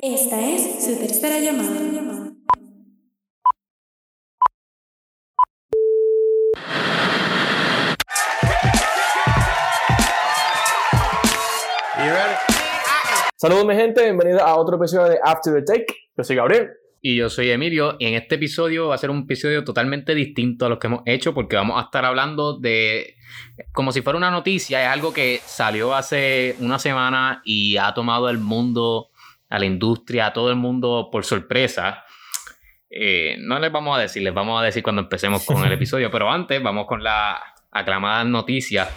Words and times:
Esta 0.00 0.40
es 0.40 0.84
su 0.84 0.96
tercera 0.96 1.40
llamada. 1.40 2.32
Saludos 13.34 13.66
mi 13.66 13.74
gente, 13.74 14.04
bienvenidos 14.04 14.40
a 14.42 14.54
otro 14.54 14.76
episodio 14.76 15.08
de 15.08 15.18
After 15.24 15.52
the 15.52 15.62
Take. 15.62 15.86
Yo 16.16 16.22
soy 16.22 16.36
Gabriel. 16.36 16.68
Y 17.00 17.16
yo 17.16 17.28
soy 17.28 17.50
Emilio, 17.50 17.96
y 17.98 18.06
en 18.06 18.14
este 18.14 18.36
episodio 18.36 18.88
va 18.88 18.94
a 18.94 18.98
ser 18.98 19.10
un 19.10 19.22
episodio 19.22 19.64
totalmente 19.64 20.14
distinto 20.14 20.66
a 20.66 20.68
los 20.68 20.78
que 20.78 20.86
hemos 20.86 21.02
hecho, 21.06 21.34
porque 21.34 21.56
vamos 21.56 21.80
a 21.80 21.86
estar 21.86 22.04
hablando 22.04 22.58
de, 22.58 23.14
como 23.72 23.92
si 23.92 24.02
fuera 24.02 24.16
una 24.16 24.30
noticia, 24.30 24.82
es 24.82 24.88
algo 24.88 25.12
que 25.12 25.40
salió 25.44 25.94
hace 25.94 26.56
una 26.60 26.78
semana 26.78 27.40
y 27.44 27.76
ha 27.76 27.94
tomado 27.94 28.26
al 28.26 28.38
mundo, 28.38 29.07
a 29.48 29.58
la 29.58 29.66
industria, 29.66 30.26
a 30.26 30.32
todo 30.32 30.50
el 30.50 30.56
mundo 30.56 31.08
por 31.10 31.24
sorpresa. 31.24 32.04
Eh, 32.90 33.36
no 33.40 33.58
les 33.58 33.70
vamos 33.70 33.96
a 33.96 34.00
decir, 34.00 34.22
les 34.22 34.34
vamos 34.34 34.60
a 34.60 34.64
decir 34.64 34.82
cuando 34.82 35.02
empecemos 35.02 35.44
con 35.44 35.64
el 35.64 35.72
episodio, 35.72 36.10
pero 36.10 36.30
antes 36.30 36.62
vamos 36.62 36.86
con 36.86 37.02
la 37.02 37.42
aclamada 37.70 38.24
noticia. 38.24 38.88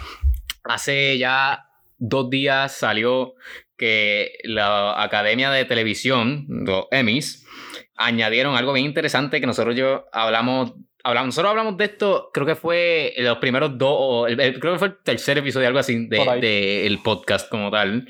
Hace 0.64 1.18
ya 1.18 1.68
dos 1.98 2.30
días 2.30 2.76
salió 2.76 3.36
que 3.78 4.34
la 4.44 5.02
Academia 5.02 5.50
de 5.50 5.66
Televisión, 5.66 6.46
los 6.48 6.86
Emmys, 6.92 7.48
añadieron 7.96 8.56
algo 8.56 8.74
bien 8.74 8.86
interesante 8.86 9.40
que 9.40 9.48
nosotros 9.48 9.76
yo 9.76 10.06
hablamos, 10.12 10.74
hablamos 11.04 11.28
nosotros 11.28 11.50
hablamos 11.50 11.78
de 11.78 11.86
esto, 11.86 12.30
creo 12.34 12.46
que 12.46 12.56
fue 12.56 13.14
los 13.18 13.38
primeros 13.38 13.78
dos, 13.78 14.28
creo 14.28 14.74
que 14.74 14.80
fue 14.80 14.88
el 14.90 14.98
tercer 15.04 15.38
episodio, 15.40 15.68
algo 15.68 15.80
así, 15.80 16.08
del 16.08 16.42
de, 16.42 16.86
el 16.86 17.02
podcast 17.02 17.50
como 17.50 17.72
tal, 17.72 18.08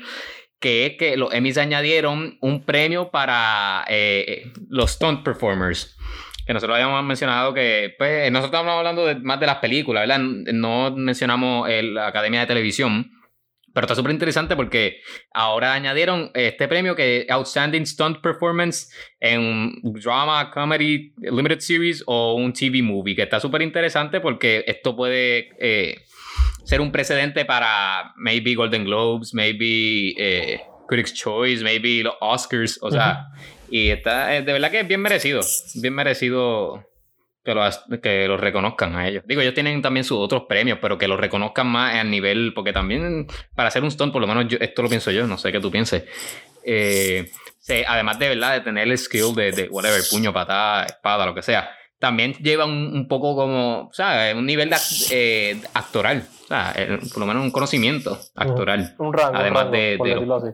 que 0.62 0.86
es 0.86 0.96
que 0.96 1.18
los 1.18 1.34
Emmys 1.34 1.58
añadieron 1.58 2.38
un 2.40 2.64
premio 2.64 3.10
para 3.10 3.84
eh, 3.88 4.50
los 4.70 4.92
stunt 4.92 5.22
performers 5.22 5.98
que 6.46 6.54
nosotros 6.54 6.74
habíamos 6.74 7.04
mencionado 7.04 7.54
que, 7.54 7.94
pues, 7.98 8.30
nosotros 8.32 8.52
estamos 8.58 8.76
hablando 8.76 9.06
más 9.22 9.38
de 9.38 9.46
las 9.46 9.58
películas, 9.58 10.02
¿verdad? 10.02 10.18
No 10.18 10.90
mencionamos 10.90 11.68
la 11.68 12.08
Academia 12.08 12.40
de 12.40 12.46
Televisión, 12.46 13.10
pero 13.72 13.86
está 13.86 13.94
súper 13.94 14.12
interesante 14.12 14.56
porque 14.56 15.00
ahora 15.32 15.72
añadieron 15.72 16.30
este 16.34 16.68
premio 16.68 16.94
que 16.94 17.26
Outstanding 17.28 17.86
Stunt 17.86 18.20
Performance 18.20 18.88
en 19.20 19.72
drama, 19.82 20.50
comedy, 20.50 21.14
limited 21.18 21.60
series 21.60 22.02
o 22.06 22.34
un 22.34 22.52
TV 22.52 22.82
movie, 22.82 23.14
que 23.14 23.22
está 23.22 23.40
súper 23.40 23.62
interesante 23.62 24.20
porque 24.20 24.64
esto 24.66 24.94
puede 24.94 25.50
eh, 25.58 26.04
ser 26.64 26.80
un 26.80 26.92
precedente 26.92 27.44
para 27.44 28.12
maybe 28.16 28.54
Golden 28.54 28.84
Globes, 28.84 29.34
maybe 29.34 30.14
eh, 30.16 30.60
Critics' 30.88 31.14
Choice, 31.14 31.62
maybe 31.62 32.02
los 32.02 32.14
Oscars, 32.20 32.78
o 32.82 32.90
sea, 32.90 33.28
y 33.70 33.88
está, 33.88 34.36
eh, 34.36 34.42
de 34.42 34.52
verdad 34.52 34.70
que 34.70 34.80
es 34.80 34.88
bien 34.88 35.00
merecido, 35.00 35.40
bien 35.76 35.94
merecido 35.94 36.86
que 37.44 37.54
los, 37.54 37.80
que 38.02 38.28
los 38.28 38.40
reconozcan 38.40 38.94
a 38.96 39.08
ellos. 39.08 39.24
Digo, 39.26 39.40
ellos 39.40 39.54
tienen 39.54 39.82
también 39.82 40.04
sus 40.04 40.18
otros 40.18 40.44
premios, 40.48 40.78
pero 40.80 40.98
que 40.98 41.08
los 41.08 41.18
reconozcan 41.18 41.66
más 41.66 41.94
a 41.94 42.04
nivel, 42.04 42.52
porque 42.54 42.72
también 42.72 43.26
para 43.54 43.68
hacer 43.68 43.82
un 43.82 43.90
stunt, 43.90 44.12
por 44.12 44.20
lo 44.20 44.28
menos 44.28 44.46
yo, 44.48 44.58
esto 44.60 44.82
lo 44.82 44.88
pienso 44.88 45.10
yo, 45.10 45.26
no 45.26 45.38
sé 45.38 45.50
qué 45.50 45.60
tú 45.60 45.70
pienses. 45.70 46.04
Eh, 46.64 47.30
además 47.86 48.18
de 48.18 48.28
verdad 48.28 48.52
de 48.52 48.60
tener 48.60 48.86
el 48.88 48.96
skill 48.98 49.34
de, 49.34 49.52
de 49.52 49.68
whatever, 49.68 50.00
puño, 50.10 50.32
patada, 50.32 50.84
espada, 50.84 51.26
lo 51.26 51.34
que 51.34 51.42
sea, 51.42 51.70
también 52.02 52.32
lleva 52.42 52.64
un, 52.64 53.06
poco 53.06 53.36
como, 53.36 53.82
o 53.82 53.92
sea, 53.92 54.34
un 54.34 54.44
nivel 54.44 54.68
de, 54.68 54.76
eh, 55.12 55.60
actoral, 55.72 56.26
o 56.42 56.46
sea, 56.48 56.74
por 57.12 57.18
lo 57.18 57.26
menos 57.26 57.44
un 57.44 57.52
conocimiento 57.52 58.18
actoral. 58.34 58.96
Un 58.98 59.12
rango, 59.12 59.36
además 59.36 59.70
de, 59.70 59.96
de 60.02 60.52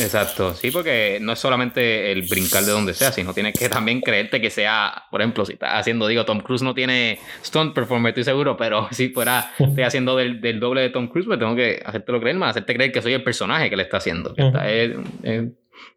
Exacto, 0.00 0.54
sí, 0.54 0.72
porque 0.72 1.18
no 1.20 1.34
es 1.34 1.38
solamente 1.38 2.10
el 2.10 2.22
brincar 2.22 2.64
de 2.64 2.72
donde 2.72 2.94
sea, 2.94 3.12
sino 3.12 3.32
tienes 3.32 3.56
que 3.56 3.68
también 3.68 4.00
creerte 4.00 4.40
que 4.40 4.50
sea, 4.50 5.04
por 5.08 5.20
ejemplo, 5.20 5.44
si 5.44 5.52
estás 5.52 5.74
haciendo, 5.74 6.08
digo, 6.08 6.24
Tom 6.24 6.40
Cruise 6.40 6.62
no 6.62 6.74
tiene 6.74 7.20
stunt 7.44 7.72
performer, 7.72 8.10
estoy 8.10 8.24
seguro, 8.24 8.56
pero 8.56 8.88
si 8.92 9.10
fuera, 9.10 9.52
estoy 9.56 9.84
haciendo 9.84 10.16
del, 10.16 10.58
doble 10.58 10.80
de 10.80 10.90
Tom 10.90 11.06
Cruise, 11.06 11.26
pues 11.28 11.38
tengo 11.38 11.54
que 11.54 11.80
hacértelo 11.86 12.18
creer 12.18 12.34
más, 12.36 12.50
hacerte 12.50 12.74
creer 12.74 12.90
que 12.90 13.02
soy 13.02 13.12
el 13.12 13.22
personaje 13.22 13.70
que 13.70 13.76
le 13.76 13.84
está 13.84 13.98
haciendo. 13.98 14.34
es, 14.36 14.96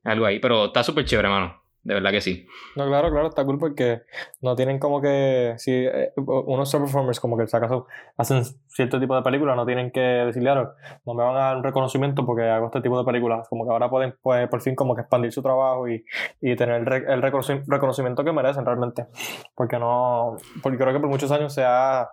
algo 0.04 0.28
ahí, 0.28 0.38
pero 0.38 0.66
está 0.66 0.84
súper 0.84 1.06
chévere, 1.06 1.28
hermano. 1.28 1.61
De 1.84 1.96
verdad 1.96 2.12
que 2.12 2.22
sí. 2.22 2.46
No, 2.76 2.86
claro, 2.86 3.10
claro, 3.10 3.28
está 3.28 3.44
cool 3.44 3.58
porque 3.58 4.04
no 4.42 4.56
tienen 4.56 4.78
como 4.78 5.02
que. 5.02 5.56
Si 5.58 5.72
eh, 5.72 6.14
unos 6.16 6.70
star 6.70 6.82
performers, 6.82 7.20
como 7.20 7.38
que 7.38 7.48
si 7.48 7.58
acaso 7.58 7.88
hacen 8.18 8.44
cierto 8.68 9.00
tipo 9.00 9.16
de 9.16 9.24
películas, 9.24 9.56
no 9.56 9.66
tienen 9.66 9.90
que 9.90 10.00
decirle, 10.00 10.54
no 10.54 11.14
me 11.16 11.24
van 11.24 11.36
a 11.36 11.40
dar 11.40 11.58
un 11.58 11.64
reconocimiento 11.64 12.24
porque 12.24 12.44
hago 12.44 12.68
este 12.68 12.82
tipo 12.82 13.00
de 13.00 13.04
películas. 13.04 13.50
Como 13.50 13.66
que 13.66 13.72
ahora 13.72 13.90
pueden, 13.90 14.16
pues, 14.22 14.48
por 14.48 14.62
fin, 14.62 14.76
como 14.76 14.94
que 14.94 15.02
expandir 15.02 15.32
su 15.32 15.42
trabajo 15.42 15.88
y, 15.88 16.06
y 16.40 16.56
tener 16.56 16.88
el, 16.88 17.10
el 17.10 17.22
reconocimiento 17.22 18.24
que 18.24 18.32
merecen 18.32 18.64
realmente. 18.64 19.08
Porque 19.56 19.80
no. 19.80 20.38
Porque 20.62 20.78
creo 20.78 20.94
que 20.94 21.00
por 21.00 21.10
muchos 21.10 21.32
años 21.32 21.52
se 21.52 21.64
ha. 21.66 22.12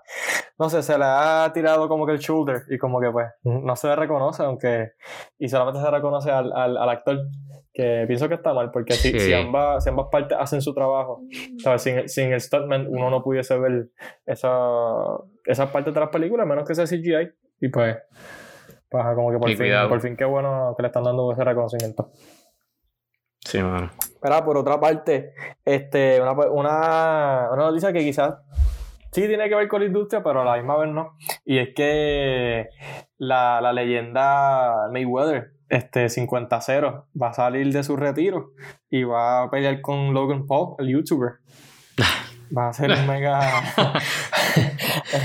No 0.58 0.70
sé, 0.70 0.82
se 0.82 0.96
le 0.96 1.04
ha 1.04 1.50
tirado 1.52 1.88
como 1.88 2.06
que 2.06 2.12
el 2.12 2.18
shoulder 2.18 2.62
y 2.70 2.78
como 2.78 3.00
que, 3.00 3.10
pues, 3.10 3.26
no 3.42 3.76
se 3.76 3.88
le 3.88 3.96
reconoce, 3.96 4.42
aunque. 4.44 4.92
Y 5.38 5.50
solamente 5.50 5.80
se 5.80 5.90
reconoce 5.90 6.30
al, 6.30 6.52
al 6.54 6.88
actor 6.88 7.18
que 7.78 8.06
pienso 8.09 8.28
que 8.28 8.34
está 8.34 8.53
mal, 8.53 8.72
porque 8.72 8.94
si, 8.94 9.16
si, 9.21 9.33
ambas, 9.33 9.84
si 9.84 9.91
ambas 9.91 10.09
partes 10.11 10.37
hacen 10.37 10.61
su 10.61 10.75
trabajo, 10.75 11.22
Sin, 11.77 12.09
sin, 12.09 12.33
el 12.33 12.41
stuntman 12.41 12.89
uno 12.89 13.09
no 13.09 13.22
pudiese 13.22 13.56
ver 13.56 13.91
esa, 14.27 14.50
esas 15.44 15.71
partes 15.71 15.94
de 15.94 16.00
las 16.00 16.09
películas, 16.09 16.44
menos 16.44 16.66
que 16.66 16.75
sea 16.75 16.87
CGI. 16.87 17.31
Y 17.61 17.69
pues, 17.69 17.97
pues 18.89 19.05
como 19.15 19.31
que 19.31 19.39
por, 19.39 19.49
fin, 19.50 19.72
por 19.89 20.00
fin 20.00 20.16
qué 20.16 20.25
bueno 20.25 20.75
que 20.77 20.83
le 20.83 20.89
están 20.89 21.05
dando 21.05 21.31
ese 21.31 21.44
reconocimiento. 21.44 22.11
Sí, 23.47 23.62
mano. 23.62 23.93
Pero 24.21 24.45
por 24.45 24.56
otra 24.56 24.81
parte, 24.81 25.34
este, 25.65 26.21
una, 26.21 26.33
una, 26.33 27.49
una 27.53 27.65
noticia 27.66 27.93
que 27.93 28.00
quizás 28.00 28.39
sí 29.12 29.28
tiene 29.28 29.49
que 29.49 29.55
ver 29.55 29.69
con 29.69 29.83
la 29.83 29.87
industria, 29.87 30.21
pero 30.25 30.41
a 30.41 30.45
la 30.45 30.56
misma 30.56 30.78
vez 30.78 30.91
no. 30.91 31.16
Y 31.45 31.59
es 31.59 31.69
que 31.77 32.71
la, 33.19 33.60
la 33.60 33.72
leyenda 33.72 34.89
Mayweather 34.91 35.57
este 35.68 36.06
50-0 36.06 37.04
va 37.20 37.28
a 37.28 37.32
salir 37.32 37.72
de 37.72 37.82
su 37.82 37.96
retiro 37.96 38.52
y 38.90 39.04
va 39.04 39.42
a 39.42 39.50
pelear 39.50 39.80
con 39.80 40.14
Logan 40.14 40.46
Paul, 40.46 40.76
el 40.78 40.88
youtuber. 40.88 41.34
Va 42.56 42.70
a 42.70 42.72
ser 42.72 42.90
un 42.90 43.06
mega. 43.06 43.62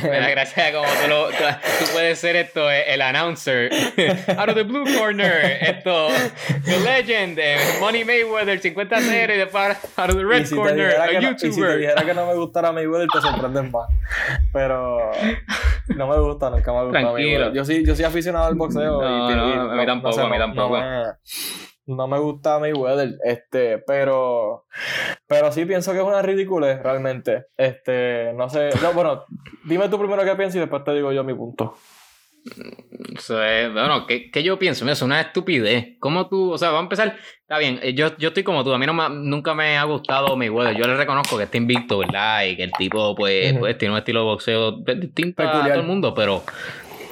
Me 0.04 0.20
da 0.20 0.30
gracia 0.30 0.74
como 0.74 0.86
tú, 0.86 1.08
lo, 1.08 1.30
tú, 1.30 1.86
puedes 1.94 2.20
ser 2.20 2.36
esto, 2.36 2.70
el 2.70 3.02
announcer. 3.02 3.72
Out 4.38 4.50
of 4.50 4.56
the 4.56 4.64
blue 4.64 4.84
corner, 4.98 5.58
esto, 5.62 6.10
The 6.66 6.80
Legend, 6.80 7.40
eh, 7.40 7.58
Money 7.80 8.04
Mayweather 8.04 8.60
50-0 8.60 9.36
y 9.36 9.38
después 9.38 9.78
out 9.96 10.10
of 10.10 10.18
the 10.18 10.26
red 10.26 10.50
corner, 10.50 11.00
a 11.00 11.14
YouTuber. 11.14 11.50
y 11.50 11.54
si 11.54 11.62
te 11.62 11.78
dijera 11.78 12.06
que 12.06 12.14
no 12.14 12.26
me 12.26 12.36
gustara 12.36 12.72
Mayweather, 12.74 13.08
te 13.08 13.22
sorprendes 13.22 13.72
más. 13.72 13.88
Pero 14.52 15.12
no 15.96 16.08
me 16.08 16.20
gusta, 16.20 16.50
nunca 16.50 16.72
me 16.72 16.78
ha 16.80 16.84
gustado 16.84 17.14
Mayweather. 17.14 17.54
Yo 17.54 17.66
sí, 17.66 17.86
yo 17.86 17.96
soy 17.96 18.06
aficionado 18.06 18.46
al 18.46 18.56
boxeo. 18.56 19.02
No, 19.02 19.32
y, 19.32 19.36
no, 19.36 19.72
a 19.72 19.76
mí 19.76 19.86
tampoco, 19.86 20.20
a 20.20 20.30
mí 20.30 20.38
tampoco 20.38 20.78
no 21.86 22.08
me 22.08 22.18
gusta 22.20 22.60
Mayweather, 22.60 23.18
este, 23.24 23.80
pero, 23.80 24.66
pero 25.28 25.52
sí 25.52 25.66
pienso 25.66 25.92
que 25.92 26.00
es 26.00 26.04
una 26.04 26.22
ridícula 26.22 26.82
realmente. 26.82 27.48
Este, 27.58 28.34
no 28.36 28.50
sé, 28.50 28.70
no, 28.82 28.94
bueno, 28.94 29.26
dime 29.66 29.90
tú 29.90 30.00
primero 30.00 30.24
qué 30.24 30.36
piensas 30.36 30.58
y 30.58 30.60
después 30.60 30.84
te 30.84 30.94
digo 30.94 31.12
yo 31.12 31.24
mi 31.24 31.34
punto. 31.34 31.76
Bueno, 33.74 34.06
¿qué, 34.08 34.44
yo 34.44 34.60
pienso? 34.60 34.88
Es 34.90 35.02
una 35.02 35.22
estupidez. 35.22 35.98
¿Cómo 36.00 36.28
tú, 36.28 36.52
o 36.52 36.58
sea, 36.58 36.72
va 36.72 36.80
a 36.80 36.82
empezar? 36.82 37.18
Está 37.42 37.58
bien, 37.58 37.80
eh, 37.82 37.94
yo, 37.94 38.16
yo 38.18 38.30
estoy 38.30 38.44
como 38.44 38.64
tú, 38.64 38.74
a 38.74 38.78
mí 38.78 38.86
no 38.86 39.10
nunca 39.10 39.54
me 39.54 39.78
ha 39.78 39.84
gustado 39.84 40.36
Mayweather. 40.36 40.76
Yo 40.76 40.86
le 40.86 40.96
reconozco 40.96 41.38
que 41.38 41.44
está 41.44 41.58
invicto, 41.58 42.00
¿verdad? 42.00 42.46
Y 42.46 42.56
que 42.56 42.64
el 42.64 42.72
tipo, 42.74 43.16
pues, 43.16 43.54
pues 43.58 43.78
tiene 43.78 43.94
un 43.94 44.00
estilo 44.00 44.20
de 44.22 44.26
boxeo 44.26 44.72
distinto 44.96 45.44
a 45.44 45.52
todo 45.52 45.74
el 45.74 45.84
mundo, 45.84 46.14
pero. 46.14 46.44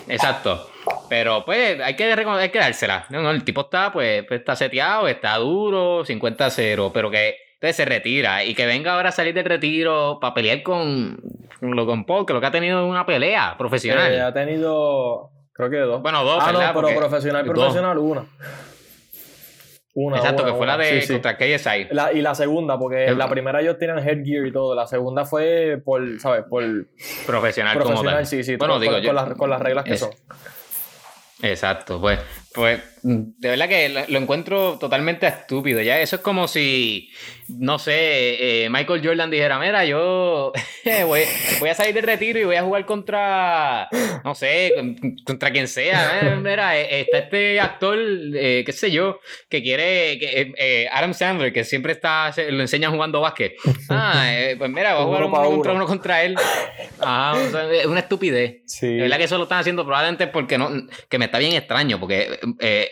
Exacto. 0.07 0.67
Pero 1.09 1.45
pues 1.45 1.79
hay 1.79 1.95
que, 1.95 2.05
hay 2.05 2.49
que 2.49 2.59
dársela. 2.59 3.05
No, 3.09 3.29
el 3.31 3.43
tipo 3.43 3.61
está, 3.61 3.91
pues, 3.91 4.23
pues 4.25 4.39
está 4.39 4.55
seteado, 4.55 5.07
está 5.07 5.37
duro, 5.37 6.03
50-0, 6.05 6.91
pero 6.93 7.11
que 7.11 7.35
entonces 7.61 7.75
se 7.75 7.85
retira 7.85 8.43
y 8.43 8.55
que 8.55 8.65
venga 8.65 8.95
ahora 8.95 9.09
a 9.09 9.11
salir 9.11 9.35
del 9.35 9.45
retiro 9.45 10.17
para 10.19 10.33
pelear 10.33 10.63
con, 10.63 11.21
con 11.59 12.05
Paul, 12.05 12.25
que 12.25 12.33
lo 12.33 12.41
que 12.41 12.47
ha 12.47 12.51
tenido 12.51 12.83
es 12.83 12.89
una 12.89 13.05
pelea 13.05 13.53
profesional. 13.55 14.11
Eh, 14.11 14.19
ha 14.19 14.33
tenido, 14.33 15.29
creo 15.53 15.69
que 15.69 15.77
dos. 15.77 16.01
Bueno, 16.01 16.23
dos, 16.23 16.41
ah, 16.43 16.51
no, 16.51 16.59
pero 16.59 16.97
profesional, 16.97 17.45
profesional, 17.45 17.99
una. 17.99 18.25
Una, 19.93 20.17
Exacto, 20.17 20.43
que 20.43 20.53
fue 20.53 20.65
la 20.65 20.75
de 20.75 21.05
contra 21.07 21.37
KSI. 21.37 21.87
La, 21.91 22.11
y 22.11 22.21
la 22.23 22.33
segunda, 22.33 22.79
porque 22.79 23.13
la 23.13 23.29
primera 23.29 23.61
ellos 23.61 23.77
tienen 23.77 23.99
headgear 23.99 24.47
y 24.47 24.51
todo. 24.51 24.73
La 24.73 24.87
segunda 24.87 25.25
fue 25.25 25.79
por, 25.85 26.19
¿sabes? 26.19 26.45
Por. 26.49 26.63
Profesional, 27.27 27.77
profesional 27.77 28.25
sí, 28.25 28.43
sí. 28.43 28.55
Bueno, 28.55 28.79
digo 28.79 28.93
con, 28.93 29.01
yo. 29.03 29.09
Con 29.09 29.15
las, 29.15 29.37
con 29.37 29.49
las 29.51 29.61
reglas 29.61 29.85
que 29.85 29.97
son. 29.97 30.09
Exacto, 31.43 32.01
pues, 32.01 32.19
pues 32.55 32.90
de 33.03 33.49
verdad 33.49 33.67
que 33.67 33.89
lo, 33.89 34.01
lo 34.07 34.19
encuentro 34.19 34.77
totalmente 34.79 35.27
estúpido. 35.27 35.81
Ya 35.81 35.99
eso 35.99 36.17
es 36.17 36.21
como 36.21 36.47
si, 36.47 37.09
no 37.47 37.79
sé, 37.79 38.65
eh, 38.65 38.69
Michael 38.69 39.01
Jordan 39.03 39.31
dijera, 39.31 39.57
mira, 39.59 39.85
yo 39.85 40.51
voy, 41.07 41.21
voy 41.59 41.69
a 41.69 41.73
salir 41.75 41.93
de 41.95 42.01
retiro 42.01 42.39
y 42.39 42.43
voy 42.43 42.55
a 42.55 42.63
jugar 42.63 42.85
contra, 42.85 43.87
no 44.23 44.35
sé, 44.35 44.73
con- 44.75 45.15
contra 45.25 45.51
quien 45.51 45.67
sea. 45.67 46.19
Eh, 46.21 46.35
Mira, 46.41 46.77
eh, 46.77 47.01
está 47.01 47.17
este 47.19 47.59
actor, 47.59 47.97
eh, 47.99 48.63
qué 48.65 48.71
sé 48.73 48.91
yo, 48.91 49.19
que 49.49 49.61
quiere, 49.63 50.17
que, 50.19 50.53
eh, 50.57 50.87
Adam 50.91 51.13
Sandler, 51.13 51.51
que 51.53 51.63
siempre 51.63 51.93
está, 51.93 52.31
se- 52.33 52.51
lo 52.51 52.61
enseña 52.61 52.89
jugando 52.89 53.21
básquet. 53.21 53.53
Ah, 53.89 54.23
eh, 54.33 54.55
pues 54.57 54.69
mira, 54.71 54.93
voy 54.95 55.01
a 55.03 55.05
jugar 55.05 55.23
Uno 55.23 55.31
contra 55.51 55.71
uno. 55.73 55.79
uno 55.81 55.87
contra 55.87 56.23
él. 56.23 56.35
Ajá, 56.99 57.33
o 57.33 57.49
sea, 57.51 57.71
es 57.73 57.85
una 57.85 57.99
estupidez. 57.99 58.61
Sí. 58.65 58.87
De 58.87 59.01
verdad 59.01 59.17
que 59.17 59.25
eso 59.25 59.37
lo 59.37 59.43
están 59.43 59.59
haciendo 59.59 59.83
probablemente 59.85 60.27
porque 60.27 60.57
no, 60.57 60.69
que 61.09 61.17
me 61.19 61.25
está 61.25 61.39
bien 61.39 61.53
extraño, 61.53 61.99
porque 61.99 62.39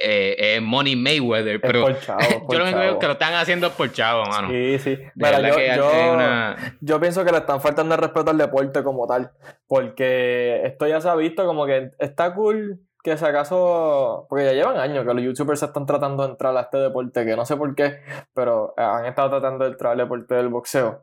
eh, 0.01 0.36
eh, 0.40 0.56
es 0.56 0.62
Money 0.62 0.96
Mayweather, 0.96 1.60
pero 1.62 1.81
por 1.81 2.00
chavo, 2.00 2.19
por 2.48 2.54
yo 2.54 2.60
lo 2.60 2.66
único 2.80 3.00
que 3.00 3.06
lo 3.07 3.13
están 3.13 3.34
haciendo 3.34 3.72
por 3.72 3.92
chavo, 3.92 4.25
mano. 4.25 4.50
Sí, 4.50 4.80
sí. 4.80 4.96
De 4.96 5.12
Mira, 5.16 5.42
yo, 5.50 5.56
que 5.56 5.74
yo- 5.75 6.13
una... 6.13 6.78
yo 6.81 7.00
pienso 7.00 7.24
que 7.25 7.31
le 7.31 7.38
están 7.40 7.62
faltando 7.62 7.96
el 7.96 8.01
respeto 8.01 8.31
al 8.31 8.38
deporte 8.38 8.84
como 8.84 9.06
tal. 9.07 9.31
Porque 9.68 10.62
esto 10.66 10.88
ya 10.88 11.00
se 11.01 11.10
ha 11.10 11.16
visto 11.16 11.46
como 11.46 11.66
que 11.66 11.92
está 12.00 12.34
cool 12.34 12.80
que 13.04 13.18
si 13.18 13.25
acaso. 13.25 14.25
Porque 14.30 14.46
ya 14.46 14.54
llevan 14.54 14.78
años 14.78 15.06
que 15.06 15.13
los 15.13 15.24
youtubers 15.24 15.63
están 15.63 15.86
tratando 15.86 16.24
de 16.24 16.31
entrar 16.31 16.56
a 16.56 16.62
este 16.62 16.78
deporte, 16.78 17.25
que 17.25 17.36
no 17.36 17.46
sé 17.46 17.56
por 17.56 17.75
qué, 17.75 18.00
pero 18.34 18.74
han 18.78 19.06
estado 19.06 19.30
tratando 19.30 19.66
de 19.66 19.72
entrar 19.72 19.94
al 19.94 20.00
deporte 20.00 20.36
del 20.36 20.50
boxeo. 20.50 21.01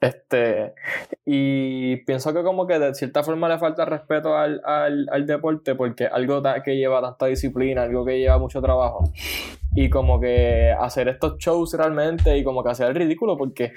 Este, 0.00 0.74
y 1.24 1.96
pienso 2.04 2.32
que 2.32 2.44
como 2.44 2.68
que 2.68 2.78
de 2.78 2.94
cierta 2.94 3.24
forma 3.24 3.48
le 3.48 3.58
falta 3.58 3.84
respeto 3.84 4.36
al, 4.36 4.62
al, 4.64 5.08
al 5.10 5.26
deporte 5.26 5.74
porque 5.74 6.06
algo 6.06 6.40
que 6.64 6.76
lleva 6.76 7.00
tanta 7.00 7.26
disciplina, 7.26 7.82
algo 7.82 8.04
que 8.04 8.18
lleva 8.18 8.38
mucho 8.38 8.62
trabajo. 8.62 9.04
Y 9.80 9.90
como 9.90 10.18
que 10.20 10.74
hacer 10.78 11.08
estos 11.08 11.36
shows 11.38 11.72
realmente 11.74 12.36
y 12.36 12.42
como 12.42 12.64
que 12.64 12.70
hacer 12.70 12.88
el 12.88 12.94
ridículo 12.96 13.36
porque 13.36 13.72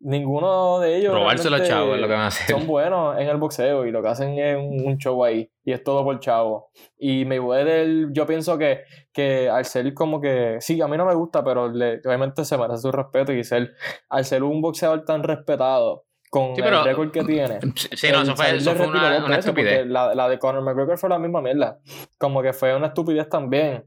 ninguno 0.00 0.78
de 0.80 0.96
ellos 0.96 1.14
Robarse 1.14 1.50
los 1.50 1.62
chavos 1.66 1.94
es 1.96 2.00
lo 2.00 2.06
que 2.06 2.12
van 2.12 2.22
a 2.22 2.26
hacer. 2.28 2.54
son 2.56 2.66
buenos 2.66 3.18
en 3.18 3.28
el 3.28 3.36
boxeo 3.36 3.86
y 3.86 3.90
lo 3.90 4.02
que 4.02 4.08
hacen 4.08 4.38
es 4.38 4.56
un, 4.56 4.86
un 4.86 4.98
show 4.98 5.24
ahí 5.24 5.50
y 5.64 5.72
es 5.72 5.82
todo 5.82 6.04
por 6.04 6.18
chavo. 6.20 6.70
Y 6.98 7.24
Mayweather, 7.24 8.08
yo 8.12 8.26
pienso 8.26 8.58
que, 8.58 8.82
que 9.12 9.48
al 9.48 9.64
ser 9.64 9.92
como 9.94 10.20
que, 10.20 10.56
sí, 10.60 10.80
a 10.80 10.88
mí 10.88 10.96
no 10.96 11.04
me 11.06 11.14
gusta, 11.14 11.42
pero 11.44 11.68
le- 11.68 12.00
obviamente 12.04 12.44
se 12.44 12.56
merece 12.56 12.82
su 12.82 12.92
respeto 12.92 13.32
y 13.32 13.42
ser, 13.44 13.72
al 14.08 14.24
ser 14.24 14.42
un 14.42 14.60
boxeador 14.60 15.04
tan 15.04 15.22
respetado 15.22 16.04
con 16.30 16.54
Sí, 16.54 16.62
pero- 16.62 16.80
el 16.80 16.84
récord 16.84 17.10
que 17.10 17.24
tiene. 17.24 17.58
Sí, 17.96 18.08
no, 18.12 18.22
eso 18.22 18.36
fue, 18.36 18.56
eso 18.56 18.74
fue 18.74 18.86
una, 18.86 19.24
una 19.24 19.38
estupidez. 19.38 19.86
La, 19.86 20.14
la 20.14 20.28
de 20.28 20.38
Conor 20.38 20.62
McGregor 20.62 20.98
fue 20.98 21.08
la 21.08 21.18
misma 21.18 21.40
mierda. 21.40 21.78
Como 22.18 22.42
que 22.42 22.52
fue 22.52 22.74
una 22.76 22.88
estupidez 22.88 23.28
también. 23.28 23.84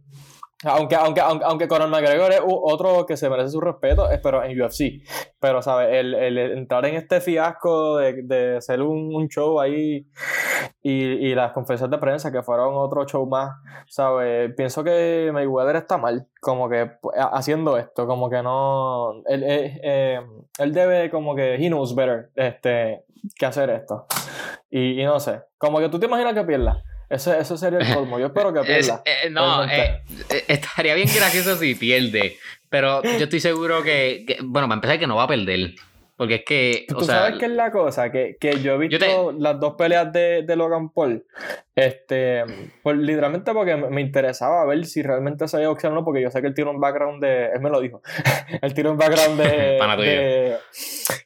Aunque, 0.63 0.96
aunque, 0.96 1.22
aunque, 1.22 1.46
aunque 1.46 1.68
Conor 1.68 1.90
McGregor 1.90 2.31
es 2.31 2.42
otro 2.46 3.06
que 3.08 3.18
se 3.18 3.30
merece 3.31 3.50
su 3.50 3.60
respeto, 3.62 4.12
es 4.12 4.19
pero 4.22 4.44
en 4.44 4.60
UFC. 4.62 5.02
Pero, 5.40 5.62
¿sabes? 5.63 5.90
El, 5.92 6.13
el 6.13 6.38
entrar 6.38 6.86
en 6.86 6.96
este 6.96 7.19
fiasco 7.19 7.98
de, 7.98 8.22
de 8.24 8.58
hacer 8.58 8.81
un, 8.84 9.13
un 9.16 9.28
show 9.28 9.60
ahí 9.60 10.06
y, 10.84 10.94
y 10.94 11.34
las 11.34 11.52
conferencias 11.54 11.90
de 11.90 11.98
prensa 11.98 12.31
que 12.31 12.44
fueron 12.44 12.75
otro 12.75 13.06
show 13.06 13.25
más, 13.28 13.56
¿sabes? 13.88 14.54
Pienso 14.56 14.84
que 14.84 15.31
Mayweather 15.34 15.78
está 15.78 15.98
mal, 15.98 16.28
como 16.40 16.69
que 16.69 16.92
pues, 17.02 17.18
ha- 17.18 17.36
haciendo 17.36 17.78
esto, 17.78 18.06
como 18.06 18.30
que 18.30 18.44
no. 18.44 19.13
Él, 19.25 19.44
él, 19.44 19.80
eh, 19.84 20.19
él 20.60 20.74
debe, 20.74 21.10
como 21.10 21.34
que, 21.36 21.56
he 21.56 21.68
knows 21.69 21.96
better, 21.96 22.30
este, 22.36 23.04
que 23.36 23.46
hacer 23.48 23.69
esto. 23.72 24.06
Y, 24.69 25.02
y 25.02 25.06
no 25.06 25.19
sé, 25.19 25.42
como 25.58 25.80
que 25.80 25.90
tú 25.90 26.00
te 26.00 26.06
imaginas 26.06 26.34
que 26.36 26.44
pierda. 26.44 26.84
Eso 27.12 27.58
sería 27.58 27.80
el 27.80 27.94
colmo. 27.94 28.19
Yo 28.19 28.28
espero 28.28 28.54
que 28.54 28.60
Es- 28.78 28.88
pierda. 28.88 29.04
eh, 29.06 29.30
no, 29.30 29.63
eh, 29.66 30.02
eh, 30.30 30.44
estaría 30.48 30.96
bien 30.96 31.10
gracioso 31.13 31.56
si 31.58 31.75
pierde. 31.75 32.38
Pero 32.69 33.04
yo 33.04 33.24
estoy 33.25 33.40
seguro 33.40 33.84
que, 33.84 34.24
que- 34.25 34.38
bueno, 34.44 34.68
para 34.68 34.75
empezar, 34.78 35.00
que 35.00 35.08
no 35.08 35.16
va 35.18 35.24
a 35.24 35.28
perder. 35.28 35.72
Porque 36.16 36.36
es 36.36 36.44
que, 36.46 36.86
Tú 36.88 37.00
sea, 37.02 37.16
sabes 37.16 37.40
qué 37.40 37.46
es 37.46 37.52
la 37.52 37.72
cosa, 37.72 38.12
que, 38.12 38.38
que 38.40 38.60
yo 38.62 38.75
he 38.75 38.78
visto 38.78 39.04
Yo 39.04 39.31
las 39.31 39.60
dos 39.60 39.74
peleas 39.75 40.13
de, 40.13 40.44
de 40.44 40.56
Logan 40.56 40.90
Paul, 40.90 41.25
este, 41.75 42.44
pues 42.84 42.96
literalmente 42.98 43.52
porque 43.54 43.75
me, 43.75 44.02
interesaba 44.02 44.63
ver 44.66 44.86
si 44.86 45.02
realmente 45.02 45.48
sabía 45.48 45.69
boxear 45.69 45.94
o 45.94 45.96
no, 45.96 46.06
porque 46.06 46.22
yo 46.22 46.30
sé 46.30 46.40
que 46.42 46.48
él 46.48 46.54
tiene 46.54 46.69
un 46.69 46.80
background 46.80 47.24
de, 47.24 47.46
él 47.48 47.60
me 47.60 47.72
lo 47.72 47.81
dijo, 47.81 48.04
él 48.62 48.74
tiene 48.75 48.92
un 48.92 48.98
background 48.98 49.42
de, 49.42 49.48
de 49.98 50.58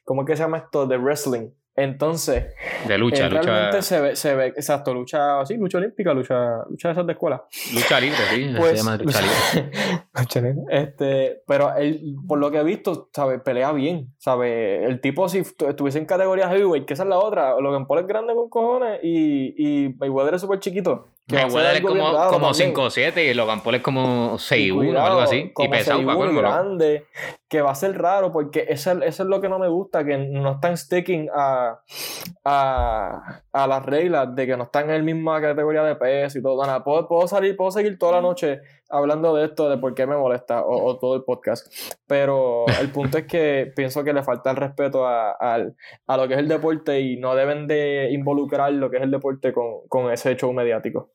¿cómo 0.02 0.22
es 0.22 0.26
que 0.28 0.36
se 0.36 0.42
llama 0.44 0.58
esto? 0.58 0.86
De 0.86 0.96
wrestling. 0.96 1.50
Entonces, 1.76 2.46
de 2.88 2.96
lucha, 2.98 3.28
lucha, 3.28 3.42
realmente 3.42 3.82
se 3.82 4.00
ve, 4.00 4.16
se 4.16 4.34
ve, 4.34 4.46
exacto, 4.46 4.94
lucha, 4.94 5.44
sí, 5.44 5.56
lucha 5.58 5.76
olímpica, 5.76 6.14
lucha, 6.14 6.64
lucha 6.70 6.88
de 6.88 6.92
esas 6.92 7.06
de 7.06 7.12
escuela. 7.12 7.44
lucha 7.74 8.00
libre, 8.00 8.16
sí, 8.30 8.54
Pues, 8.56 8.70
se 8.70 8.76
llama 8.78 8.96
lucha 8.96 9.20
libre. 9.20 9.70
Lucha 10.18 10.40
libre. 10.40 10.62
este, 10.70 11.42
pero 11.46 11.74
él, 11.76 12.16
por 12.26 12.38
lo 12.38 12.50
que 12.50 12.58
he 12.60 12.64
visto, 12.64 13.10
sabe, 13.12 13.38
pelea 13.40 13.72
bien, 13.72 14.14
sabe, 14.16 14.84
el 14.86 15.00
tipo 15.02 15.28
si 15.28 15.40
estu- 15.40 15.68
estuviese 15.68 15.98
en 15.98 16.06
categoría 16.06 16.48
heavyweight, 16.48 16.86
que 16.86 16.94
esa 16.94 17.02
es 17.02 17.08
la 17.10 17.18
otra, 17.18 17.60
Logan 17.60 17.86
Paul 17.86 18.00
es 18.00 18.06
grande 18.06 18.34
con 18.34 18.48
cojones 18.48 19.00
y, 19.02 19.54
y 19.84 19.94
Mayweather 19.98 20.34
es 20.36 20.40
súper 20.40 20.60
chiquito. 20.60 21.08
Que 21.28 21.34
Mayweather 21.34 21.76
es 21.76 21.80
como, 21.82 22.04
como 22.30 22.52
también. 22.52 22.74
5'7 22.74 23.24
y 23.30 23.34
Logan 23.34 23.60
Paul 23.62 23.74
es 23.76 23.82
como 23.82 24.34
Y 24.36 24.38
6'1 24.38 24.96
o 24.96 25.04
algo 25.04 25.20
así. 25.20 25.36
Y 25.36 25.52
como 25.52 25.70
pesado 25.70 25.98
6'1 26.00 26.06
para 26.06 26.14
y 26.18 26.20
colmo. 26.22 26.40
grande, 26.40 27.06
que 27.48 27.62
va 27.62 27.72
a 27.72 27.74
ser 27.74 27.98
raro 27.98 28.32
porque 28.32 28.66
eso, 28.68 28.92
es- 28.92 28.98
eso 29.02 29.22
es 29.24 29.28
lo 29.28 29.40
que 29.40 29.48
no 29.48 29.58
me 29.58 29.68
gusta, 29.68 30.04
que 30.04 30.16
no 30.18 30.52
están 30.52 30.76
sticking 30.76 31.28
a, 31.34 31.80
a, 32.44 33.40
a 33.52 33.66
las 33.66 33.84
reglas 33.84 34.34
de 34.34 34.46
que 34.46 34.56
no 34.56 34.64
están 34.64 34.90
en 34.90 34.98
la 34.98 35.02
misma 35.02 35.40
categoría 35.40 35.82
de 35.82 35.96
peso 35.96 36.38
y 36.38 36.42
todo. 36.42 36.64
Nada, 36.64 36.84
puedo, 36.84 37.08
puedo 37.08 37.26
salir, 37.26 37.56
puedo 37.56 37.70
seguir 37.70 37.98
toda 37.98 38.12
la 38.12 38.20
noche 38.20 38.60
hablando 38.90 39.34
de 39.34 39.44
esto, 39.46 39.68
de 39.68 39.78
por 39.78 39.94
qué 39.94 40.06
me 40.06 40.16
molesta, 40.16 40.62
o, 40.62 40.84
o 40.84 40.98
todo 40.98 41.16
el 41.16 41.22
podcast. 41.24 41.66
Pero 42.06 42.66
el 42.80 42.90
punto 42.90 43.18
es 43.18 43.26
que 43.26 43.72
pienso 43.76 44.04
que 44.04 44.12
le 44.12 44.22
falta 44.22 44.50
el 44.50 44.56
respeto 44.56 45.06
a, 45.06 45.32
al- 45.32 45.74
a 46.06 46.16
lo 46.16 46.28
que 46.28 46.34
es 46.34 46.40
el 46.40 46.48
deporte 46.48 47.00
y 47.00 47.16
no 47.16 47.34
deben 47.34 47.66
de 47.66 48.08
involucrar 48.12 48.72
lo 48.72 48.90
que 48.90 48.98
es 48.98 49.02
el 49.02 49.10
deporte 49.10 49.52
con, 49.52 49.86
con 49.88 50.10
ese 50.12 50.36
show 50.36 50.52
mediático. 50.52 51.10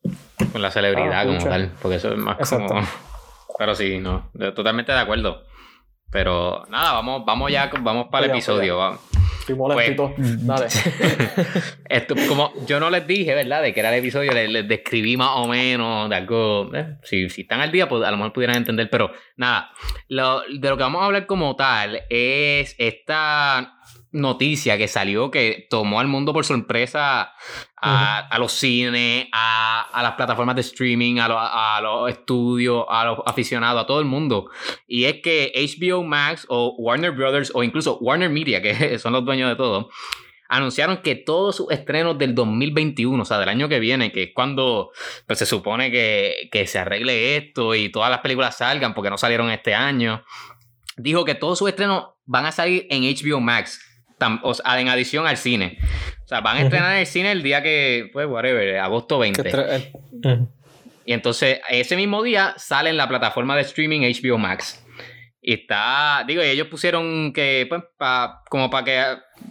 Con 0.52 0.60
la 0.62 0.70
celebridad 0.70 1.20
Ah, 1.22 1.24
como 1.26 1.38
tal. 1.38 1.72
Porque 1.80 1.96
eso 1.96 2.12
es 2.12 2.18
más 2.18 2.38
Exacto. 2.38 2.66
como. 2.74 2.80
Pero 3.58 3.74
sí, 3.74 3.98
no. 3.98 4.30
Totalmente 4.54 4.92
de 4.92 4.98
acuerdo. 4.98 5.42
Pero 6.10 6.64
nada, 6.68 6.92
vamos, 6.92 7.22
vamos 7.24 7.50
ya, 7.50 7.70
vamos 7.80 8.08
para 8.10 8.26
el 8.26 8.30
Vamos 8.32 8.44
episodio. 8.48 8.76
va. 8.76 8.98
Estoy 9.42 9.56
molestito. 9.56 10.12
Pues, 10.16 10.46
Dale. 10.46 10.66
Esto, 11.88 12.14
como 12.28 12.52
yo 12.66 12.78
no 12.80 12.90
les 12.90 13.06
dije, 13.06 13.34
¿verdad? 13.34 13.60
De 13.62 13.74
que 13.74 13.80
era 13.80 13.92
el 13.92 13.98
episodio, 13.98 14.32
les, 14.32 14.48
les 14.48 14.66
describí 14.68 15.16
más 15.16 15.30
o 15.34 15.48
menos 15.48 16.08
de 16.08 16.16
algo. 16.16 16.70
eh, 16.74 16.96
si, 17.02 17.28
si 17.28 17.42
están 17.42 17.60
al 17.60 17.72
día, 17.72 17.88
pues 17.88 18.04
a 18.04 18.10
lo 18.10 18.16
mejor 18.16 18.32
pudieran 18.32 18.56
entender. 18.56 18.88
Pero 18.88 19.10
nada, 19.36 19.70
lo- 20.08 20.42
de 20.42 20.68
lo 20.68 20.76
que 20.76 20.82
vamos 20.82 21.02
a 21.02 21.06
hablar 21.06 21.26
como 21.26 21.56
tal 21.56 22.02
es 22.08 22.74
esta 22.78 23.74
noticia 24.12 24.76
que 24.78 24.88
salió 24.88 25.30
que 25.30 25.66
tomó 25.70 25.98
al 25.98 26.06
mundo 26.06 26.32
por 26.32 26.44
sorpresa 26.44 27.32
a, 27.80 28.18
a 28.18 28.38
los 28.38 28.52
cines, 28.52 29.26
a, 29.32 29.88
a 29.92 30.02
las 30.02 30.12
plataformas 30.12 30.54
de 30.54 30.60
streaming, 30.60 31.18
a, 31.18 31.28
los- 31.28 31.38
a 31.40 31.80
los 31.82 32.10
estudios, 32.10 32.84
a 32.88 33.04
los 33.06 33.18
aficionados, 33.26 33.82
a 33.82 33.86
todo 33.86 34.00
el 34.00 34.06
mundo. 34.06 34.50
Y 34.86 35.04
es 35.04 35.20
que 35.22 35.52
HBO 35.56 36.04
Max 36.04 36.46
o 36.48 36.74
Warner 36.78 37.10
Brothers 37.12 37.50
o 37.54 37.62
incluso 37.64 37.98
Warner 37.98 38.30
Media, 38.30 38.60
que 38.62 38.98
son 38.98 39.12
los 39.14 39.24
dueños 39.24 39.48
de 39.48 39.56
todo, 39.56 39.88
anunciaron 40.48 40.98
que 40.98 41.14
todos 41.14 41.56
sus 41.56 41.70
estrenos 41.70 42.18
del 42.18 42.34
2021, 42.34 43.22
o 43.22 43.24
sea, 43.24 43.38
del 43.38 43.48
año 43.48 43.70
que 43.70 43.80
viene, 43.80 44.12
que 44.12 44.24
es 44.24 44.30
cuando 44.34 44.90
pues, 45.26 45.38
se 45.38 45.46
supone 45.46 45.90
que, 45.90 46.50
que 46.52 46.66
se 46.66 46.78
arregle 46.78 47.36
esto 47.38 47.74
y 47.74 47.88
todas 47.90 48.10
las 48.10 48.20
películas 48.20 48.58
salgan 48.58 48.92
porque 48.92 49.08
no 49.08 49.16
salieron 49.16 49.50
este 49.50 49.74
año, 49.74 50.22
dijo 50.98 51.24
que 51.24 51.34
todos 51.34 51.58
sus 51.58 51.70
estrenos 51.70 52.08
van 52.26 52.44
a 52.44 52.52
salir 52.52 52.86
en 52.90 53.02
HBO 53.04 53.40
Max, 53.40 53.80
tam- 54.22 54.40
o 54.42 54.54
sea, 54.54 54.80
en 54.80 54.88
adición 54.88 55.26
al 55.26 55.36
cine. 55.36 55.78
O 56.24 56.28
sea, 56.28 56.40
van 56.40 56.56
a 56.56 56.60
estrenar 56.62 56.92
en 56.92 56.98
el 57.00 57.06
cine 57.06 57.32
el 57.32 57.42
día 57.42 57.62
que, 57.62 58.08
pues, 58.12 58.26
whatever, 58.26 58.78
agosto 58.78 59.18
20. 59.18 59.42
Que 59.42 59.50
tre- 59.52 59.92
eh. 60.24 60.38
Y 61.04 61.12
entonces, 61.12 61.60
ese 61.68 61.96
mismo 61.96 62.22
día 62.22 62.54
sale 62.56 62.90
en 62.90 62.96
la 62.96 63.08
plataforma 63.08 63.56
de 63.56 63.62
streaming 63.62 64.00
HBO 64.02 64.38
Max. 64.38 64.78
Y 65.44 65.54
está, 65.54 66.22
digo, 66.26 66.40
y 66.44 66.46
ellos 66.46 66.68
pusieron 66.68 67.32
que, 67.32 67.66
pues, 67.68 67.82
pa- 67.98 68.42
como 68.48 68.70
para 68.70 68.84
que 68.84 69.02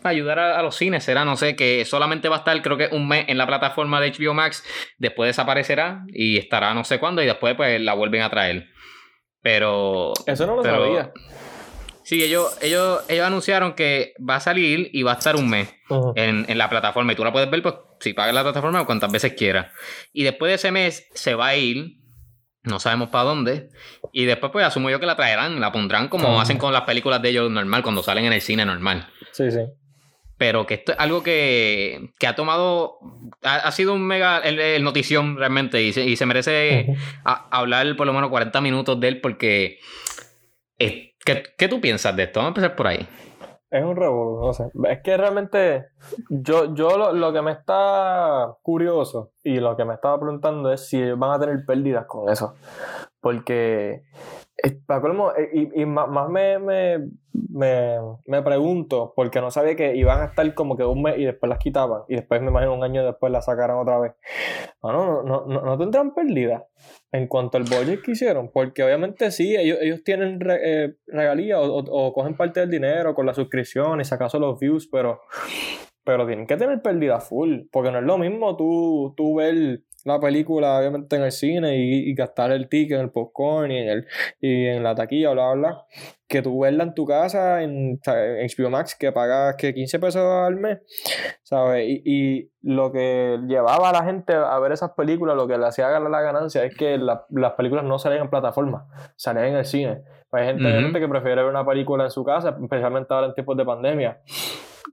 para 0.01 0.11
ayudar 0.11 0.39
a, 0.39 0.57
a 0.59 0.63
los 0.63 0.77
cines, 0.77 1.03
será, 1.03 1.25
no 1.25 1.35
sé, 1.35 1.57
que 1.57 1.83
solamente 1.83 2.29
va 2.29 2.37
a 2.37 2.39
estar, 2.39 2.61
creo 2.61 2.77
que 2.77 2.87
un 2.93 3.09
mes 3.09 3.25
en 3.27 3.37
la 3.37 3.45
plataforma 3.45 3.99
de 3.99 4.13
HBO 4.13 4.33
Max, 4.33 4.63
después 4.97 5.27
desaparecerá 5.27 6.05
y 6.07 6.37
estará 6.37 6.73
no 6.73 6.85
sé 6.85 6.97
cuándo, 6.97 7.21
y 7.21 7.25
después, 7.25 7.55
pues, 7.55 7.81
la 7.81 7.93
vuelven 7.93 8.21
a 8.21 8.29
traer. 8.29 8.69
Pero. 9.41 10.13
Eso 10.25 10.47
no 10.47 10.55
lo 10.55 10.61
pero- 10.61 10.85
sabía. 10.85 11.11
Sí, 12.03 12.23
ellos, 12.23 12.57
ellos, 12.61 13.01
ellos 13.07 13.25
anunciaron 13.25 13.73
que 13.73 14.13
va 14.27 14.35
a 14.35 14.39
salir 14.39 14.89
y 14.93 15.03
va 15.03 15.13
a 15.13 15.15
estar 15.15 15.35
un 15.35 15.49
mes 15.49 15.73
en, 16.15 16.45
en 16.47 16.57
la 16.57 16.69
plataforma 16.69 17.13
y 17.13 17.15
tú 17.15 17.23
la 17.23 17.31
puedes 17.31 17.49
ver 17.49 17.61
pues, 17.61 17.75
si 17.99 18.13
pagas 18.13 18.33
la 18.33 18.43
plataforma 18.43 18.81
o 18.81 18.85
cuantas 18.85 19.11
veces 19.11 19.33
quieras. 19.33 19.71
Y 20.11 20.23
después 20.23 20.49
de 20.49 20.55
ese 20.55 20.71
mes 20.71 21.07
se 21.13 21.35
va 21.35 21.47
a 21.47 21.55
ir, 21.55 21.97
no 22.63 22.79
sabemos 22.79 23.09
para 23.09 23.25
dónde, 23.25 23.69
y 24.11 24.25
después 24.25 24.51
pues 24.51 24.65
asumo 24.65 24.89
yo 24.89 24.99
que 24.99 25.05
la 25.05 25.15
traerán, 25.15 25.59
la 25.59 25.71
pondrán 25.71 26.07
como 26.07 26.41
hacen 26.41 26.57
con 26.57 26.73
las 26.73 26.83
películas 26.83 27.21
de 27.21 27.29
ellos 27.29 27.51
normal, 27.51 27.83
cuando 27.83 28.03
salen 28.03 28.25
en 28.25 28.33
el 28.33 28.41
cine 28.41 28.65
normal. 28.65 29.07
Sí, 29.31 29.51
sí. 29.51 29.59
pero 30.37 30.65
que 30.65 30.75
esto 30.75 30.91
es 30.91 30.99
algo 30.99 31.23
que, 31.23 32.11
que 32.19 32.27
ha 32.27 32.35
tomado, 32.35 32.97
ha, 33.43 33.71
sido 33.71 33.93
un 33.93 34.05
mega, 34.05 34.39
el, 34.39 34.83
notición 34.83 35.37
realmente, 35.37 35.81
y 35.83 35.93
se, 35.93 36.03
y 36.03 36.15
se 36.15 36.25
merece 36.25 36.95
hablar 37.23 37.95
por 37.95 38.07
lo 38.07 38.13
menos 38.13 38.29
40 38.29 38.59
minutos 38.61 38.99
de 38.99 39.07
él 39.07 39.21
porque... 39.21 39.79
¿qué, 41.25 41.43
¿Qué 41.57 41.67
tú 41.67 41.81
piensas 41.81 42.15
de 42.15 42.23
esto? 42.23 42.39
Vamos 42.39 42.49
a 42.49 42.59
empezar 42.59 42.75
por 42.75 42.87
ahí. 42.87 43.07
Es 43.71 43.85
un 43.85 43.95
revuelo, 43.95 44.41
no 44.41 44.53
sé. 44.53 44.65
Es 44.89 45.01
que 45.01 45.15
realmente 45.15 45.87
yo, 46.29 46.75
yo 46.75 46.97
lo, 46.97 47.13
lo, 47.13 47.31
que 47.31 47.41
me 47.41 47.53
está 47.53 48.53
curioso 48.61 49.31
y 49.43 49.61
lo 49.61 49.77
que 49.77 49.85
me 49.85 49.93
estaba 49.93 50.19
preguntando 50.19 50.73
es 50.73 50.89
si 50.89 51.11
van 51.13 51.31
a 51.31 51.39
tener 51.39 51.65
pérdidas 51.65 52.05
con 52.05 52.29
eso. 52.29 52.55
Porque 53.21 54.03
para 54.85 55.01
colmo, 55.01 55.31
eh, 55.35 55.49
y, 55.53 55.81
y, 55.81 55.85
más 55.85 56.29
me, 56.29 56.59
me, 56.59 57.09
me, 57.33 57.97
me, 58.25 58.41
pregunto, 58.41 59.13
porque 59.15 59.41
no 59.41 59.49
sabía 59.49 59.75
que 59.75 59.95
iban 59.95 60.21
a 60.21 60.25
estar 60.25 60.53
como 60.53 60.77
que 60.77 60.83
un 60.83 61.01
mes 61.01 61.17
y 61.17 61.25
después 61.25 61.49
las 61.49 61.59
quitaban, 61.59 62.03
y 62.07 62.15
después 62.15 62.41
me 62.41 62.49
imagino 62.49 62.73
un 62.73 62.83
año 62.83 63.05
después 63.05 63.31
las 63.31 63.45
sacaran 63.45 63.77
otra 63.77 63.99
vez. 63.99 64.13
No, 64.83 65.23
no, 65.23 65.23
no, 65.23 65.61
no, 65.61 65.77
tendrán 65.77 66.13
pérdida 66.13 66.67
en 67.11 67.27
cuanto 67.27 67.57
al 67.57 67.63
budget 67.63 68.01
que 68.03 68.11
hicieron, 68.11 68.49
porque 68.51 68.83
obviamente 68.83 69.31
sí, 69.31 69.55
ellos, 69.55 69.79
ellos 69.81 70.03
tienen 70.03 70.39
eh, 70.47 70.95
regalías 71.07 71.59
o, 71.59 71.77
o, 71.77 72.13
cogen 72.13 72.35
parte 72.35 72.59
del 72.59 72.69
dinero 72.69 73.15
con 73.15 73.25
la 73.25 73.33
suscripción 73.33 74.01
y 74.01 74.05
sacan 74.05 74.29
los 74.33 74.59
views, 74.59 74.87
pero, 74.91 75.21
pero 76.03 76.25
tienen 76.27 76.45
que 76.45 76.57
tener 76.57 76.81
pérdida 76.81 77.19
full, 77.19 77.61
porque 77.71 77.91
no 77.91 77.99
es 77.99 78.05
lo 78.05 78.17
mismo 78.17 78.55
tú, 78.55 79.13
tú 79.17 79.35
ver 79.35 79.81
la 80.05 80.19
película, 80.19 80.77
obviamente, 80.77 81.15
en 81.15 81.23
el 81.23 81.31
cine 81.31 81.77
y, 81.77 82.13
gastar 82.15 82.51
el 82.51 82.67
ticket 82.67 82.97
en 82.97 83.03
el 83.03 83.11
popcorn 83.11 83.71
y 83.71 83.77
en, 83.77 83.89
el, 83.89 84.07
y 84.39 84.65
en 84.67 84.83
la 84.83 84.95
taquilla, 84.95 85.31
bla, 85.31 85.53
bla, 85.53 85.69
bla, 85.69 85.85
que 86.27 86.41
tú 86.41 86.59
verla 86.59 86.83
en 86.83 86.93
tu 86.93 87.05
casa 87.05 87.61
en, 87.61 87.99
en 88.05 88.47
HBO 88.47 88.69
Max 88.69 88.95
que 88.99 89.11
pagas 89.11 89.55
que 89.57 89.73
15 89.73 89.99
pesos 89.99 90.21
al 90.21 90.55
mes, 90.55 90.79
¿sabes? 91.43 91.87
Y, 91.87 92.01
y, 92.05 92.51
lo 92.63 92.91
que 92.91 93.39
llevaba 93.47 93.89
a 93.89 93.93
la 93.93 94.03
gente 94.03 94.33
a 94.33 94.59
ver 94.59 94.71
esas 94.71 94.91
películas, 94.91 95.35
lo 95.35 95.47
que 95.47 95.57
le 95.57 95.65
hacía 95.65 95.89
ganar 95.89 96.11
la 96.11 96.21
ganancia 96.21 96.63
es 96.63 96.75
que 96.75 96.97
las 96.97 97.53
películas 97.57 97.83
no 97.83 97.97
salían 97.97 98.23
en 98.23 98.29
plataforma, 98.29 98.87
salían 99.15 99.47
en 99.47 99.55
el 99.55 99.65
cine. 99.65 100.03
Pues 100.29 100.43
hay 100.43 100.47
gente, 100.49 100.71
gente 100.71 100.99
que 100.99 101.07
prefiere 101.09 101.41
ver 101.41 101.51
una 101.51 101.65
película 101.65 102.05
en 102.05 102.11
su 102.11 102.23
casa, 102.23 102.55
especialmente 102.61 103.13
ahora 103.13 103.27
en 103.27 103.33
tiempos 103.33 103.57
de 103.57 103.65
pandemia, 103.65 104.21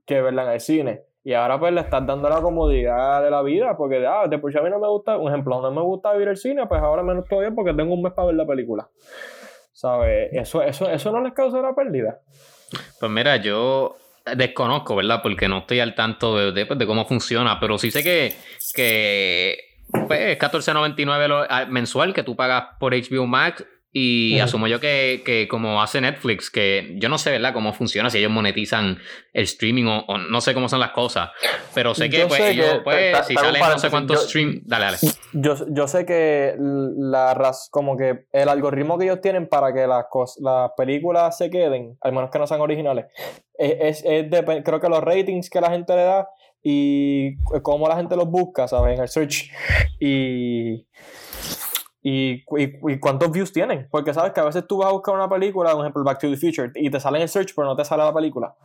que 0.05 0.21
verla 0.21 0.43
en 0.43 0.49
el 0.49 0.59
cine. 0.59 1.03
Y 1.23 1.33
ahora 1.33 1.59
pues 1.59 1.73
le 1.73 1.81
estás 1.81 2.05
dando 2.05 2.29
la 2.29 2.41
comodidad 2.41 3.21
de 3.21 3.29
la 3.29 3.41
vida, 3.41 3.75
porque 3.77 4.05
ah, 4.07 4.27
de 4.27 4.39
por 4.39 4.51
si 4.51 4.57
a 4.57 4.61
mí 4.61 4.69
no 4.69 4.79
me 4.79 4.87
gusta, 4.87 5.17
un 5.17 5.29
ejemplo, 5.29 5.61
no 5.61 5.71
me 5.71 5.81
gusta 5.81 6.13
vivir 6.13 6.29
el 6.29 6.37
cine, 6.37 6.65
pues 6.67 6.81
ahora 6.81 7.03
menos 7.03 7.25
todavía 7.27 7.51
porque 7.51 7.73
tengo 7.73 7.93
un 7.93 8.01
mes 8.01 8.13
para 8.13 8.27
ver 8.27 8.35
la 8.35 8.45
película. 8.45 8.89
¿Sabes? 9.73 10.29
Eso, 10.33 10.61
eso, 10.61 10.89
eso 10.89 11.11
no 11.11 11.21
les 11.21 11.33
causa 11.33 11.61
la 11.61 11.73
pérdida. 11.73 12.19
Pues 12.99 13.11
mira, 13.11 13.37
yo 13.37 13.95
desconozco, 14.35 14.95
¿verdad? 14.95 15.21
Porque 15.21 15.47
no 15.47 15.59
estoy 15.59 15.79
al 15.79 15.95
tanto 15.95 16.37
de, 16.37 16.51
de, 16.51 16.65
pues, 16.65 16.79
de 16.79 16.87
cómo 16.87 17.05
funciona, 17.05 17.59
pero 17.59 17.77
sí 17.77 17.91
sé 17.91 18.03
que, 18.03 18.33
que 18.73 19.57
pues, 20.07 20.19
es 20.19 20.39
14.99 20.39 21.67
mensual 21.67 22.13
que 22.13 22.23
tú 22.23 22.35
pagas 22.35 22.75
por 22.79 22.93
HBO 22.93 23.25
Max 23.25 23.65
y 23.91 24.39
asumo 24.39 24.67
yo 24.67 24.79
que, 24.79 25.47
como 25.49 25.81
hace 25.81 25.99
Netflix, 25.99 26.51
que 26.51 26.95
yo 26.97 27.09
no 27.09 27.17
sé, 27.17 27.31
¿verdad?, 27.31 27.53
cómo 27.53 27.73
funciona, 27.73 28.09
si 28.09 28.19
ellos 28.19 28.31
monetizan 28.31 28.99
el 29.33 29.43
streaming 29.43 29.85
o, 29.85 30.17
no 30.17 30.41
sé 30.41 30.53
cómo 30.53 30.69
son 30.69 30.79
las 30.79 30.91
cosas. 30.91 31.31
Pero 31.73 31.95
sé 31.95 32.09
que, 32.09 32.25
pues, 32.27 32.39
ellos, 32.39 32.81
pues, 32.83 33.25
si 33.25 33.33
salen 33.33 33.61
no 33.61 33.79
sé 33.79 33.89
cuántos 33.89 34.25
stream. 34.25 34.61
Dale, 34.65 34.85
dale. 34.85 34.97
Yo, 35.33 35.55
yo 35.69 35.87
sé 35.87 36.05
que 36.05 36.55
la 36.57 37.35
como 37.71 37.97
que 37.97 38.25
el 38.31 38.49
algoritmo 38.49 38.97
que 38.97 39.05
ellos 39.05 39.21
tienen 39.21 39.47
para 39.47 39.73
que 39.73 39.87
las, 39.87 40.05
las 40.39 40.71
películas 40.77 41.37
se 41.37 41.49
queden, 41.49 41.97
al 42.01 42.13
menos 42.13 42.29
que 42.29 42.39
no 42.39 42.45
sean 42.45 42.61
originales, 42.61 43.05
es, 43.57 44.03
es, 44.05 44.29
de, 44.29 44.63
creo 44.63 44.79
que 44.79 44.89
los 44.89 45.03
ratings 45.03 45.49
que 45.49 45.61
la 45.61 45.71
gente 45.71 45.95
le 45.95 46.03
da 46.03 46.29
y 46.61 47.37
cómo 47.63 47.87
la 47.87 47.95
gente 47.95 48.15
los 48.15 48.29
busca, 48.29 48.67
¿sabes? 48.67 48.95
En 48.95 49.01
el 49.01 49.07
search. 49.07 49.49
Y 49.99 50.85
y, 52.01 52.43
y, 52.57 52.99
cuántos 52.99 53.31
views 53.31 53.51
tienen. 53.51 53.87
Porque 53.91 54.13
sabes 54.13 54.31
que 54.33 54.39
a 54.39 54.45
veces 54.45 54.65
tú 54.67 54.77
vas 54.77 54.89
a 54.89 54.91
buscar 54.91 55.15
una 55.15 55.29
película, 55.29 55.71
por 55.71 55.81
ejemplo, 55.81 56.03
Back 56.03 56.19
to 56.19 56.29
the 56.29 56.37
Future, 56.37 56.71
y 56.75 56.89
te 56.89 56.99
sale 56.99 57.17
en 57.17 57.23
el 57.23 57.29
search, 57.29 57.53
pero 57.55 57.67
no 57.67 57.75
te 57.75 57.85
sale 57.85 58.03
la 58.03 58.13
película. 58.13 58.55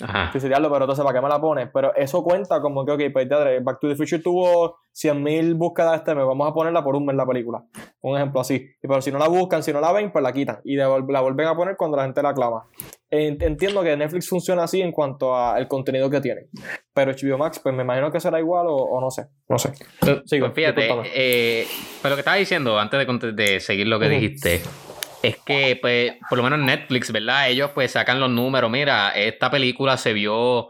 Ajá. 0.00 0.30
pero 0.32 0.76
entonces, 0.76 1.04
¿para 1.04 1.18
qué 1.18 1.22
me 1.22 1.28
la 1.28 1.40
pones? 1.40 1.68
Pero 1.72 1.94
eso 1.96 2.22
cuenta 2.22 2.60
como 2.60 2.84
que, 2.84 2.92
ok, 2.92 3.02
pues 3.12 3.28
Back 3.28 3.80
to 3.80 3.88
the 3.88 3.96
Future 3.96 4.22
tuvo 4.22 4.76
100.000 4.94 5.56
búsquedas 5.56 5.96
este 5.96 6.14
mes, 6.14 6.24
vamos 6.24 6.48
a 6.48 6.54
ponerla 6.54 6.84
por 6.84 6.94
un 6.94 7.04
mes 7.04 7.16
la 7.16 7.26
película. 7.26 7.64
Un 8.00 8.16
ejemplo 8.16 8.40
así. 8.40 8.66
Pero 8.80 9.00
si 9.02 9.10
no 9.10 9.18
la 9.18 9.28
buscan, 9.28 9.62
si 9.62 9.72
no 9.72 9.80
la 9.80 9.92
ven, 9.92 10.12
pues 10.12 10.22
la 10.22 10.32
quitan. 10.32 10.60
Y 10.64 10.76
la 10.76 10.88
vuelven 10.88 11.46
a 11.46 11.56
poner 11.56 11.76
cuando 11.76 11.96
la 11.96 12.04
gente 12.04 12.22
la 12.22 12.32
clama. 12.32 12.64
Entiendo 13.10 13.82
que 13.82 13.96
Netflix 13.96 14.28
funciona 14.28 14.64
así 14.64 14.82
en 14.82 14.92
cuanto 14.92 15.36
al 15.36 15.66
contenido 15.66 16.10
que 16.10 16.20
tiene. 16.20 16.48
Pero 16.92 17.12
HBO 17.12 17.38
Max, 17.38 17.60
pues 17.62 17.74
me 17.74 17.82
imagino 17.82 18.12
que 18.12 18.20
será 18.20 18.38
igual 18.38 18.66
o, 18.68 19.00
no 19.00 19.10
sé. 19.10 19.26
No 19.48 19.58
sé. 19.58 19.72
Pues, 20.00 20.22
fíjate, 20.54 20.88
eh, 21.14 21.66
pero 22.02 22.10
lo 22.10 22.16
que 22.16 22.20
estaba 22.20 22.36
diciendo 22.36 22.78
antes 22.78 23.06
de, 23.06 23.32
de 23.32 23.60
seguir 23.60 23.86
lo 23.88 23.98
que 23.98 24.08
dijiste 24.08 24.62
es 25.22 25.36
que, 25.38 25.78
pues, 25.80 26.12
por 26.28 26.38
lo 26.38 26.44
menos 26.44 26.60
Netflix, 26.60 27.10
¿verdad? 27.12 27.48
Ellos 27.50 27.70
pues 27.74 27.92
sacan 27.92 28.20
los 28.20 28.30
números. 28.30 28.70
Mira, 28.70 29.10
esta 29.10 29.50
película 29.50 29.96
se 29.96 30.12
vio 30.12 30.68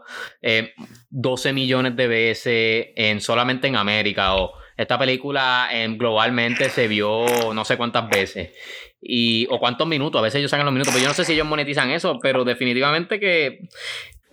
12 1.09 1.49
eh, 1.49 1.53
millones 1.53 1.95
de 1.95 2.07
veces 2.07 2.87
en, 2.95 3.21
solamente 3.21 3.67
en 3.67 3.75
América 3.75 4.35
o 4.35 4.53
esta 4.77 4.97
película 4.97 5.69
en, 5.71 5.97
globalmente 5.97 6.69
se 6.69 6.87
vio 6.87 7.25
no 7.53 7.65
sé 7.65 7.77
cuántas 7.77 8.09
veces. 8.09 8.51
Y, 9.01 9.47
o 9.49 9.59
cuántos 9.59 9.87
minutos, 9.87 10.19
a 10.19 10.23
veces 10.23 10.39
ellos 10.39 10.51
sacan 10.51 10.65
los 10.65 10.73
minutos, 10.73 10.93
pero 10.93 11.03
yo 11.03 11.09
no 11.09 11.13
sé 11.13 11.25
si 11.25 11.33
ellos 11.33 11.47
monetizan 11.47 11.89
eso, 11.89 12.19
pero 12.21 12.43
definitivamente 12.43 13.19
que 13.19 13.69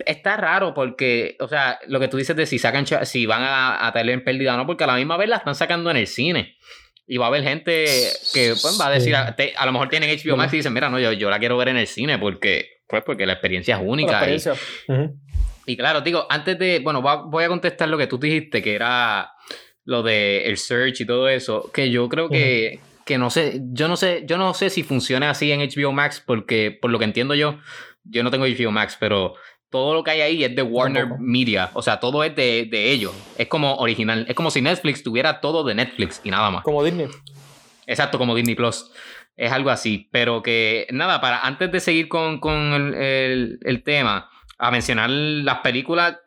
está 0.05 0.37
raro 0.37 0.73
porque, 0.73 1.35
o 1.39 1.47
sea, 1.47 1.79
lo 1.87 1.99
que 1.99 2.07
tú 2.07 2.17
dices 2.17 2.35
de 2.35 2.45
si 2.45 2.59
sacan, 2.59 2.85
si 2.85 3.25
van 3.25 3.43
a, 3.43 3.91
tener 3.93 4.23
pérdida 4.23 4.53
o 4.53 4.57
no, 4.57 4.65
porque 4.65 4.83
a 4.83 4.87
la 4.87 4.95
misma 4.95 5.17
vez 5.17 5.29
la 5.29 5.37
están 5.37 5.55
sacando 5.55 5.89
en 5.91 5.97
el 5.97 6.07
cine. 6.07 6.57
Y 7.07 7.17
va 7.17 7.25
a 7.25 7.27
haber 7.29 7.43
gente 7.43 7.85
que 8.33 8.53
pues, 8.61 8.77
va 8.79 8.87
a 8.87 8.91
decir, 8.91 9.15
a, 9.15 9.65
lo 9.65 9.71
mejor 9.71 9.87
tienen 9.87 10.09
HBO 10.09 10.35
Max 10.35 10.53
y 10.53 10.57
dicen, 10.57 10.73
mira, 10.73 10.89
no, 10.89 10.99
yo, 10.99 11.13
yo 11.13 11.29
la 11.29 11.39
quiero 11.39 11.55
ver 11.55 11.69
en 11.69 11.77
el 11.77 11.87
cine 11.87 12.19
porque, 12.19 12.81
pues, 12.85 13.01
porque 13.03 13.25
la 13.25 13.33
experiencia 13.33 13.77
es 13.77 13.81
única. 13.83 14.27
Y, 15.65 15.75
claro, 15.75 16.01
digo, 16.01 16.25
antes 16.29 16.59
de, 16.59 16.79
bueno, 16.79 17.01
voy 17.01 17.43
a 17.43 17.47
contestar 17.47 17.89
lo 17.89 17.97
que 17.97 18.07
tú 18.07 18.17
dijiste, 18.17 18.61
que 18.61 18.75
era 18.75 19.31
lo 19.83 20.03
de 20.03 20.47
el 20.47 20.57
search 20.57 21.01
y 21.01 21.05
todo 21.05 21.29
eso, 21.29 21.71
que 21.73 21.89
yo 21.89 22.09
creo 22.09 22.29
que, 22.29 22.79
que 23.05 23.17
no 23.17 23.29
sé, 23.29 23.61
yo 23.71 23.87
no 23.87 23.95
sé, 23.95 24.23
yo 24.25 24.37
no 24.37 24.53
sé 24.53 24.69
si 24.69 24.83
funciona 24.83 25.29
así 25.29 25.51
en 25.51 25.61
HBO 25.61 25.93
Max, 25.93 26.21
porque 26.25 26.77
por 26.81 26.91
lo 26.91 26.99
que 26.99 27.05
entiendo 27.05 27.35
yo, 27.35 27.59
yo 28.03 28.23
no 28.23 28.31
tengo 28.31 28.45
HBO 28.45 28.71
Max, 28.71 28.97
pero 28.99 29.35
todo 29.69 29.93
lo 29.93 30.03
que 30.03 30.11
hay 30.11 30.21
ahí 30.21 30.43
es 30.43 30.55
de 30.55 30.61
Warner 30.61 31.07
Media. 31.19 31.69
O 31.73 31.81
sea, 31.81 31.99
todo 31.99 32.23
es 32.23 32.35
de, 32.35 32.67
de, 32.69 32.91
ellos. 32.91 33.13
Es 33.37 33.47
como 33.47 33.75
original. 33.75 34.25
Es 34.27 34.35
como 34.35 34.51
si 34.51 34.61
Netflix 34.61 35.03
tuviera 35.03 35.41
todo 35.41 35.63
de 35.63 35.75
Netflix 35.75 36.21
y 36.23 36.31
nada 36.31 36.49
más. 36.49 36.63
Como 36.63 36.83
Disney. 36.83 37.07
Exacto, 37.85 38.17
como 38.17 38.35
Disney 38.35 38.55
Plus. 38.55 38.91
Es 39.35 39.51
algo 39.51 39.69
así. 39.69 40.09
Pero 40.11 40.41
que, 40.41 40.87
nada, 40.91 41.19
para 41.19 41.41
antes 41.41 41.71
de 41.71 41.79
seguir 41.79 42.07
con, 42.07 42.39
con 42.39 42.95
el, 42.95 43.59
el, 43.61 43.83
tema, 43.83 44.29
a 44.57 44.71
mencionar 44.71 45.09
las 45.09 45.59
películas, 45.59 46.17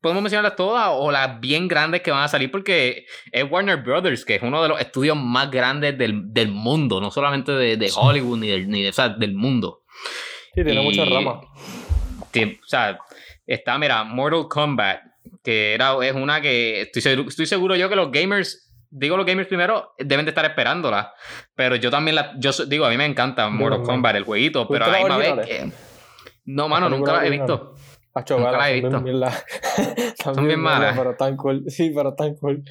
podemos 0.00 0.22
mencionarlas 0.22 0.56
todas 0.56 0.88
o 0.90 1.12
las 1.12 1.38
bien 1.38 1.68
grandes 1.68 2.00
que 2.00 2.10
van 2.10 2.24
a 2.24 2.28
salir, 2.28 2.50
porque 2.50 3.04
es 3.30 3.50
Warner 3.50 3.82
Brothers, 3.82 4.24
que 4.24 4.36
es 4.36 4.42
uno 4.42 4.62
de 4.62 4.68
los 4.68 4.80
estudios 4.80 5.16
más 5.16 5.50
grandes 5.50 5.96
del, 5.98 6.32
del 6.32 6.48
mundo, 6.48 7.00
no 7.00 7.10
solamente 7.10 7.52
de, 7.52 7.76
de 7.76 7.92
Hollywood 7.94 8.38
ni, 8.38 8.48
del, 8.48 8.68
ni 8.68 8.82
de, 8.82 8.88
o 8.88 8.92
sea, 8.92 9.10
del 9.10 9.34
mundo. 9.34 9.82
Sí, 10.54 10.64
tiene 10.64 10.80
muchas 10.80 11.08
ramas 11.08 11.44
o 12.44 12.66
sea, 12.66 12.98
está, 13.46 13.78
mira, 13.78 14.04
Mortal 14.04 14.48
Kombat, 14.48 15.00
que 15.42 15.74
era, 15.74 15.96
es 16.04 16.14
una 16.14 16.40
que 16.40 16.82
estoy 16.82 17.02
seguro, 17.02 17.28
estoy 17.28 17.46
seguro 17.46 17.76
yo 17.76 17.88
que 17.88 17.96
los 17.96 18.10
gamers, 18.10 18.74
digo 18.90 19.16
los 19.16 19.26
gamers 19.26 19.48
primero, 19.48 19.94
deben 19.98 20.24
de 20.24 20.30
estar 20.30 20.44
esperándola. 20.44 21.12
Pero 21.54 21.76
yo 21.76 21.90
también 21.90 22.16
la, 22.16 22.34
yo 22.38 22.52
digo, 22.66 22.84
a 22.84 22.90
mí 22.90 22.96
me 22.96 23.06
encanta 23.06 23.48
Mortal 23.48 23.82
Kombat, 23.82 24.16
el 24.16 24.24
jueguito, 24.24 24.68
pero 24.68 24.84
a 24.84 24.88
la 24.88 24.98
misma 24.98 25.16
vez 25.16 25.46
que... 25.46 25.72
No, 26.46 26.68
mano, 26.68 26.88
nunca 26.88 27.12
la 27.12 27.26
he 27.26 27.30
visto. 27.30 27.74
Nunca 28.30 28.52
la 28.52 28.70
he 28.70 28.80
visto. 28.80 29.02
Son 30.22 30.46
bien 30.46 30.60
malas. 30.60 30.96
Pero 30.96 31.14
tan 31.14 31.36
cool. 31.36 31.64
Sí, 31.68 31.92
pero 31.94 32.14
tan 32.14 32.34
cool. 32.36 32.64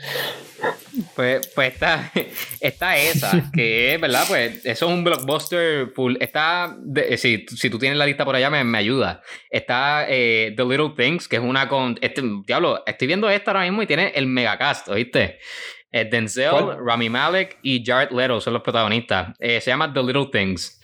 Pues, 1.16 1.48
pues 1.54 1.74
está, 1.74 2.12
está 2.60 2.98
esa, 2.98 3.52
que 3.54 3.94
es, 3.94 4.02
¿verdad? 4.02 4.24
Pues 4.28 4.66
eso 4.66 4.86
es 4.86 4.92
un 4.92 5.04
blockbuster 5.04 5.90
full. 5.94 6.16
Está, 6.20 6.78
eh, 6.96 7.18
si, 7.18 7.46
si, 7.48 7.70
tú 7.70 7.78
tienes 7.78 7.98
la 7.98 8.06
lista 8.06 8.24
por 8.26 8.36
allá, 8.36 8.50
me, 8.50 8.64
me 8.64 8.78
ayuda. 8.78 9.22
Está 9.50 10.06
eh, 10.08 10.54
The 10.56 10.64
Little 10.64 10.94
Things, 10.96 11.28
que 11.28 11.38
es 11.38 11.42
una 11.42 11.68
con. 11.68 11.98
Este, 12.02 12.22
diablo, 12.46 12.84
estoy 12.86 13.08
viendo 13.08 13.30
esta 13.30 13.52
ahora 13.52 13.64
mismo 13.64 13.82
y 13.82 13.88
tiene 13.88 14.14
el 14.16 14.28
megacast, 14.28 14.88
¿oíste? 14.90 15.40
Eh, 15.92 16.06
Denzel, 16.06 16.78
Rami 16.84 17.10
Malek 17.10 17.60
y 17.62 17.84
Jared 17.86 18.12
Leto 18.12 18.42
son 18.42 18.54
los 18.54 18.62
protagonistas. 18.62 19.36
se 19.40 19.62
llama 19.62 19.94
The 19.94 20.04
Little 20.04 20.28
Things. 20.32 20.82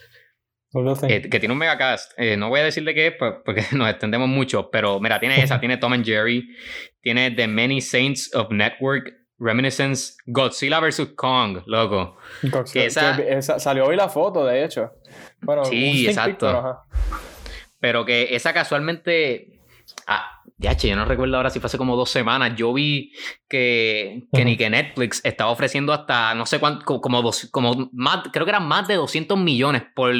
Que 0.72 1.38
tiene 1.38 1.52
un 1.52 1.58
megacast. 1.58 2.18
no 2.38 2.48
voy 2.48 2.60
a 2.60 2.64
decirle 2.64 2.94
qué 2.94 3.08
es 3.08 3.14
pues, 3.18 3.34
porque 3.44 3.64
nos 3.72 3.88
extendemos 3.88 4.28
mucho, 4.28 4.70
pero 4.70 5.00
mira, 5.00 5.20
tiene 5.20 5.42
esa, 5.42 5.60
tiene 5.60 5.76
Tom 5.76 5.92
and 5.92 6.04
Jerry, 6.04 6.48
tiene 7.00 7.30
The 7.30 7.46
Many 7.46 7.80
Saints 7.80 8.34
of 8.34 8.50
Network, 8.50 9.12
Reminiscence 9.38 10.14
Godzilla 10.26 10.80
vs. 10.80 11.14
Kong, 11.16 11.62
loco. 11.66 12.16
esa... 12.74 13.58
salió 13.58 13.86
hoy 13.86 13.96
la 13.96 14.08
foto, 14.08 14.46
de 14.46 14.64
hecho. 14.64 14.92
Bueno, 15.40 15.64
sí, 15.64 16.06
exacto. 16.06 16.80
pero, 17.80 18.04
que 18.04 18.34
esa 18.34 18.52
casualmente. 18.52 19.58
Ah, 20.06 20.41
Ya, 20.62 20.76
che, 20.76 20.88
yo 20.88 20.94
no 20.94 21.04
recuerdo 21.04 21.36
ahora 21.36 21.50
si 21.50 21.58
fue 21.58 21.66
hace 21.66 21.76
como 21.76 21.96
dos 21.96 22.08
semanas. 22.08 22.52
Yo 22.56 22.72
vi 22.72 23.12
que, 23.48 24.22
que 24.32 24.44
ni 24.44 24.56
que 24.56 24.70
Netflix 24.70 25.20
estaba 25.24 25.50
ofreciendo 25.50 25.92
hasta 25.92 26.34
no 26.36 26.46
sé 26.46 26.60
cuánto, 26.60 27.00
como, 27.00 27.20
dos, 27.20 27.48
como 27.50 27.90
más, 27.92 28.20
creo 28.32 28.44
que 28.46 28.50
eran 28.52 28.68
más 28.68 28.86
de 28.86 28.94
200 28.94 29.36
millones 29.36 29.82
por 29.94 30.14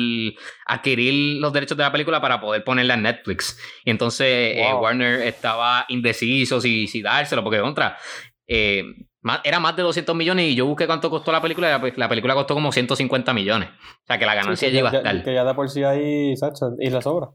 adquirir 0.66 1.40
los 1.40 1.52
derechos 1.52 1.76
de 1.76 1.84
la 1.84 1.92
película 1.92 2.20
para 2.20 2.40
poder 2.40 2.64
ponerla 2.64 2.94
en 2.94 3.02
Netflix. 3.02 3.56
Y 3.84 3.90
entonces 3.90 4.26
eh. 4.56 4.74
Warner 4.80 5.20
estaba 5.22 5.84
indeciso 5.88 6.60
si, 6.60 6.86
si 6.88 7.02
dárselo, 7.02 7.44
porque 7.44 7.60
contra. 7.60 7.96
eh, 8.46 8.84
era 9.44 9.60
más 9.60 9.76
de 9.76 9.84
200 9.84 10.16
millones 10.16 10.46
y 10.50 10.56
yo 10.56 10.66
busqué 10.66 10.86
cuánto 10.88 11.08
costó 11.08 11.30
la 11.30 11.40
película 11.40 11.68
y 11.68 11.70
la, 11.70 11.92
la 11.96 12.08
película 12.08 12.34
costó 12.34 12.54
como 12.54 12.72
150 12.72 13.32
millones. 13.32 13.68
O 13.68 14.06
sea 14.08 14.18
que 14.18 14.26
la 14.26 14.34
ganancia 14.34 14.66
Sí, 14.68 14.72
que 14.72 14.76
llega 14.76 14.88
a 14.88 14.92
ya- 14.92 14.98
estar. 14.98 15.22
Que 15.22 15.34
ya 15.34 15.44
de 15.44 15.54
por 15.54 15.70
sí 15.70 15.84
hay, 15.84 16.36
Sacha, 16.36 16.66
y 16.80 16.90
le 16.90 17.00
sobra. 17.00 17.28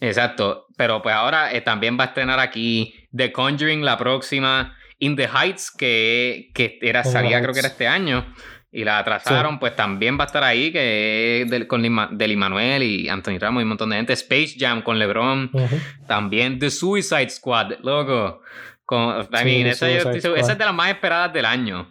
Exacto, 0.00 0.66
pero 0.76 1.00
pues 1.02 1.14
ahora 1.14 1.52
eh, 1.52 1.60
también 1.60 1.98
va 1.98 2.04
a 2.04 2.06
estrenar 2.08 2.38
aquí 2.38 2.94
The 3.14 3.32
Conjuring 3.32 3.84
la 3.84 3.96
próxima, 3.96 4.76
In 4.98 5.16
the 5.16 5.28
Heights, 5.28 5.70
que, 5.70 6.50
que 6.54 6.78
era, 6.82 7.02
salía 7.04 7.40
creo 7.40 7.52
que 7.52 7.60
era 7.60 7.68
este 7.68 7.86
año 7.88 8.26
y 8.72 8.84
la 8.84 8.98
atrasaron, 8.98 9.58
pues 9.58 9.74
también 9.74 10.18
va 10.18 10.24
a 10.24 10.26
estar 10.26 10.44
ahí, 10.44 10.70
que 10.70 11.42
es 11.42 11.50
del, 11.50 11.66
con 11.66 11.82
Lin- 11.82 12.10
del 12.18 12.36
Manuel 12.36 12.82
y 12.82 13.08
Anthony 13.08 13.38
Ramos 13.38 13.60
y 13.60 13.64
un 13.64 13.68
montón 13.70 13.88
de 13.90 13.96
gente, 13.96 14.12
Space 14.12 14.56
Jam 14.58 14.82
con 14.82 14.98
LeBron, 14.98 15.50
Ujú. 15.52 15.76
también 16.06 16.58
The 16.58 16.70
Suicide 16.70 17.30
Squad, 17.30 17.78
loco. 17.82 18.42
Con, 18.84 19.20
I 19.20 19.24
Sí, 19.38 19.44
mean, 19.44 19.66
esa, 19.68 19.88
yo 19.90 20.10
esa 20.10 20.52
es 20.52 20.58
de 20.58 20.64
las 20.64 20.74
más 20.74 20.90
esperadas 20.90 21.32
del 21.32 21.44
año. 21.46 21.90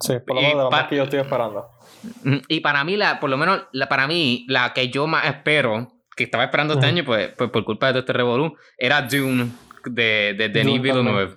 Sí, 0.00 0.14
por 0.26 0.36
lo 0.36 0.42
menos 0.42 0.64
de 0.64 0.70
pa- 0.70 0.80
más 0.82 0.88
que 0.88 0.96
yo 0.96 1.04
estoy 1.04 1.20
esperando. 1.20 1.68
Mm, 2.24 2.36
Y 2.48 2.60
para 2.60 2.84
mí, 2.84 2.96
la, 2.96 3.18
por 3.20 3.30
lo 3.30 3.36
menos, 3.38 3.62
la, 3.72 3.88
para 3.88 4.06
mí, 4.06 4.44
la 4.48 4.72
que 4.74 4.88
yo 4.90 5.06
más 5.06 5.24
espero, 5.26 5.88
que 6.18 6.24
estaba 6.24 6.44
esperando 6.44 6.74
este 6.74 6.86
Ujú. 6.86 6.94
año, 6.94 7.04
pues, 7.04 7.30
pues 7.38 7.50
por 7.50 7.64
culpa 7.64 7.86
de 7.86 7.92
todo 7.92 8.00
este 8.00 8.12
revolú, 8.12 8.56
era 8.76 9.00
Dune 9.02 9.50
de, 9.84 10.34
de 10.36 10.48
Denis 10.48 10.82
Villeneuve. 10.82 11.36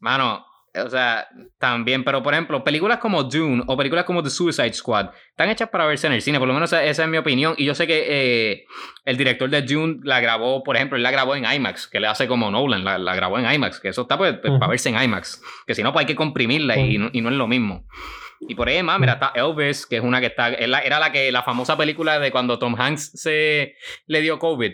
Mano, 0.00 0.44
o 0.74 0.90
sea, 0.90 1.26
también, 1.58 2.04
pero 2.04 2.22
por 2.22 2.34
ejemplo, 2.34 2.62
películas 2.62 2.98
como 2.98 3.22
Dune 3.22 3.62
o 3.66 3.76
películas 3.76 4.04
como 4.04 4.22
The 4.22 4.30
Suicide 4.30 4.74
Squad 4.74 5.10
están 5.30 5.48
hechas 5.48 5.68
para 5.68 5.86
verse 5.86 6.06
en 6.06 6.12
el 6.12 6.22
cine, 6.22 6.38
por 6.38 6.48
lo 6.48 6.54
menos 6.54 6.70
esa, 6.70 6.84
esa 6.84 7.04
es 7.04 7.08
mi 7.08 7.16
opinión. 7.16 7.54
Y 7.56 7.64
yo 7.64 7.74
sé 7.74 7.86
que 7.86 8.04
eh, 8.08 8.66
el 9.04 9.16
director 9.16 9.48
de 9.48 9.62
Dune 9.62 10.00
la 10.02 10.20
grabó, 10.20 10.62
por 10.62 10.76
ejemplo, 10.76 10.96
él 10.96 11.02
la 11.02 11.10
grabó 11.10 11.34
en 11.34 11.50
IMAX, 11.50 11.86
que 11.86 12.00
le 12.00 12.08
hace 12.08 12.26
como 12.26 12.50
Nolan, 12.50 12.84
la, 12.84 12.98
la 12.98 13.14
grabó 13.14 13.38
en 13.38 13.50
IMAX, 13.50 13.80
que 13.80 13.88
eso 13.88 14.02
está 14.02 14.18
pues, 14.18 14.34
pues, 14.34 14.50
Ujú. 14.50 14.58
para 14.58 14.70
verse 14.70 14.88
en 14.90 15.00
IMAX, 15.00 15.40
que 15.66 15.74
si 15.74 15.82
no, 15.82 15.92
pues 15.92 16.02
hay 16.02 16.06
que 16.06 16.16
comprimirla 16.16 16.76
y, 16.76 16.98
no, 16.98 17.10
y 17.12 17.20
no 17.20 17.30
es 17.30 17.36
lo 17.36 17.46
mismo. 17.46 17.86
Y 18.40 18.54
por 18.54 18.68
ahí 18.68 18.82
más, 18.82 18.98
mira, 19.00 19.14
está 19.14 19.32
Elvis, 19.34 19.86
que 19.86 19.96
es 19.96 20.02
una 20.02 20.20
que 20.20 20.26
está. 20.26 20.48
era 20.50 20.98
la 20.98 21.12
que 21.12 21.30
la 21.32 21.42
famosa 21.42 21.76
película 21.76 22.18
de 22.18 22.30
cuando 22.30 22.58
Tom 22.58 22.74
Hanks 22.78 23.12
se 23.14 23.74
le 24.06 24.20
dio 24.20 24.38
COVID. 24.38 24.72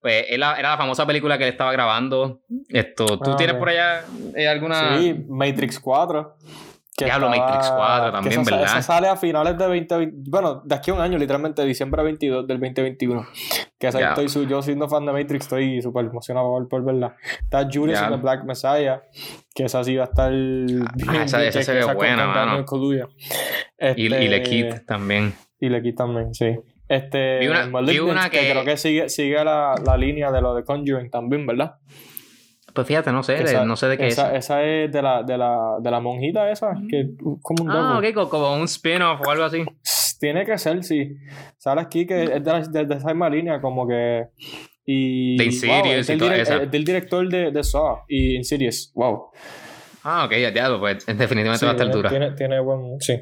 Pues 0.00 0.26
era, 0.28 0.58
era 0.58 0.70
la 0.70 0.76
famosa 0.76 1.06
película 1.06 1.38
que 1.38 1.44
él 1.44 1.50
estaba 1.50 1.72
grabando. 1.72 2.40
Esto, 2.68 3.06
¿tú 3.18 3.30
Ah, 3.32 3.36
tienes 3.36 3.56
por 3.56 3.70
allá 3.70 4.04
eh, 4.36 4.46
alguna. 4.48 4.98
Sí, 4.98 5.14
Matrix 5.28 5.80
4. 5.80 6.36
Que 6.96 7.06
Diablo, 7.06 7.28
Matrix 7.28 7.70
4 7.76 8.06
que 8.06 8.12
también, 8.12 8.40
esa, 8.40 8.50
¿verdad? 8.50 8.64
Esa 8.66 8.82
sale 8.82 9.08
a 9.08 9.16
finales 9.16 9.58
de 9.58 9.64
2020. 9.64 10.30
Bueno, 10.30 10.62
de 10.64 10.74
aquí 10.74 10.90
a 10.90 10.94
un 10.94 11.00
año, 11.00 11.18
literalmente, 11.18 11.64
diciembre 11.64 12.02
22 12.04 12.46
del 12.46 12.58
2021. 12.60 13.26
Que 13.78 13.88
esa 13.88 13.98
Ya. 14.00 14.08
estoy, 14.10 14.28
su- 14.28 14.46
yo 14.46 14.62
siendo 14.62 14.88
fan 14.88 15.04
de 15.04 15.12
Matrix, 15.12 15.44
estoy 15.46 15.82
súper 15.82 16.04
emocionado 16.06 16.46
por, 16.46 16.68
por 16.68 16.84
verla. 16.84 17.16
Está 17.42 17.68
Judas 17.72 17.98
Ya. 17.98 18.06
and 18.06 18.14
the 18.16 18.22
Black 18.22 18.44
Messiah. 18.44 19.02
Que 19.54 19.64
esa 19.64 19.82
sí 19.82 19.96
va 19.96 20.04
a 20.04 20.06
estar. 20.06 20.30
bien, 20.32 20.84
esa- 21.24 21.38
bien 21.38 21.48
esa 21.48 21.62
se 21.62 21.72
ve 21.72 21.94
buena, 21.94 22.26
mano. 22.26 22.64
Kaluuya. 22.64 23.08
y, 23.96 24.02
y 24.02 24.06
Este, 24.06 24.28
Le 24.28 24.42
Kid 24.42 24.66
también. 24.86 25.34
Y 25.60 25.68
le 25.68 25.82
Kid 25.82 25.94
también, 25.96 26.32
sí. 26.34 26.56
Este, 26.88 27.38
Vi 27.40 27.48
una- 27.48 27.80
vi 27.80 27.98
una 27.98 28.30
que- 28.30 28.50
creo 28.50 28.64
que 28.64 28.76
sigue, 28.76 29.08
sigue 29.08 29.42
la, 29.44 29.74
la 29.84 29.96
línea 29.96 30.30
de 30.30 30.40
lo 30.40 30.54
de 30.54 30.62
Conjuring 30.64 31.10
también, 31.10 31.46
¿verdad? 31.46 31.74
Pues 32.72 32.86
fíjate, 32.86 33.12
no 33.12 33.22
sé, 33.22 33.34
Que 33.36 33.44
de- 33.44 33.50
esa- 33.50 33.64
no 33.64 33.76
sé 33.76 33.86
de 33.88 33.98
qué 33.98 34.06
esa, 34.08 34.32
es. 34.34 34.44
esa 34.46 34.62
es 34.64 34.90
de 34.90 35.02
la, 35.02 35.22
de 35.22 35.38
la, 35.38 35.76
de 35.80 35.90
la 35.90 36.00
monjita 36.00 36.50
esa, 36.50 36.72
que 36.88 37.10
como 37.42 37.64
un 37.64 37.70
Ah, 37.70 37.74
dogo. 37.74 37.98
ok, 37.98 38.14
co- 38.14 38.28
como 38.28 38.54
un 38.54 38.64
spin-off 38.64 39.20
o 39.26 39.30
algo 39.30 39.44
así. 39.44 39.64
Tiene 40.18 40.44
que 40.46 40.56
ser, 40.58 40.82
sí. 40.82 41.16
Sale 41.58 41.80
aquí 41.82 42.06
que 42.06 42.24
es 42.24 42.30
de, 42.44 42.50
la, 42.52 42.60
de, 42.60 42.86
de 42.86 42.94
esa 42.94 43.08
misma 43.08 43.28
línea, 43.28 43.60
como 43.60 43.86
que. 43.86 44.28
Y, 44.86 45.36
De 45.36 45.44
Insidious 45.44 46.08
es 46.08 46.10
y 46.10 46.18
toda 46.18 46.36
esa. 46.36 46.62
es 46.62 46.70
del 46.70 46.84
director 46.84 47.28
de, 47.28 47.50
de 47.50 47.64
Saw 47.64 47.98
y 48.08 48.36
Insidious. 48.36 48.90
Wow. 48.94 49.28
Ah, 50.02 50.24
ok, 50.26 50.32
ya, 50.32 50.52
ya, 50.52 50.78
pues 50.78 51.06
definitivamente 51.06 51.58
Sí, 51.58 51.64
va 51.64 51.70
a 51.72 51.74
estar 51.74 51.86
tiene, 51.86 51.94
dura. 51.96 52.10
tiene, 52.10 52.30
tiene 52.32 52.60
buen. 52.60 53.00
Sí. 53.00 53.14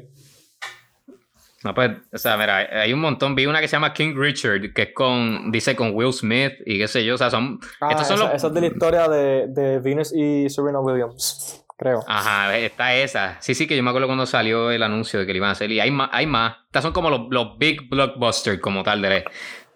No, 1.63 1.73
pues, 1.73 1.91
o 2.11 2.17
sea, 2.17 2.35
mira, 2.37 2.57
hay 2.57 2.91
un 2.91 2.99
montón. 2.99 3.35
Vi 3.35 3.45
una 3.45 3.61
que 3.61 3.67
se 3.67 3.75
llama 3.77 3.93
King 3.93 4.15
Richard, 4.17 4.73
que 4.73 4.81
es 4.81 4.93
con, 4.93 5.51
dice 5.51 5.75
con 5.75 5.91
Will 5.95 6.11
Smith 6.11 6.53
y 6.65 6.77
qué 6.79 6.87
sé 6.87 7.05
yo, 7.05 7.15
o 7.15 7.17
sea, 7.17 7.29
son... 7.29 7.59
Ah, 7.79 7.89
estos 7.91 8.07
son 8.07 8.17
esa, 8.17 8.25
los... 8.25 8.35
esa 8.35 8.47
es 8.47 8.53
de 8.53 8.61
la 8.61 8.67
historia 8.67 9.07
de, 9.07 9.47
de 9.47 9.79
Venus 9.79 10.13
y 10.13 10.49
Serena 10.49 10.79
Williams, 10.81 11.63
creo. 11.77 12.01
Ajá, 12.07 12.57
está 12.57 12.93
esa. 12.95 13.37
Sí, 13.39 13.55
sí, 13.55 13.65
que 13.67 13.77
yo 13.77 13.83
me 13.83 13.89
acuerdo 13.91 14.07
cuando 14.07 14.25
salió 14.25 14.71
el 14.71 14.83
anuncio 14.83 15.19
de 15.19 15.25
que 15.25 15.31
le 15.33 15.37
iban 15.37 15.49
a 15.49 15.53
hacer. 15.53 15.71
Y 15.71 15.79
hay 15.79 15.91
más. 15.91 16.09
Hay 16.11 16.25
más. 16.27 16.57
Estas 16.65 16.83
son 16.83 16.91
como 16.93 17.09
los, 17.09 17.21
los 17.29 17.57
big 17.57 17.89
blockbusters 17.89 18.59
como 18.59 18.83
tal 18.83 19.01
de, 19.01 19.23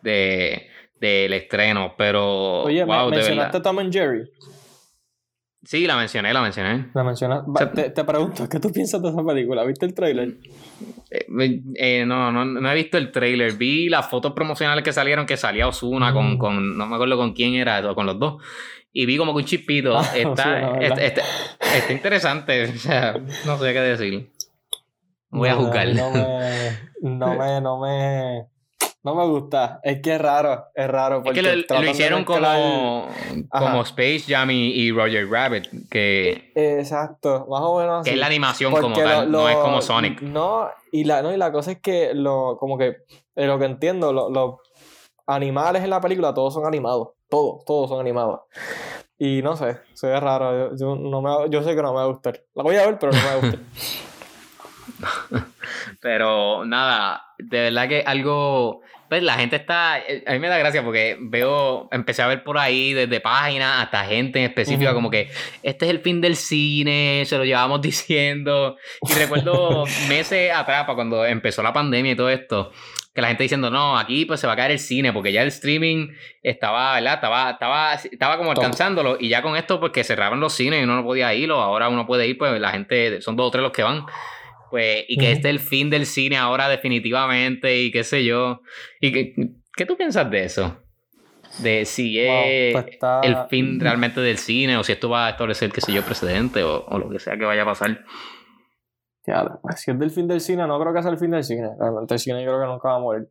de, 0.02 0.68
del 1.00 1.34
estreno. 1.34 1.94
Pero, 1.98 2.64
Oye, 2.64 2.86
me- 2.86 2.94
wow, 2.96 3.10
de 3.10 3.18
mencionaste 3.18 3.58
verdad. 3.60 3.62
Tom 3.64 3.80
and 3.80 3.94
Jerry. 3.94 4.30
Sí, 5.68 5.86
la 5.86 5.98
mencioné, 5.98 6.34
la 6.34 6.42
mencioné. 6.42 6.86
La 6.94 7.04
mencionaste. 7.04 7.52
Va, 7.52 7.58
sea, 7.60 7.72
te, 7.74 7.90
te 7.90 8.04
pregunto, 8.06 8.48
¿qué 8.48 8.58
tú 8.58 8.72
piensas 8.72 9.02
de 9.02 9.10
esa 9.10 9.22
película? 9.22 9.66
¿Viste 9.66 9.86
el 9.86 9.94
trailer? 9.94 10.38
Eh, 11.12 11.62
eh, 11.76 12.06
no, 12.08 12.32
no, 12.32 12.46
no 12.46 12.72
he 12.72 12.76
visto 12.76 12.98
el 12.98 13.12
trailer. 13.12 13.52
Vi 13.58 13.90
las 13.90 14.10
fotos 14.10 14.32
promocionales 14.32 14.82
que 14.86 14.94
salieron, 14.94 15.26
que 15.26 15.36
salía 15.36 15.68
Osuna 15.68 16.14
con, 16.14 16.36
Mm. 16.36 16.38
con. 16.38 16.78
No 16.78 16.88
me 16.88 16.96
acuerdo 16.96 17.18
con 17.18 17.34
quién 17.34 17.56
era, 17.56 17.82
o 17.92 17.96
con 17.96 18.06
los 18.06 18.18
dos. 18.18 18.42
Y 18.94 19.06
vi 19.06 19.18
como 19.18 19.34
que 19.34 19.40
un 19.40 19.46
chispito. 19.46 19.98
Ah, 19.98 20.06
está, 20.16 20.80
está, 20.80 21.04
está- 21.04 21.22
está 21.76 21.92
interesante. 21.94 22.64
O 22.64 22.78
sea, 22.78 23.18
no 23.46 23.58
sé 23.58 23.74
qué 23.74 23.82
decir. 23.82 24.30
Voy 25.30 25.50
a 25.50 25.56
juzgar. 25.56 25.90
No 25.94 26.12
me, 26.12 26.80
no 27.02 27.28
me, 27.38 27.62
no 27.62 27.80
me, 27.82 28.46
no 29.08 29.16
me 29.16 29.26
gusta. 29.26 29.80
Es 29.84 30.02
que 30.02 30.16
es 30.16 30.22
raro, 30.22 30.66
es 30.76 30.88
raro. 30.88 31.18
Es 31.18 31.24
Porque 31.24 31.42
que 31.42 31.56
lo, 31.74 31.82
lo 31.82 31.90
hicieron 31.90 32.24
como, 32.26 33.08
como. 33.50 33.82
Space 33.84 34.24
Jam 34.28 34.52
y, 34.52 34.72
y 34.74 34.92
Roger 34.92 35.28
Rabbit, 35.30 35.68
que, 35.90 36.52
Exacto, 36.56 37.48
más 37.50 37.62
o 37.64 37.80
menos 37.80 38.04
que 38.04 38.10
así. 38.10 38.16
es 38.16 38.18
la 38.20 38.26
animación 38.28 38.72
Porque 38.72 38.84
como 38.84 38.96
tal, 38.96 39.32
lo- 39.32 39.40
no 39.40 39.50
es 39.50 39.56
como 39.58 39.82
Sonic. 39.82 40.22
No, 40.22 40.70
y 40.92 41.06
la, 41.06 41.22
no, 41.22 41.34
y 41.34 41.38
la 41.38 41.52
cosa 41.52 41.72
es 41.72 41.80
que 41.82 42.14
lo, 42.14 42.58
como 42.60 42.78
que, 42.78 42.98
de 43.36 43.48
lo 43.48 43.58
que 43.58 43.66
entiendo, 43.66 44.12
lo- 44.12 44.30
los 44.30 44.56
animales 45.26 45.84
en 45.84 45.90
la 45.90 46.02
película 46.02 46.34
todos 46.34 46.54
son 46.54 46.66
animados. 46.66 47.10
Todos, 47.30 47.64
todos 47.66 47.90
son 47.90 48.00
animados. 48.00 48.42
Y 49.18 49.42
no 49.42 49.56
sé, 49.58 49.80
se 49.94 50.08
ve 50.08 50.20
raro. 50.20 50.76
Yo, 50.76 50.76
yo 50.78 50.96
no 50.96 51.22
me, 51.22 51.50
yo 51.50 51.64
sé 51.64 51.76
que 51.76 51.82
no 51.82 51.90
me 51.92 51.98
va 52.00 52.04
a 52.04 52.08
gustar. 52.08 52.42
La 52.54 52.64
voy 52.64 52.76
a 52.76 52.86
ver, 52.86 53.00
pero 53.00 53.12
no 53.14 53.18
me 53.20 53.26
va 53.26 53.32
a 53.32 53.36
gustar. 53.38 53.60
Pero 56.02 56.66
nada, 56.66 57.22
de 57.38 57.62
verdad 57.62 57.88
que 57.88 58.02
algo. 58.06 58.82
Pues 59.10 59.24
la 59.24 59.36
gente 59.36 59.56
está. 59.56 60.00
eh, 60.00 60.24
A 60.28 60.34
mí 60.34 60.40
me 60.40 60.48
da 60.50 60.58
gracia 60.58 60.84
porque 60.84 61.18
veo. 61.20 61.88
Empecé 61.92 62.22
a 62.22 62.28
ver 62.28 62.44
por 62.44 62.58
ahí 62.58 62.94
desde 62.94 63.20
páginas 63.22 63.84
hasta 63.84 64.04
gente 64.06 64.40
en 64.40 64.46
específica, 64.46 64.90
Ujú. 64.92 64.96
como 64.98 65.10
que 65.10 65.30
este 65.64 65.86
es 65.86 65.92
el 65.92 66.00
fin 66.00 66.20
del 66.22 66.36
cine, 66.36 67.24
se 67.26 67.38
lo 67.38 67.46
llevamos 67.46 67.82
diciendo. 67.82 68.78
Y 69.10 69.14
recuerdo 69.14 69.86
meses 70.10 70.52
atrás, 70.54 70.84
para 70.84 70.96
cuando 70.96 71.26
empezó 71.26 71.64
la 71.64 71.72
pandemia 71.74 72.12
y 72.12 72.16
todo 72.16 72.30
esto, 72.30 72.72
que 73.16 73.22
la 73.22 73.30
gente 73.30 73.44
diciendo, 73.44 73.70
no, 73.72 73.98
aquí 73.98 74.26
pues 74.26 74.40
se 74.40 74.46
va 74.48 74.54
a 74.54 74.56
caer 74.56 74.72
el 74.72 74.80
cine, 74.80 75.12
porque 75.14 75.32
ya 75.32 75.42
el 75.42 75.48
streaming 75.48 76.10
estaba, 76.44 76.94
¿verdad? 76.96 77.16
Estaba, 77.16 77.50
estaba, 77.52 77.94
estaba 77.94 78.38
como 78.38 78.52
alcanzándolo. 78.52 79.18
Y 79.20 79.30
ya 79.30 79.42
con 79.42 79.56
esto, 79.56 79.80
pues 79.80 79.92
que 79.92 80.04
cerraron 80.04 80.40
los 80.40 80.54
cines 80.54 80.82
y 80.82 80.84
uno 80.84 80.98
no 80.98 81.04
podía 81.04 81.34
ir, 81.34 81.50
o 81.52 81.60
ahora 81.60 81.90
uno 81.90 82.06
puede 82.06 82.28
ir, 82.28 82.38
pues 82.38 82.60
la 82.60 82.72
gente, 82.72 83.22
son 83.22 83.36
dos 83.36 83.48
o 83.48 83.52
tres 83.52 83.64
los 83.64 83.72
que 83.72 83.84
van. 83.84 84.06
Pues, 84.70 85.06
y 85.08 85.18
que 85.18 85.28
Ujú. 85.28 85.34
este 85.34 85.50
es 85.50 85.54
el 85.56 85.60
fin 85.60 85.90
del 85.90 86.06
cine 86.06 86.38
ahora 86.38 86.68
definitivamente 86.70 87.82
y 87.82 87.92
qué 87.92 88.04
sé 88.04 88.26
yo. 88.26 88.62
¿Y 89.00 89.12
qué, 89.12 89.34
qué 89.76 89.86
tú 89.86 89.96
piensas 89.98 90.30
de 90.30 90.44
eso? 90.44 90.84
De 91.60 91.86
si 91.86 92.18
Wow, 92.24 92.46
es 92.46 92.74
pues 92.74 92.86
está- 92.94 93.22
el 93.24 93.38
fin 93.50 93.80
realmente 93.80 94.22
del 94.22 94.38
cine 94.38 94.78
o 94.78 94.84
si 94.84 94.92
esto 94.92 95.10
va 95.10 95.28
a 95.28 95.30
establecer, 95.32 95.72
qué 95.72 95.82
sé 95.82 95.92
yo, 95.94 96.04
precedente 96.04 96.64
o, 96.64 96.86
o 96.86 97.00
lo 97.00 97.10
que 97.10 97.20
sea 97.20 97.38
que 97.38 97.46
vaya 97.46 97.64
a 97.64 97.66
pasar. 97.66 98.04
Ya, 99.28 99.60
si 99.76 99.92
es 99.92 100.00
del 100.00 100.10
fin 100.10 100.26
del 100.26 100.40
cine, 100.40 100.66
no 100.66 100.80
creo 100.80 100.94
que 100.94 101.02
sea 101.02 101.12
el 101.12 101.18
fin 101.18 101.32
del 101.32 101.44
cine. 101.44 101.76
Realmente 101.78 102.14
el 102.14 102.20
cine 102.20 102.46
yo 102.46 102.52
creo 102.52 102.62
que 102.62 102.68
nunca 102.68 102.88
va 102.88 102.96
a 102.96 103.00
morir. 103.00 103.30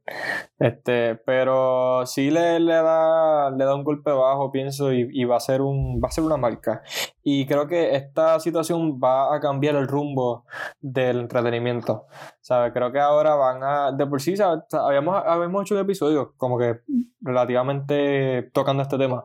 Este, 0.59 1.17
pero 1.25 2.05
sí 2.05 2.31
le, 2.31 2.61
le 2.61 2.75
da, 2.75 3.51
le 3.51 3.65
da 3.65 3.75
un 3.75 3.83
golpe 3.83 4.11
bajo, 4.11 4.53
pienso, 4.53 4.93
y, 4.93 5.09
y 5.11 5.25
va 5.25 5.37
a 5.37 5.41
ser 5.41 5.63
un, 5.63 5.99
va 6.03 6.09
a 6.09 6.11
ser 6.11 6.25
una 6.25 6.37
marca. 6.37 6.83
Y 7.23 7.47
creo 7.47 7.67
que 7.67 7.97
esta 7.97 8.39
situación 8.41 9.01
va 9.03 9.35
a 9.35 9.41
cambiar 9.41 9.75
el 9.77 9.89
rumbo 9.89 10.45
del 10.83 11.21
entretenimiento. 11.21 12.07
¿Sabes? 12.47 12.73
Creo 12.73 12.93
que 12.93 13.01
ahora 13.01 13.35
van 13.35 13.61
a. 13.65 13.91
De 13.91 14.07
por 14.07 14.21
sí, 14.21 14.37
¿sabes? 14.37 14.63
Habíamos, 14.73 15.21
habíamos 15.27 15.63
hecho 15.63 15.75
un 15.75 15.81
episodio 15.81 16.33
como 16.37 16.57
que 16.57 16.79
relativamente 17.21 18.53
tocando 18.53 18.85
este 18.85 18.97
tema. 18.97 19.25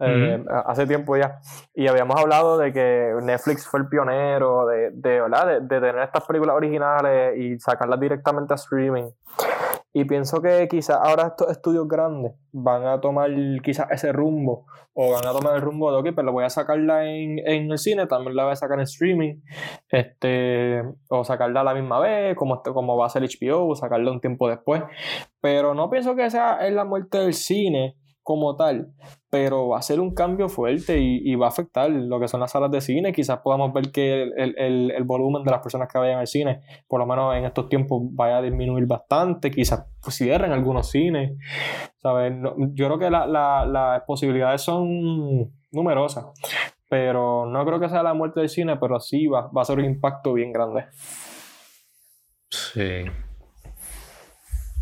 eh, 0.00 0.44
hace 0.66 0.84
tiempo 0.84 1.16
ya. 1.16 1.38
Y 1.76 1.86
habíamos 1.86 2.20
hablado 2.20 2.58
de 2.58 2.72
que 2.72 3.14
Netflix 3.22 3.68
fue 3.68 3.78
el 3.78 3.88
pionero 3.88 4.66
de, 4.66 4.90
de, 4.90 5.20
¿verdad? 5.20 5.46
de, 5.46 5.60
de 5.60 5.80
tener 5.80 5.98
estas 5.98 6.24
películas 6.24 6.56
originales 6.56 7.38
y 7.38 7.56
sacarlas 7.60 8.00
directamente 8.00 8.52
a 8.54 8.56
streaming. 8.56 9.10
Y 9.96 10.04
pienso 10.04 10.42
que 10.42 10.68
quizás 10.68 10.98
ahora 11.02 11.28
estos 11.28 11.50
estudios 11.50 11.88
grandes 11.88 12.34
van 12.52 12.86
a 12.86 13.00
tomar 13.00 13.30
quizás 13.62 13.90
ese 13.90 14.12
rumbo 14.12 14.66
o 14.92 15.12
van 15.12 15.26
a 15.26 15.32
tomar 15.32 15.56
el 15.56 15.62
rumbo 15.62 15.90
de, 15.90 15.96
ok, 16.10 16.14
pero 16.14 16.32
voy 16.32 16.44
a 16.44 16.50
sacarla 16.50 17.06
en, 17.06 17.38
en, 17.38 17.72
el 17.72 17.78
cine, 17.78 18.06
también 18.06 18.36
la 18.36 18.44
voy 18.44 18.52
a 18.52 18.56
sacar 18.56 18.78
en 18.78 18.82
streaming, 18.82 19.36
este, 19.88 20.82
o 21.08 21.24
sacarla 21.24 21.62
a 21.62 21.64
la 21.64 21.72
misma 21.72 21.98
vez, 21.98 22.36
como, 22.36 22.62
como 22.62 22.98
va 22.98 23.06
a 23.06 23.08
ser 23.08 23.22
HBO, 23.22 23.68
o 23.68 23.74
sacarla 23.74 24.12
un 24.12 24.20
tiempo 24.20 24.50
después. 24.50 24.82
Pero 25.40 25.72
no 25.72 25.88
pienso 25.88 26.14
que 26.14 26.28
sea 26.28 26.66
en 26.66 26.76
la 26.76 26.84
muerte 26.84 27.16
del 27.16 27.32
cine, 27.32 27.96
como 28.26 28.56
tal, 28.56 28.88
pero 29.30 29.68
va 29.68 29.78
a 29.78 29.82
ser 29.82 30.00
un 30.00 30.12
cambio 30.12 30.48
fuerte 30.48 30.98
y, 30.98 31.32
va 31.36 31.46
a 31.46 31.48
afectar 31.48 31.88
lo 31.88 32.18
que 32.18 32.26
son 32.26 32.40
las 32.40 32.50
salas 32.50 32.72
de 32.72 32.80
cine. 32.80 33.12
Quizás 33.12 33.38
podamos 33.38 33.72
ver 33.72 33.92
que 33.92 34.24
el, 34.24 35.04
volumen 35.04 35.44
de 35.44 35.52
las 35.52 35.60
personas 35.60 35.88
que 35.88 35.96
vayan 35.96 36.18
al 36.18 36.26
cine, 36.26 36.60
por 36.88 36.98
lo 36.98 37.06
menos 37.06 37.36
en 37.36 37.44
estos 37.44 37.68
tiempos, 37.68 38.02
vaya 38.10 38.38
a 38.38 38.42
disminuir 38.42 38.84
bastante. 38.84 39.52
Quizás 39.52 39.86
cierren 40.10 40.50
algunos 40.50 40.90
cines. 40.90 41.38
¿sabes? 42.02 42.32
yo 42.74 42.86
creo 42.86 42.98
que 42.98 43.10
las 43.10 44.02
posibilidades 44.08 44.60
son 44.60 45.52
numerosas, 45.70 46.26
pero 46.90 47.46
no 47.46 47.64
creo 47.64 47.78
que 47.78 47.88
sea 47.88 48.02
la 48.02 48.12
muerte 48.12 48.40
del 48.40 48.48
cine, 48.48 48.76
pero 48.76 48.98
sí 48.98 49.28
va, 49.28 49.46
va 49.56 49.62
a 49.62 49.64
ser 49.64 49.78
un 49.78 49.84
impacto 49.84 50.32
bien 50.32 50.52
grande. 50.52 50.86
Sí. 52.50 53.04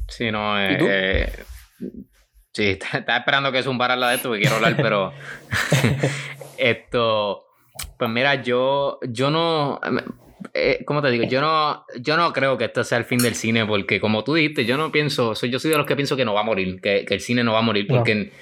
Sí, 0.09 0.30
no, 0.30 0.59
eh, 0.59 1.30
Sí, 2.54 2.78
estaba 2.92 3.18
esperando 3.18 3.52
que 3.52 3.62
zumbara 3.62 3.96
la 3.96 4.10
de 4.10 4.16
esto, 4.16 4.28
porque 4.28 4.42
quiero 4.42 4.56
hablar, 4.56 4.76
pero. 4.76 5.12
esto. 6.58 7.44
Pues 7.98 8.10
mira, 8.10 8.42
yo, 8.42 9.00
yo 9.08 9.30
no. 9.30 9.80
Eh, 10.52 10.84
¿Cómo 10.86 11.02
te 11.02 11.10
digo? 11.10 11.24
Yo 11.24 11.40
no, 11.40 11.84
yo 12.00 12.16
no 12.16 12.32
creo 12.32 12.56
que 12.56 12.66
esto 12.66 12.84
sea 12.84 12.98
el 12.98 13.04
fin 13.04 13.18
del 13.18 13.34
cine, 13.34 13.66
porque 13.66 14.00
como 14.00 14.22
tú 14.22 14.34
dijiste, 14.34 14.64
yo 14.64 14.76
no 14.76 14.92
pienso. 14.92 15.34
Soy, 15.34 15.50
yo 15.50 15.58
soy 15.58 15.72
de 15.72 15.78
los 15.78 15.86
que 15.86 15.96
pienso 15.96 16.16
que 16.16 16.24
no 16.24 16.32
va 16.32 16.40
a 16.40 16.44
morir, 16.44 16.80
que, 16.80 17.04
el 17.08 17.20
cine 17.20 17.42
no 17.42 17.52
va 17.52 17.58
a 17.58 17.62
morir, 17.62 17.86
porque. 17.88 18.32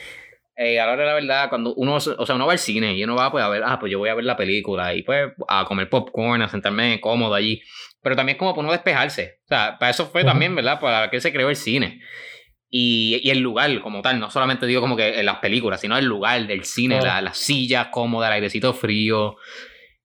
Eh, 0.55 0.79
a 0.79 0.85
la 0.85 0.93
hora 0.93 1.01
de 1.01 1.09
la 1.09 1.15
verdad, 1.15 1.49
cuando 1.49 1.75
uno, 1.75 1.95
o 1.95 2.01
sea, 2.01 2.35
uno 2.35 2.47
va 2.47 2.53
al 2.53 2.59
cine 2.59 2.95
y 2.95 3.03
uno 3.03 3.17
va 3.17 3.33
pues, 3.33 3.43
a 3.43 3.49
ver, 3.49 3.63
ah, 3.65 3.79
pues 3.81 3.91
yo 3.91 3.99
voy 3.99 4.11
a 4.11 4.15
ver 4.15 4.25
la 4.25 4.37
película 4.37 4.95
y 4.95 5.03
pues 5.03 5.33
a 5.49 5.65
comer 5.65 5.89
popcorn, 5.89 6.43
a 6.43 6.49
sentarme 6.49 7.01
cómodo 7.01 7.35
allí, 7.35 7.63
pero 8.03 8.15
también 8.15 8.37
como 8.37 8.53
para 8.53 8.61
uno 8.61 8.73
despejarse. 8.73 9.39
O 9.47 9.49
sea, 9.49 9.79
para 9.79 9.91
eso 9.91 10.07
fue 10.07 10.25
también, 10.25 10.55
¿verdad? 10.55 10.79
Para 10.79 11.09
que 11.09 11.23
se 11.23 11.33
creó 11.33 11.49
el 11.49 11.57
cine. 11.57 12.03
Y, 12.75 13.29
el 13.29 13.41
lugar 13.41 13.83
como 13.83 14.01
tal, 14.01 14.19
no 14.19 14.31
solamente 14.31 14.65
digo 14.67 14.81
como 14.81 14.97
que 14.97 15.21
en 15.21 15.27
las 15.27 15.41
películas, 15.41 15.83
sino 15.83 15.99
el 15.99 16.07
lugar 16.07 16.47
del 16.47 16.65
cine, 16.65 17.03
la, 17.03 17.21
las 17.21 17.37
sillas 17.37 17.89
cómodas, 17.89 18.29
el 18.29 18.37
airecito 18.37 18.73
frío. 18.73 19.37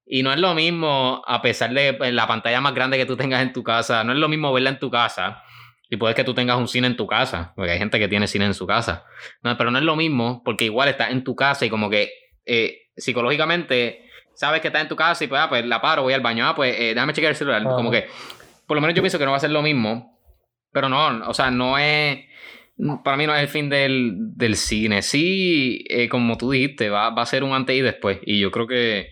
Y 0.05 0.21
no 0.21 0.33
es 0.33 0.37
lo 0.37 0.53
mismo, 0.53 1.21
a 1.25 1.41
pesar 1.41 1.73
de 1.73 1.93
pues, 1.93 2.11
la 2.11 2.27
pantalla 2.27 2.59
más 2.59 2.75
grande 2.75 2.97
que 2.97 3.05
tú 3.05 3.15
tengas 3.15 3.41
en 3.41 3.53
tu 3.53 3.63
casa, 3.63 4.03
no 4.03 4.11
es 4.11 4.19
lo 4.19 4.27
mismo 4.27 4.51
verla 4.51 4.71
en 4.71 4.79
tu 4.79 4.91
casa. 4.91 5.43
Y 5.89 5.95
puede 5.95 6.13
que 6.13 6.25
tú 6.25 6.33
tengas 6.33 6.57
un 6.57 6.67
cine 6.67 6.87
en 6.87 6.97
tu 6.97 7.07
casa, 7.07 7.53
porque 7.55 7.71
hay 7.71 7.77
gente 7.77 7.99
que 7.99 8.09
tiene 8.09 8.27
cine 8.27 8.43
en 8.43 8.53
su 8.53 8.67
casa. 8.67 9.05
No, 9.43 9.57
pero 9.57 9.71
no 9.71 9.77
es 9.77 9.85
lo 9.85 9.95
mismo, 9.95 10.41
porque 10.43 10.65
igual 10.65 10.89
estás 10.89 11.11
en 11.11 11.23
tu 11.23 11.37
casa 11.37 11.65
y 11.65 11.69
como 11.69 11.89
que 11.89 12.11
eh, 12.45 12.89
psicológicamente 12.97 14.09
sabes 14.35 14.59
que 14.59 14.67
estás 14.67 14.81
en 14.81 14.89
tu 14.89 14.97
casa 14.97 15.23
y 15.23 15.27
pues, 15.27 15.39
ah, 15.41 15.47
pues 15.47 15.65
la 15.65 15.79
paro, 15.79 16.03
voy 16.03 16.13
al 16.13 16.19
baño, 16.19 16.45
ah, 16.45 16.53
pues 16.53 16.77
eh, 16.77 16.93
déjame 16.93 17.13
chequear 17.13 17.31
el 17.31 17.37
celular. 17.37 17.63
Como 17.63 17.89
que, 17.91 18.09
por 18.67 18.75
lo 18.75 18.81
menos 18.81 18.93
yo 18.93 19.01
pienso 19.01 19.17
que 19.17 19.23
no 19.23 19.31
va 19.31 19.37
a 19.37 19.39
ser 19.39 19.51
lo 19.51 19.61
mismo. 19.61 20.19
Pero 20.73 20.89
no, 20.89 21.29
o 21.29 21.33
sea, 21.33 21.49
no 21.49 21.77
es 21.77 22.27
para 23.03 23.17
mí 23.17 23.25
no 23.25 23.35
es 23.35 23.41
el 23.41 23.47
fin 23.47 23.69
del, 23.69 24.55
cine. 24.55 25.01
Sí, 25.01 25.83
eh, 25.89 26.09
como 26.09 26.37
tú 26.37 26.51
dijiste, 26.51 26.89
va, 26.89 27.09
va, 27.09 27.23
a 27.23 27.25
ser 27.25 27.43
un 27.43 27.53
antes 27.53 27.75
y 27.75 27.81
después. 27.81 28.19
Y 28.25 28.39
yo 28.39 28.51
creo 28.51 28.67
que, 28.67 29.09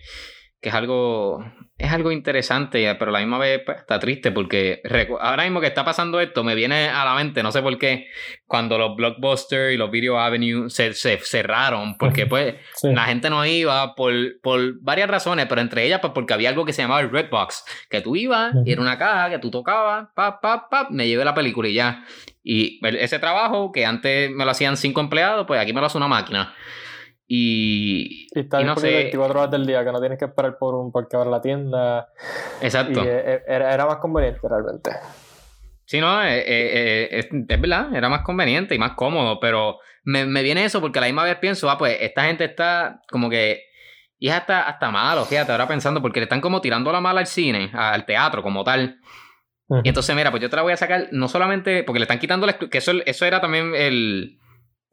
que 0.60 0.68
es 0.68 0.74
algo 0.74 1.44
es 1.78 1.92
algo 1.92 2.10
interesante, 2.10 2.94
pero 2.94 3.10
a 3.10 3.12
la 3.12 3.18
misma 3.18 3.38
vez 3.38 3.60
pues, 3.64 3.78
está 3.78 3.98
triste 3.98 4.32
porque 4.32 4.80
ahora 5.20 5.44
mismo 5.44 5.60
que 5.60 5.66
está 5.66 5.84
pasando 5.84 6.20
esto, 6.20 6.42
me 6.42 6.54
viene 6.54 6.88
a 6.88 7.04
la 7.04 7.14
mente, 7.14 7.42
no 7.42 7.52
sé 7.52 7.60
por 7.60 7.76
qué, 7.78 8.06
cuando 8.46 8.78
los 8.78 8.96
Blockbuster 8.96 9.72
y 9.72 9.76
los 9.76 9.90
Video 9.90 10.18
Avenue 10.18 10.70
se, 10.70 10.94
cerraron, 10.94 11.98
porque 11.98 12.26
pues 12.26 12.54
la 12.82 13.04
gente 13.04 13.28
no 13.28 13.44
iba 13.44 13.94
por, 13.94 14.14
por 14.40 14.80
varias 14.80 15.10
razones, 15.10 15.46
pero 15.46 15.60
entre 15.60 15.84
ellas 15.84 16.00
pues 16.00 16.14
porque 16.14 16.32
había 16.32 16.48
algo 16.48 16.64
que 16.64 16.72
se 16.72 16.80
llamaba 16.80 17.02
el 17.02 17.10
Redbox, 17.10 17.64
que 17.90 18.00
tú 18.00 18.16
ibas 18.16 18.54
y 18.64 18.72
era 18.72 18.80
una 18.80 18.96
caja 18.96 19.28
que 19.28 19.38
tú 19.38 19.50
tocabas, 19.50 20.08
pap, 20.14 20.40
pap, 20.40 20.70
pap, 20.70 20.90
me 20.90 21.06
llevé 21.06 21.24
la 21.24 21.34
película 21.34 21.68
y 21.68 21.74
ya. 21.74 22.04
Y 22.42 22.80
ese 22.86 23.18
trabajo 23.18 23.72
que 23.72 23.84
antes 23.84 24.30
me 24.30 24.44
lo 24.44 24.52
hacían 24.52 24.76
cinco 24.76 25.00
empleados, 25.00 25.46
pues 25.46 25.60
aquí 25.60 25.72
me 25.72 25.80
lo 25.80 25.88
hace 25.88 25.98
una 25.98 26.08
máquina. 26.08 26.54
Y, 27.28 28.28
y 28.32 28.40
está 28.40 28.60
no 28.60 28.76
sé, 28.76 28.88
24 28.88 29.40
horas 29.40 29.50
del 29.50 29.66
día, 29.66 29.84
que 29.84 29.90
no 29.90 29.98
tienes 30.00 30.18
que 30.18 30.26
esperar 30.26 30.58
por 30.58 30.74
un 30.76 30.92
porque 30.92 31.16
abra 31.16 31.28
la 31.30 31.40
tienda. 31.40 32.08
Exacto. 32.60 33.02
Y 33.02 33.06
eh, 33.08 33.34
eh, 33.34 33.42
era, 33.48 33.84
más 33.86 33.96
conveniente 33.96 34.40
realmente. 34.48 34.92
Sí, 35.84 36.00
no, 36.00 36.22
eh, 36.22 37.08
es, 37.10 37.28
verdad, 37.30 37.94
era 37.94 38.08
más 38.08 38.22
conveniente 38.22 38.74
y 38.74 38.78
más 38.78 38.92
cómodo, 38.92 39.40
pero 39.40 39.78
me, 40.04 40.24
viene 40.42 40.64
eso 40.64 40.80
porque 40.80 40.98
a 40.98 41.02
la 41.02 41.08
misma 41.08 41.24
vez 41.24 41.36
pienso, 41.36 41.68
ah, 41.68 41.78
pues 41.78 41.96
esta 42.00 42.24
gente 42.24 42.44
está 42.44 43.02
como 43.10 43.28
que. 43.28 43.64
Y 44.18 44.28
es 44.28 44.34
hasta, 44.34 44.62
hasta 44.62 44.90
malo, 44.90 45.24
fíjate, 45.24 45.52
ahora 45.52 45.68
pensando, 45.68 46.00
porque 46.00 46.20
le 46.20 46.24
están 46.24 46.40
como 46.40 46.60
tirando 46.60 46.90
la 46.90 47.00
mala 47.00 47.20
al 47.20 47.26
cine, 47.26 47.70
al 47.74 48.06
teatro 48.06 48.42
como 48.42 48.64
tal. 48.64 48.98
Y 49.82 49.88
entonces, 49.88 50.14
mira, 50.14 50.30
pues 50.30 50.40
yo 50.40 50.48
te 50.48 50.56
la 50.56 50.62
voy 50.62 50.72
a 50.72 50.76
sacar, 50.76 51.08
no 51.10 51.26
solamente 51.26 51.82
porque 51.82 51.98
le 51.98 52.04
están 52.04 52.20
quitando 52.20 52.46
la. 52.46 52.56
que 52.56 52.78
eso, 52.78 52.92
eso 53.04 53.26
era 53.26 53.40
también 53.40 53.74
el 53.74 54.38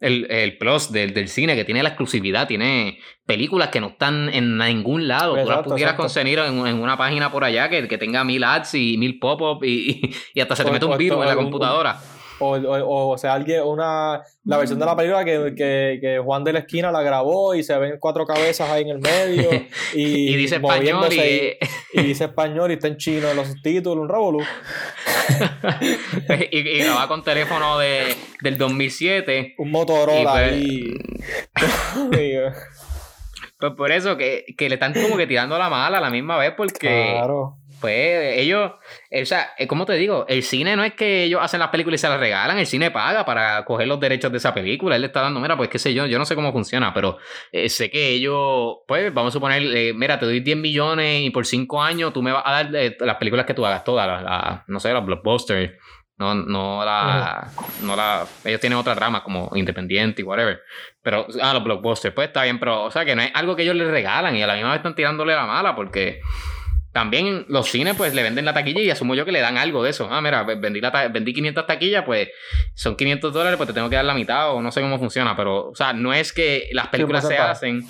el, 0.04 0.26
el 0.30 0.58
plus 0.58 0.92
del, 0.92 1.14
del, 1.14 1.28
cine, 1.28 1.56
que 1.56 1.64
tiene 1.64 1.82
la 1.82 1.90
exclusividad, 1.90 2.46
tiene 2.46 2.98
películas 3.26 3.68
que 3.68 3.80
no 3.80 3.88
están 3.88 4.28
en 4.32 4.58
ningún 4.58 5.08
lado. 5.08 5.36
Tú 5.42 5.48
las 5.48 5.62
pudieras 5.62 5.94
conseguir 5.94 6.38
en, 6.38 6.66
en, 6.66 6.80
una 6.80 6.96
página 6.96 7.32
por 7.32 7.44
allá 7.44 7.68
que, 7.70 7.88
que 7.88 7.98
tenga 7.98 8.22
mil 8.24 8.44
ads 8.44 8.74
y 8.74 8.98
mil 8.98 9.18
pop-up 9.18 9.64
y, 9.64 10.14
y, 10.34 10.40
hasta 10.40 10.56
se 10.56 10.64
te 10.64 10.70
mete 10.70 10.84
un 10.84 10.98
virus 10.98 11.22
en 11.22 11.28
la 11.28 11.36
computadora. 11.36 11.98
O, 12.40 12.56
o, 12.56 13.12
o, 13.12 13.18
sea, 13.18 13.34
alguien, 13.34 13.62
una, 13.62 14.22
la 14.44 14.58
versión 14.58 14.78
de 14.78 14.86
la 14.86 14.96
película 14.96 15.24
que, 15.24 15.54
que, 15.56 15.98
que, 16.00 16.18
Juan 16.18 16.42
de 16.42 16.52
la 16.52 16.58
esquina 16.60 16.90
la 16.90 17.02
grabó 17.02 17.54
y 17.54 17.62
se 17.62 17.76
ven 17.78 17.96
cuatro 18.00 18.26
cabezas 18.26 18.68
ahí 18.70 18.82
en 18.82 18.88
el 18.88 18.98
medio. 18.98 19.50
Y, 19.94 20.34
dice 20.34 20.56
español. 20.56 21.06
Y... 21.12 21.56
y... 21.92 22.02
dice 22.02 22.24
español 22.24 22.70
y 22.70 22.74
está 22.74 22.88
en 22.88 22.96
chino 22.96 23.30
en 23.30 23.36
los 23.36 23.46
subtítulos, 23.46 24.02
un 24.02 24.08
revolú. 24.08 24.40
y, 26.50 26.58
y 26.58 26.78
grababa 26.78 27.06
con 27.06 27.22
teléfono 27.22 27.78
de, 27.78 28.16
del 28.40 28.58
2007. 28.58 29.54
Un 29.58 29.70
Motorola 29.70 30.32
pues, 30.32 30.52
ahí. 30.52 30.94
pues 33.58 33.72
por 33.76 33.92
eso 33.92 34.16
que, 34.16 34.44
que 34.58 34.68
le 34.68 34.74
están 34.74 34.92
como 34.92 35.16
que 35.16 35.28
tirando 35.28 35.56
la 35.56 35.70
mala 35.70 35.98
a 35.98 36.00
la 36.00 36.10
misma 36.10 36.36
vez 36.36 36.52
porque... 36.56 37.14
Claro 37.16 37.58
pues 37.80 38.38
ellos, 38.38 38.72
o 38.72 39.24
sea, 39.24 39.50
eh, 39.58 39.66
como 39.66 39.84
te 39.86 39.94
digo, 39.94 40.24
el 40.28 40.42
cine 40.42 40.76
no 40.76 40.84
es 40.84 40.94
que 40.94 41.24
ellos 41.24 41.40
hacen 41.42 41.60
las 41.60 41.68
películas 41.68 42.00
y 42.00 42.02
se 42.02 42.08
las 42.08 42.18
regalan, 42.18 42.58
el 42.58 42.66
cine 42.66 42.90
paga 42.90 43.24
para 43.24 43.64
coger 43.64 43.88
los 43.88 44.00
derechos 44.00 44.30
de 44.32 44.38
esa 44.38 44.54
película, 44.54 44.96
él 44.96 45.02
le 45.02 45.08
está 45.08 45.20
dando, 45.20 45.40
mira, 45.40 45.56
pues 45.56 45.68
qué 45.68 45.78
sé 45.78 45.94
yo, 45.94 46.06
yo 46.06 46.18
no 46.18 46.24
sé 46.24 46.34
cómo 46.34 46.52
funciona, 46.52 46.92
pero 46.94 47.18
eh, 47.52 47.68
sé 47.68 47.90
que 47.90 48.10
ellos, 48.10 48.78
pues 48.86 49.12
vamos 49.12 49.32
a 49.32 49.34
suponer, 49.34 49.62
eh, 49.62 49.92
mira, 49.94 50.18
te 50.18 50.26
doy 50.26 50.40
10 50.40 50.56
millones 50.56 51.22
y 51.22 51.30
por 51.30 51.46
5 51.46 51.82
años 51.82 52.12
tú 52.12 52.22
me 52.22 52.32
vas 52.32 52.42
a 52.46 52.62
dar 52.62 52.70
las 53.00 53.16
películas 53.16 53.46
que 53.46 53.54
tú 53.54 53.64
hagas, 53.66 53.84
todas, 53.84 54.22
las, 54.22 54.68
no 54.68 54.80
sé, 54.80 54.92
las 54.92 55.04
blockbusters. 55.04 55.72
No, 56.16 56.32
no 56.32 56.84
la, 56.84 57.48
no 57.82 57.96
la. 57.96 58.24
Ellos 58.44 58.60
tienen 58.60 58.78
otra 58.78 58.94
rama 58.94 59.24
como 59.24 59.50
independiente 59.56 60.22
y 60.22 60.24
whatever. 60.24 60.60
Pero, 61.02 61.26
ah, 61.42 61.52
los 61.52 61.64
blockbusters, 61.64 62.14
pues 62.14 62.28
está 62.28 62.44
bien, 62.44 62.60
pero, 62.60 62.84
o 62.84 62.90
sea, 62.92 63.04
que 63.04 63.16
no 63.16 63.22
es 63.22 63.32
algo 63.34 63.56
que 63.56 63.64
ellos 63.64 63.74
les 63.74 63.88
regalan 63.88 64.36
y 64.36 64.42
a 64.42 64.46
la 64.46 64.54
misma 64.54 64.70
vez 64.70 64.76
están 64.78 64.94
tirándole 64.94 65.34
la 65.34 65.44
mala 65.44 65.74
porque 65.74 66.20
también 66.94 67.44
los 67.48 67.68
cines 67.68 67.96
pues 67.96 68.14
le 68.14 68.22
venden 68.22 68.44
la 68.44 68.54
taquilla 68.54 68.80
y 68.80 68.88
asumo 68.88 69.16
yo 69.16 69.24
que 69.24 69.32
le 69.32 69.40
dan 69.40 69.58
algo 69.58 69.82
de 69.82 69.90
eso. 69.90 70.08
Ah, 70.12 70.20
mira, 70.20 70.44
vendí, 70.44 70.80
la 70.80 71.08
vendí 71.08 71.34
500 71.34 71.66
taquillas, 71.66 72.04
pues 72.04 72.28
son 72.74 72.94
500 72.94 73.32
dólares, 73.32 73.56
pues 73.56 73.66
te 73.66 73.74
tengo 73.74 73.90
que 73.90 73.96
dar 73.96 74.04
la 74.04 74.14
mitad 74.14 74.52
o 74.52 74.62
no 74.62 74.70
sé 74.70 74.80
cómo 74.80 74.96
funciona, 74.96 75.34
pero, 75.36 75.70
o 75.70 75.74
sea, 75.74 75.92
no 75.92 76.14
es 76.14 76.32
que 76.32 76.68
las 76.70 76.86
películas 76.86 77.26
se 77.26 77.36
hacen 77.36 77.82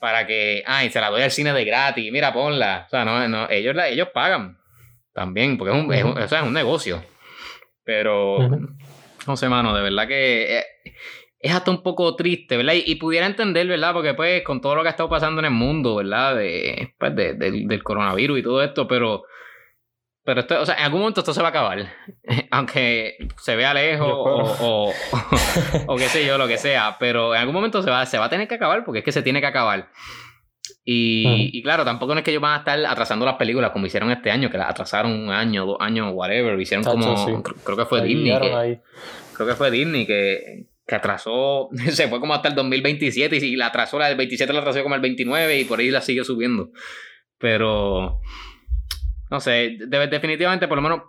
para 0.00 0.26
que, 0.26 0.64
ay, 0.66 0.90
se 0.90 1.00
la 1.00 1.10
doy 1.10 1.22
al 1.22 1.30
cine 1.30 1.52
de 1.52 1.64
gratis, 1.64 2.10
mira, 2.10 2.32
ponla. 2.32 2.86
O 2.88 2.90
sea, 2.90 3.04
no, 3.04 3.28
no 3.28 3.48
ellos, 3.48 3.76
ellos 3.88 4.08
pagan 4.12 4.58
también, 5.14 5.56
porque 5.56 5.76
es 5.76 5.84
un, 5.84 5.94
es, 5.94 6.04
o 6.04 6.28
sea, 6.28 6.40
es 6.40 6.44
un 6.44 6.52
negocio. 6.52 7.04
Pero, 7.84 8.36
no 9.28 9.36
sé, 9.36 9.48
mano, 9.48 9.72
de 9.76 9.82
verdad 9.82 10.08
que... 10.08 10.58
Eh, 10.58 10.64
es 11.40 11.54
hasta 11.54 11.70
un 11.70 11.82
poco 11.82 12.14
triste, 12.16 12.58
¿verdad? 12.58 12.74
Y, 12.74 12.94
pudiera 12.96 13.24
entender, 13.26 13.66
¿verdad? 13.66 13.94
Porque 13.94 14.12
pues 14.12 14.42
con 14.44 14.60
todo 14.60 14.74
lo 14.74 14.82
que 14.82 14.88
ha 14.88 14.90
estado 14.90 15.08
pasando 15.08 15.40
en 15.40 15.46
el 15.46 15.50
mundo, 15.50 15.96
¿verdad? 15.96 16.36
De, 16.36 16.94
pues, 16.98 17.16
del 17.16 17.82
coronavirus 17.82 18.38
y 18.38 18.42
todo 18.42 18.62
esto, 18.62 18.86
pero... 18.86 19.24
Pero 20.22 20.40
esto, 20.42 20.60
o 20.60 20.66
sea, 20.66 20.76
en 20.76 20.84
algún 20.84 21.00
momento 21.00 21.20
esto 21.20 21.32
se 21.32 21.40
va 21.40 21.48
a 21.48 21.50
acabar. 21.50 21.78
Aunque 22.50 23.16
se 23.38 23.56
vea 23.56 23.72
lejos 23.72 24.06
o, 24.60 24.92
o, 25.86 25.96
qué 25.96 26.08
sé 26.08 26.26
yo, 26.26 26.36
lo 26.36 26.46
que 26.46 26.58
sea. 26.58 26.96
Pero 27.00 27.34
en 27.34 27.40
algún 27.40 27.54
momento 27.54 27.82
se 27.82 27.90
va, 27.90 28.04
se 28.04 28.18
va 28.18 28.26
a 28.26 28.28
tener 28.28 28.46
que 28.46 28.56
acabar 28.56 28.84
porque 28.84 28.98
es 28.98 29.04
que 29.04 29.12
se 29.12 29.22
tiene 29.22 29.40
que 29.40 29.46
acabar. 29.46 29.88
Y, 30.84 31.50
y, 31.56 31.62
claro, 31.62 31.86
tampoco 31.86 32.12
no 32.12 32.18
es 32.18 32.24
que 32.24 32.32
ellos 32.32 32.42
van 32.42 32.52
a 32.52 32.58
estar 32.58 32.78
atrasando 32.84 33.24
las 33.24 33.36
películas 33.36 33.70
como 33.70 33.86
hicieron 33.86 34.10
este 34.10 34.30
año, 34.30 34.50
que 34.50 34.58
las 34.58 34.68
atrasaron 34.68 35.12
un 35.12 35.30
año, 35.30 35.64
dos 35.64 35.78
años, 35.80 36.12
whatever. 36.12 36.60
Hicieron 36.60 36.84
como. 36.84 37.42
Creo 37.42 37.76
que 37.78 37.86
fue 37.86 38.02
Disney. 38.02 38.78
creo 39.34 39.48
que 39.48 39.54
fue 39.54 39.70
Disney 39.70 40.06
que, 40.06 40.66
que 40.90 40.96
atrasó, 40.96 41.68
se 41.90 42.08
fue 42.08 42.20
como 42.20 42.34
hasta 42.34 42.48
el 42.48 42.56
2027 42.56 43.36
y 43.36 43.56
la 43.56 43.66
atrasó, 43.66 43.98
la 43.98 44.08
del 44.08 44.16
27 44.16 44.52
la 44.52 44.58
atrasó 44.58 44.82
como 44.82 44.96
el 44.96 45.00
29 45.00 45.60
y 45.60 45.64
por 45.64 45.78
ahí 45.78 45.90
la 45.90 46.00
sigue 46.00 46.24
subiendo. 46.24 46.70
Pero, 47.38 48.20
no 49.30 49.40
sé, 49.40 49.78
definitivamente, 49.86 50.68
por 50.68 50.76
lo 50.76 50.82
menos 50.82 51.00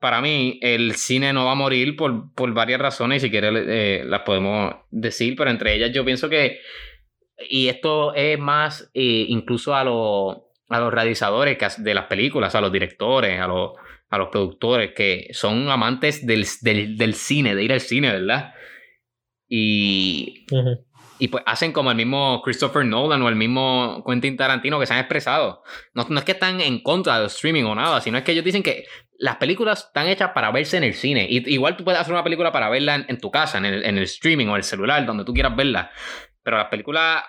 para 0.00 0.20
mí, 0.20 0.58
el 0.62 0.94
cine 0.96 1.32
no 1.32 1.44
va 1.44 1.52
a 1.52 1.56
morir 1.56 1.94
por, 1.94 2.32
por 2.34 2.52
varias 2.54 2.80
razones, 2.80 3.22
y 3.22 3.26
si 3.26 3.30
quieres 3.30 3.52
eh, 3.68 4.02
las 4.06 4.22
podemos 4.22 4.74
decir, 4.90 5.36
pero 5.36 5.50
entre 5.50 5.74
ellas 5.74 5.92
yo 5.92 6.04
pienso 6.04 6.28
que, 6.28 6.58
y 7.48 7.68
esto 7.68 8.14
es 8.14 8.38
más 8.38 8.90
eh, 8.94 9.26
incluso 9.28 9.76
a, 9.76 9.84
los 9.84 10.38
a 10.68 10.80
los 10.80 10.92
realizadores 10.92 11.58
de 11.78 11.94
las 11.94 12.06
películas, 12.06 12.54
a 12.54 12.60
los 12.60 12.72
directores, 12.72 13.38
a 13.38 13.46
los, 13.46 13.72
a 14.10 14.18
los 14.18 14.28
productores, 14.28 14.92
que 14.94 15.28
son 15.32 15.68
amantes 15.68 16.26
del, 16.26 16.44
del, 16.62 17.14
cine, 17.14 17.54
de 17.54 17.62
ir 17.62 17.72
al 17.72 17.80
cine, 17.80 18.10
¿verdad? 18.10 18.52
Y, 19.48 20.44
y 21.18 21.28
pues 21.28 21.42
hacen 21.46 21.72
como 21.72 21.90
el 21.90 21.96
mismo 21.96 22.40
Christopher 22.42 22.84
Nolan 22.84 23.22
o 23.22 23.28
el 23.28 23.36
mismo 23.36 24.04
Quentin 24.06 24.36
Tarantino 24.36 24.78
que 24.78 24.86
se 24.86 24.94
han 24.94 25.00
expresado. 25.00 25.62
No, 25.94 26.06
no 26.08 26.18
es 26.18 26.24
que 26.24 26.32
están 26.32 26.60
en 26.60 26.80
contra 26.82 27.18
del 27.18 27.26
streaming 27.26 27.64
o 27.64 27.74
nada, 27.74 28.00
sino 28.00 28.18
es 28.18 28.24
que 28.24 28.32
ellos 28.32 28.44
dicen 28.44 28.62
que 28.62 28.84
las 29.18 29.36
películas 29.36 29.86
están 29.86 30.06
hechas 30.06 30.30
para 30.30 30.52
verse 30.52 30.76
en 30.76 30.84
el 30.84 30.94
cine. 30.94 31.26
Y, 31.28 31.52
igual 31.52 31.76
tú 31.76 31.84
puedes 31.84 32.00
hacer 32.00 32.12
una 32.12 32.22
película 32.22 32.52
para 32.52 32.68
verla 32.68 33.04
en, 33.06 33.18
tu 33.18 33.30
casa, 33.30 33.58
en 33.58 33.64
el, 33.64 33.84
en 33.84 33.98
el, 33.98 34.04
streaming 34.04 34.46
o 34.46 34.56
el 34.56 34.62
celular, 34.62 35.04
donde 35.04 35.24
tú 35.24 35.34
quieras 35.34 35.56
verla. 35.56 35.90
Pero 36.44 36.56
las 36.56 36.68
películas, 36.68 37.24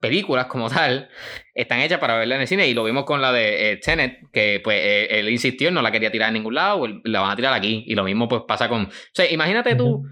películas 0.00 0.46
como 0.46 0.68
tal, 0.70 1.08
están 1.54 1.80
hechas 1.80 1.98
para 1.98 2.18
verla 2.18 2.34
en 2.34 2.42
el 2.42 2.46
cine. 2.46 2.68
Y 2.68 2.74
lo 2.74 2.84
vimos 2.84 3.04
con 3.04 3.22
la 3.22 3.32
de 3.32 3.72
eh, 3.72 3.76
Tenet, 3.78 4.18
que 4.32 4.60
pues 4.62 4.78
eh, 4.82 5.20
él 5.20 5.30
insistió, 5.30 5.70
no 5.70 5.80
la 5.80 5.90
quería 5.90 6.12
tirar 6.12 6.28
en 6.28 6.34
ningún 6.34 6.54
lado, 6.54 6.86
la 7.04 7.20
van 7.20 7.30
a 7.30 7.36
tirar 7.36 7.54
aquí. 7.54 7.84
Y 7.86 7.94
lo 7.94 8.04
mismo 8.04 8.28
pues 8.28 8.42
pasa 8.46 8.68
con... 8.68 8.84
O 8.84 8.90
sea, 9.14 9.30
imagínate 9.30 9.74
tú 9.76 10.04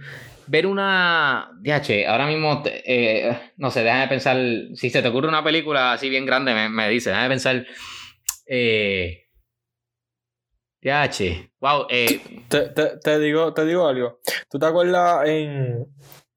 ver 0.46 0.66
una. 0.66 1.50
DH, 1.61 2.07
ahora 2.07 2.26
mismo, 2.26 2.62
eh, 2.64 3.52
no 3.57 3.70
sé, 3.70 3.83
déjame 3.83 4.09
pensar. 4.09 4.37
Si 4.74 4.90
se 4.90 5.02
te 5.02 5.09
ocurre 5.09 5.28
una 5.28 5.44
película 5.44 5.92
así 5.92 6.09
bien 6.09 6.26
grande, 6.26 6.55
me, 6.55 6.68
me 6.68 6.88
dice, 6.88 7.11
déjame 7.11 7.28
pensar. 7.28 7.66
Eh, 8.46 9.28
DH, 10.83 11.50
wow. 11.61 11.87
Eh, 11.88 12.20
te, 12.48 12.68
te, 12.70 12.98
te, 12.98 13.18
digo, 13.18 13.55
te 13.55 13.64
digo 13.64 13.87
algo. 13.87 14.20
¿Tú 14.50 14.59
te 14.59 14.66
acuerdas 14.66 15.28
en. 15.28 15.87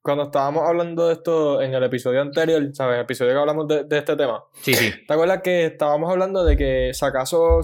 Cuando 0.01 0.25
estábamos 0.25 0.67
hablando 0.67 1.07
de 1.07 1.13
esto 1.13 1.61
en 1.63 1.73
el 1.73 1.83
episodio 1.83 2.21
anterior, 2.21 2.61
¿sabes? 2.73 2.97
El 2.97 3.01
episodio 3.01 3.31
que 3.31 3.39
hablamos 3.39 3.67
de, 3.67 3.85
de 3.85 3.97
este 3.97 4.15
tema. 4.15 4.43
Sí, 4.61 4.75
sí. 4.75 4.93
¿Te 5.07 5.13
acuerdas 5.13 5.41
que 5.41 5.65
estábamos 5.65 6.11
hablando 6.11 6.45
de 6.45 6.55
que 6.55 6.91
si 6.93 7.03
acaso 7.03 7.63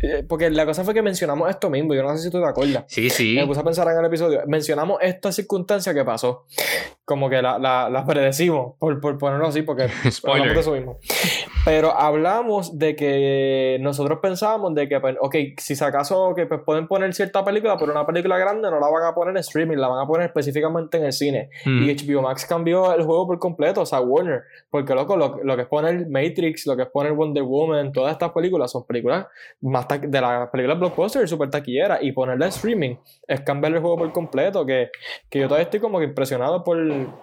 eh, 0.00 0.24
porque 0.28 0.48
la 0.50 0.64
cosa 0.64 0.84
fue 0.84 0.94
que 0.94 1.02
mencionamos 1.02 1.50
esto 1.50 1.70
mismo, 1.70 1.94
yo 1.94 2.02
no 2.02 2.16
sé 2.16 2.22
si 2.22 2.30
tú 2.30 2.40
te 2.40 2.46
acuerdas. 2.46 2.84
Sí, 2.86 3.10
sí. 3.10 3.34
Me 3.34 3.46
puse 3.46 3.60
a 3.60 3.64
pensar 3.64 3.88
en 3.88 3.98
el 3.98 4.04
episodio. 4.04 4.42
Mencionamos 4.46 4.98
esta 5.02 5.32
circunstancia 5.32 5.92
que 5.92 6.04
pasó. 6.04 6.44
Como 7.04 7.28
que 7.28 7.42
la, 7.42 7.58
la, 7.58 7.90
la 7.90 8.04
predecimos, 8.04 8.74
por, 8.78 9.00
por, 9.00 9.18
ponerlo 9.18 9.48
así, 9.48 9.62
porque 9.62 9.88
eso 10.04 10.72
mismo. 10.72 10.98
Pero 11.68 11.94
hablamos 11.94 12.78
de 12.78 12.96
que 12.96 13.76
nosotros 13.80 14.20
pensábamos 14.22 14.74
de 14.74 14.88
que, 14.88 15.00
pues, 15.00 15.16
ok, 15.20 15.36
si 15.58 15.76
se 15.76 15.84
acaso 15.84 16.34
que 16.34 16.46
pues, 16.46 16.62
pueden 16.64 16.88
poner 16.88 17.12
cierta 17.12 17.44
película, 17.44 17.76
pero 17.78 17.92
una 17.92 18.06
película 18.06 18.38
grande 18.38 18.70
no 18.70 18.80
la 18.80 18.88
van 18.88 19.04
a 19.04 19.14
poner 19.14 19.32
en 19.32 19.40
streaming, 19.40 19.76
la 19.76 19.88
van 19.88 20.02
a 20.02 20.06
poner 20.06 20.28
específicamente 20.28 20.96
en 20.96 21.04
el 21.04 21.12
cine. 21.12 21.50
Mm. 21.66 21.82
Y 21.82 21.94
HBO 21.94 22.22
Max 22.22 22.46
cambió 22.46 22.94
el 22.94 23.02
juego 23.02 23.26
por 23.26 23.38
completo, 23.38 23.82
o 23.82 23.86
sea, 23.86 24.00
Warner. 24.00 24.44
Porque, 24.70 24.94
loco, 24.94 25.18
lo, 25.18 25.44
lo 25.44 25.56
que 25.56 25.62
es 25.62 25.68
poner 25.68 26.08
Matrix, 26.08 26.66
lo 26.66 26.74
que 26.74 26.84
es 26.84 26.88
poner 26.88 27.12
Wonder 27.12 27.42
Woman, 27.42 27.92
todas 27.92 28.12
estas 28.12 28.30
películas 28.32 28.70
son 28.72 28.86
películas 28.86 29.26
más 29.60 29.86
de 29.88 30.20
las 30.20 30.48
películas 30.50 30.78
blockbuster 30.78 31.28
super 31.28 31.50
taquillera 31.50 31.98
y 32.00 32.12
ponerla 32.12 32.46
en 32.46 32.50
streaming 32.50 32.96
es 33.26 33.40
cambiar 33.40 33.74
el 33.74 33.80
juego 33.80 33.98
por 33.98 34.12
completo 34.12 34.64
que, 34.64 34.90
que 35.28 35.40
yo 35.40 35.46
todavía 35.46 35.64
estoy 35.64 35.80
como 35.80 35.98
que 35.98 36.04
impresionado 36.04 36.62
por, 36.62 36.78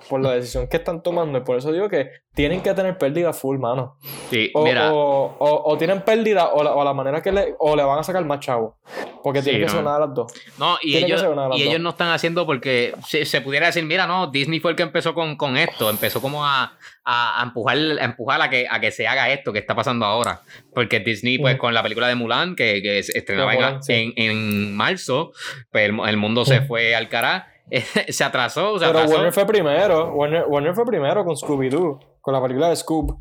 por, 0.09 0.21
la 0.21 0.33
decisión 0.33 0.67
que 0.67 0.77
están 0.77 1.01
tomando 1.01 1.37
y 1.37 1.41
por 1.41 1.57
eso 1.57 1.71
digo 1.71 1.89
que 1.89 2.09
tienen 2.33 2.61
que 2.61 2.73
tener 2.73 2.97
pérdida 2.97 3.31
full 3.33 3.57
mano 3.57 3.97
sí, 4.35 4.51
o, 4.53 4.63
mira. 4.63 4.93
O, 4.93 5.35
o, 5.39 5.77
tienen 5.77 6.01
pérdida 6.01 6.49
o 6.53 6.83
la, 6.83 6.93
manera 6.93 7.21
que 7.21 7.31
le 7.31 7.55
o 7.59 7.75
le 7.75 7.83
van 7.83 7.99
a 7.99 8.03
sacar 8.03 8.23
más 8.25 8.39
chavo 8.39 8.77
porque 9.23 9.41
tienen 9.41 9.63
que 9.63 9.69
ser 9.69 9.81
una 9.81 9.93
de 9.95 9.99
las 10.01 10.13
dos 10.13 10.33
no 10.59 10.77
y, 10.81 10.97
ellos, 10.97 11.23
y 11.55 11.63
ellos 11.63 11.79
no 11.79 11.89
están 11.89 12.09
haciendo 12.09 12.45
porque 12.45 12.93
se, 13.07 13.25
se, 13.25 13.41
pudiera 13.41 13.67
decir 13.67 13.83
mira 13.83 14.07
no 14.07 14.27
Disney 14.27 14.59
fue 14.59 14.71
el 14.71 14.77
que 14.77 14.83
empezó 14.83 15.13
con, 15.13 15.35
con 15.35 15.57
esto 15.57 15.89
empezó 15.89 16.21
como 16.21 16.45
a 16.45 16.73
a, 17.05 17.41
empujar, 17.43 17.77
a 17.77 18.03
empujar 18.03 18.41
a 18.41 18.49
que, 18.49 18.67
a 18.69 18.79
que 18.79 18.91
se 18.91 19.07
haga 19.07 19.31
esto 19.31 19.53
que 19.53 19.59
está 19.59 19.75
pasando 19.75 20.05
ahora. 20.05 20.41
Porque 20.73 20.99
Disney, 20.99 21.37
pues, 21.37 21.57
con 21.57 21.73
la 21.73 21.83
película 21.83 22.07
de 22.07 22.15
Mulan, 22.15 22.55
que, 22.55 22.81
que 22.81 23.03
se 23.03 23.17
estrenaba 23.17 23.53
en, 23.87 24.13
en, 24.15 24.75
marzo, 24.75 25.31
pues 25.71 25.85
el, 25.85 26.17
mundo 26.17 26.45
se 26.45 26.61
fue 26.61 26.95
al 26.95 27.07
cara. 27.07 27.47
se 28.09 28.23
atrasó. 28.23 28.79
Se 28.79 28.85
Pero 28.85 29.05
Warner 29.05 29.31
fue 29.31 29.45
primero. 29.45 30.11
Warner, 30.13 30.45
Warner 30.47 30.73
fue 30.73 30.85
primero 30.85 31.23
con 31.23 31.35
Scooby-Doo, 31.35 31.99
con 32.21 32.33
la 32.33 32.41
película 32.41 32.69
de 32.69 32.75
Scoob. 32.75 33.17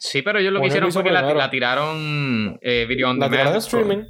Sí, 0.00 0.22
pero 0.22 0.38
ellos 0.38 0.50
lo 0.50 0.62
que 0.62 0.68
hicieron 0.68 0.90
fue 0.90 1.04
que 1.04 1.10
la, 1.10 1.50
tiraron 1.50 2.58
eh, 2.62 2.86
video 2.88 3.10
on 3.10 3.18
la 3.18 3.28
Tiraron 3.28 3.52
en 3.52 3.58
streaming. 3.58 4.04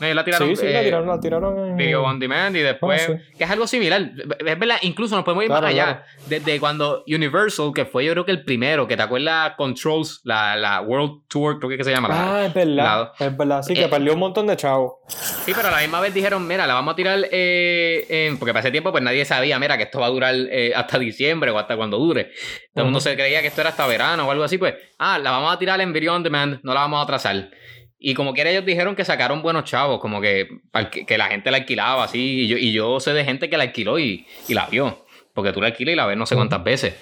No, 0.00 0.14
la 0.14 0.24
tiraron, 0.24 0.48
sí, 0.48 0.56
sí, 0.56 0.72
la 0.72 0.80
eh, 0.80 0.84
tiraron, 0.84 1.08
la 1.08 1.20
tiraron 1.20 1.68
en... 1.68 1.76
Video 1.76 2.02
on 2.02 2.18
demand 2.18 2.56
y 2.56 2.60
después... 2.60 3.08
Ah, 3.08 3.18
que 3.36 3.44
es 3.44 3.50
algo 3.50 3.66
similar. 3.66 4.10
Es 4.38 4.58
verdad, 4.58 4.78
incluso 4.82 5.14
nos 5.14 5.24
podemos 5.24 5.44
ir 5.44 5.50
más 5.50 5.62
allá. 5.62 6.04
Desde 6.26 6.58
cuando 6.58 7.04
Universal, 7.06 7.72
que 7.74 7.84
fue 7.84 8.04
yo 8.04 8.12
creo 8.12 8.24
que 8.24 8.32
el 8.32 8.42
primero, 8.42 8.88
que 8.88 8.96
te 8.96 9.02
acuerdas 9.02 9.52
Controls, 9.56 10.22
la, 10.24 10.56
la 10.56 10.80
World 10.80 11.22
Tour, 11.28 11.58
creo 11.58 11.76
que 11.76 11.84
se 11.84 11.90
llama. 11.90 12.08
Ah, 12.10 12.46
es 12.46 12.54
verdad. 12.54 13.12
es 13.18 13.36
verdad, 13.36 13.62
sí, 13.62 13.74
que 13.74 13.84
eh, 13.84 13.88
perdió 13.88 14.14
un 14.14 14.20
montón 14.20 14.46
de 14.46 14.56
chavos. 14.56 14.94
Sí, 15.44 15.52
pero 15.54 15.68
a 15.68 15.70
la 15.70 15.80
misma 15.80 16.00
vez 16.00 16.14
dijeron, 16.14 16.46
mira, 16.46 16.66
la 16.66 16.74
vamos 16.74 16.94
a 16.94 16.96
tirar... 16.96 17.18
Eh, 17.30 18.34
porque 18.38 18.52
para 18.52 18.60
ese 18.60 18.70
tiempo 18.70 18.90
pues 18.90 19.04
nadie 19.04 19.24
sabía, 19.24 19.58
mira, 19.58 19.76
que 19.76 19.84
esto 19.84 20.00
va 20.00 20.06
a 20.06 20.10
durar 20.10 20.34
hasta 20.74 20.98
diciembre 20.98 21.50
o 21.50 21.58
hasta 21.58 21.76
cuando 21.76 21.98
dure. 21.98 22.30
Todo 22.72 22.82
el 22.82 22.84
mundo 22.84 23.00
se 23.00 23.14
creía 23.14 23.42
que 23.42 23.48
esto 23.48 23.60
era 23.60 23.70
hasta 23.70 23.86
verano 23.86 24.26
o 24.26 24.30
algo 24.30 24.44
así, 24.44 24.56
pues... 24.56 24.74
Ah, 25.02 25.18
la 25.18 25.30
vamos 25.30 25.54
a 25.54 25.58
tirar 25.58 25.80
en 25.80 25.94
Video 25.94 26.14
on 26.14 26.22
Demand, 26.22 26.60
no 26.62 26.74
la 26.74 26.80
vamos 26.80 27.00
a 27.00 27.02
atrasar. 27.04 27.50
Y 28.02 28.14
como 28.14 28.32
quiera 28.32 28.50
ellos 28.50 28.64
dijeron 28.64 28.96
que 28.96 29.04
sacaron 29.04 29.42
buenos 29.42 29.64
chavos, 29.64 30.00
como 30.00 30.22
que, 30.22 30.48
que 31.06 31.18
la 31.18 31.26
gente 31.26 31.50
la 31.50 31.58
alquilaba 31.58 32.04
así. 32.04 32.44
Y 32.44 32.48
yo, 32.48 32.56
y 32.56 32.72
yo 32.72 32.98
sé 32.98 33.12
de 33.12 33.26
gente 33.26 33.50
que 33.50 33.58
la 33.58 33.64
alquiló 33.64 33.98
y, 33.98 34.26
y 34.48 34.54
la 34.54 34.66
vio. 34.66 35.04
Porque 35.34 35.52
tú 35.52 35.60
la 35.60 35.68
alquilas 35.68 35.92
y 35.92 35.96
la 35.96 36.06
ves 36.06 36.16
no 36.16 36.24
sé 36.24 36.34
cuántas 36.34 36.64
veces. 36.64 36.94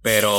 Pero 0.00 0.32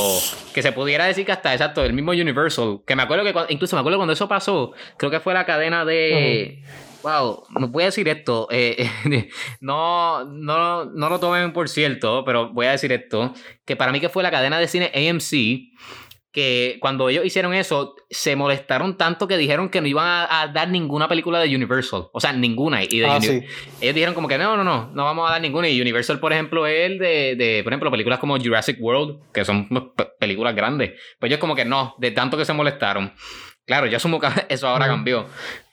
que 0.54 0.62
se 0.62 0.72
pudiera 0.72 1.04
decir 1.04 1.26
que 1.26 1.32
hasta 1.32 1.52
exacto, 1.52 1.84
el 1.84 1.92
mismo 1.92 2.12
Universal. 2.12 2.80
Que 2.86 2.96
me 2.96 3.02
acuerdo 3.02 3.24
que 3.24 3.52
incluso 3.52 3.76
me 3.76 3.80
acuerdo 3.80 3.98
cuando 3.98 4.14
eso 4.14 4.26
pasó, 4.26 4.72
creo 4.96 5.10
que 5.10 5.20
fue 5.20 5.34
la 5.34 5.44
cadena 5.44 5.84
de. 5.84 6.62
Wow, 7.02 7.44
no 7.50 7.68
voy 7.68 7.82
a 7.82 7.86
decir 7.86 8.08
esto. 8.08 8.48
Eh, 8.50 8.88
no, 9.60 10.24
no, 10.24 10.86
no 10.86 11.08
lo 11.08 11.20
tomen 11.20 11.52
por 11.52 11.68
cierto, 11.68 12.24
pero 12.24 12.52
voy 12.52 12.66
a 12.66 12.70
decir 12.70 12.90
esto. 12.90 13.34
Que 13.64 13.76
para 13.76 13.92
mí 13.92 14.00
que 14.00 14.08
fue 14.08 14.22
la 14.22 14.30
cadena 14.30 14.58
de 14.58 14.66
cine 14.66 14.92
AMC 14.94 15.76
que 16.36 16.76
cuando 16.80 17.08
ellos 17.08 17.24
hicieron 17.24 17.54
eso, 17.54 17.96
se 18.10 18.36
molestaron 18.36 18.98
tanto 18.98 19.26
que 19.26 19.38
dijeron 19.38 19.70
que 19.70 19.80
no 19.80 19.86
iban 19.86 20.26
a, 20.28 20.48
dar 20.52 20.68
ninguna 20.68 21.08
película 21.08 21.40
de 21.40 21.56
Universal. 21.56 22.08
O 22.12 22.20
sea, 22.20 22.34
ninguna. 22.34 22.84
Y 22.84 22.98
de 22.98 23.06
ah, 23.06 23.16
Ellos 23.16 23.94
dijeron 23.94 24.14
como 24.14 24.28
que 24.28 24.36
no, 24.36 24.54
no, 24.54 24.62
no, 24.62 24.90
no 24.92 25.04
vamos 25.04 25.26
a 25.26 25.32
dar 25.32 25.40
ninguna. 25.40 25.66
Y 25.70 25.80
Universal, 25.80 26.20
por 26.20 26.34
ejemplo, 26.34 26.66
es 26.66 26.90
el 26.90 26.98
de, 26.98 27.36
de, 27.36 27.62
por 27.64 27.72
ejemplo, 27.72 27.90
películas 27.90 28.18
como 28.18 28.38
Jurassic 28.38 28.76
World, 28.78 29.18
que 29.32 29.46
son 29.46 29.66
películas 30.20 30.54
grandes. 30.54 30.92
Pues 31.18 31.30
ellos 31.30 31.40
como 31.40 31.54
que 31.54 31.64
no, 31.64 31.94
de 31.96 32.10
tanto 32.10 32.36
que 32.36 32.44
se 32.44 32.52
molestaron. 32.52 33.14
Claro, 33.64 33.86
yo 33.86 33.96
asumo 33.96 34.20
que 34.20 34.28
eso 34.50 34.68
ahora 34.68 34.88
cambió. 34.88 35.24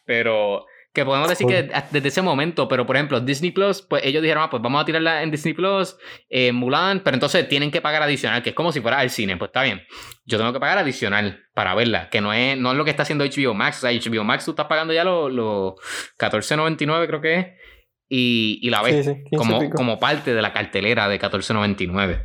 Pero 0.05 0.65
que 0.93 1.03
podemos 1.03 1.27
decir 1.27 1.47
que 1.47 1.69
desde 1.91 2.07
ese 2.07 2.21
momento, 2.21 2.67
pero 2.67 2.85
por 2.85 2.95
ejemplo, 2.95 3.19
Disney 3.19 3.51
Plus, 3.51 3.81
pues 3.81 4.05
ellos 4.05 4.21
dijeron, 4.21 4.43
ah, 4.43 4.49
pues 4.49 4.61
vamos 4.61 4.81
a 4.81 4.85
tirarla 4.85 5.23
en 5.23 5.31
Disney 5.31 5.55
Plus, 5.55 5.97
eh, 6.29 6.51
Mulan, 6.51 6.99
pero 6.99 7.15
entonces 7.15 7.49
tienen 7.49 7.71
que 7.71 7.81
pagar 7.81 8.03
adicional, 8.03 8.43
que 8.43 8.51
es 8.51 8.55
como 8.55 8.71
si 8.71 8.79
fuera 8.79 9.01
el 9.01 9.09
cine, 9.09 9.35
pues 9.35 9.49
está 9.49 9.63
bien. 9.63 9.81
Yo 10.25 10.37
tengo 10.37 10.53
que 10.53 10.59
pagar 10.59 10.77
adicional 10.77 11.43
para 11.55 11.73
verla, 11.73 12.09
que 12.09 12.21
no 12.21 12.31
es, 12.31 12.57
no 12.57 12.71
es 12.71 12.77
lo 12.77 12.85
que 12.85 12.91
está 12.91 13.03
haciendo 13.03 13.25
HBO 13.25 13.55
Max. 13.55 13.83
O 13.83 13.89
sea, 13.89 13.91
HBO 13.91 14.23
Max 14.23 14.45
tú 14.45 14.51
estás 14.51 14.67
pagando 14.67 14.93
ya 14.93 15.03
los 15.03 15.31
lo 15.31 15.75
14.99, 16.19 17.07
creo 17.07 17.21
que 17.21 17.39
es, 17.39 17.47
y, 18.07 18.59
y 18.61 18.69
la 18.69 18.83
ves 18.83 19.09
como, 19.35 19.71
como 19.71 19.99
parte 19.99 20.35
de 20.35 20.41
la 20.43 20.53
cartelera 20.53 21.07
de 21.07 21.19
14.99. 21.19 22.23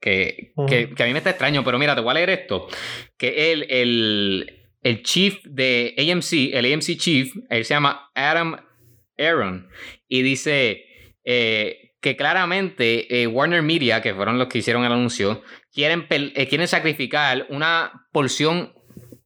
Que, 0.00 0.52
que, 0.66 0.90
que, 0.90 1.02
a 1.02 1.06
mí 1.06 1.12
me 1.12 1.18
está 1.18 1.30
extraño, 1.30 1.62
pero 1.62 1.78
mira, 1.78 1.94
te 1.94 2.00
voy 2.00 2.10
a 2.10 2.14
leer 2.14 2.30
esto. 2.30 2.66
Que 3.16 3.52
el, 3.52 3.70
el 3.70 4.61
el 4.82 5.02
chief 5.02 5.42
de 5.44 5.94
AMC, 5.96 6.54
el 6.54 6.72
AMC 6.72 6.96
chief, 6.96 7.34
él 7.48 7.64
se 7.64 7.74
llama 7.74 8.10
Adam 8.14 8.56
Aaron, 9.18 9.68
y 10.08 10.22
dice 10.22 10.84
eh, 11.24 11.94
que 12.00 12.16
claramente 12.16 13.22
eh, 13.22 13.26
Warner 13.28 13.62
Media, 13.62 14.02
que 14.02 14.14
fueron 14.14 14.38
los 14.38 14.48
que 14.48 14.58
hicieron 14.58 14.84
el 14.84 14.92
anuncio, 14.92 15.42
quieren, 15.72 16.06
eh, 16.10 16.48
quieren 16.48 16.66
sacrificar 16.66 17.46
una 17.48 18.06
porción 18.12 18.74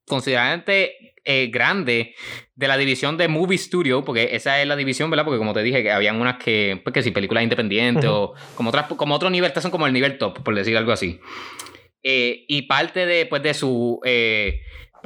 considerablemente 0.06 1.14
grande 1.50 2.14
de 2.54 2.68
la 2.68 2.76
división 2.76 3.16
de 3.16 3.26
Movie 3.26 3.58
Studio, 3.58 4.04
porque 4.04 4.36
esa 4.36 4.62
es 4.62 4.68
la 4.68 4.76
división, 4.76 5.10
¿verdad? 5.10 5.24
Porque 5.24 5.38
como 5.38 5.52
te 5.52 5.64
dije, 5.64 5.82
que 5.82 5.90
habían 5.90 6.20
unas 6.20 6.36
que, 6.36 6.80
pues 6.84 6.94
que 6.94 7.02
si 7.02 7.10
películas 7.10 7.42
independientes 7.42 8.08
o 8.08 8.34
como, 8.54 8.68
otras, 8.68 8.86
como 8.86 9.16
otro 9.16 9.28
nivel, 9.28 9.48
estas 9.48 9.64
son 9.64 9.72
como 9.72 9.88
el 9.88 9.92
nivel 9.92 10.18
top, 10.18 10.44
por 10.44 10.54
decir 10.54 10.76
algo 10.76 10.92
así. 10.92 11.18
y 12.00 12.62
parte 12.68 13.06
de, 13.06 13.26
pues, 13.26 13.42
de 13.42 13.54
su 13.54 14.00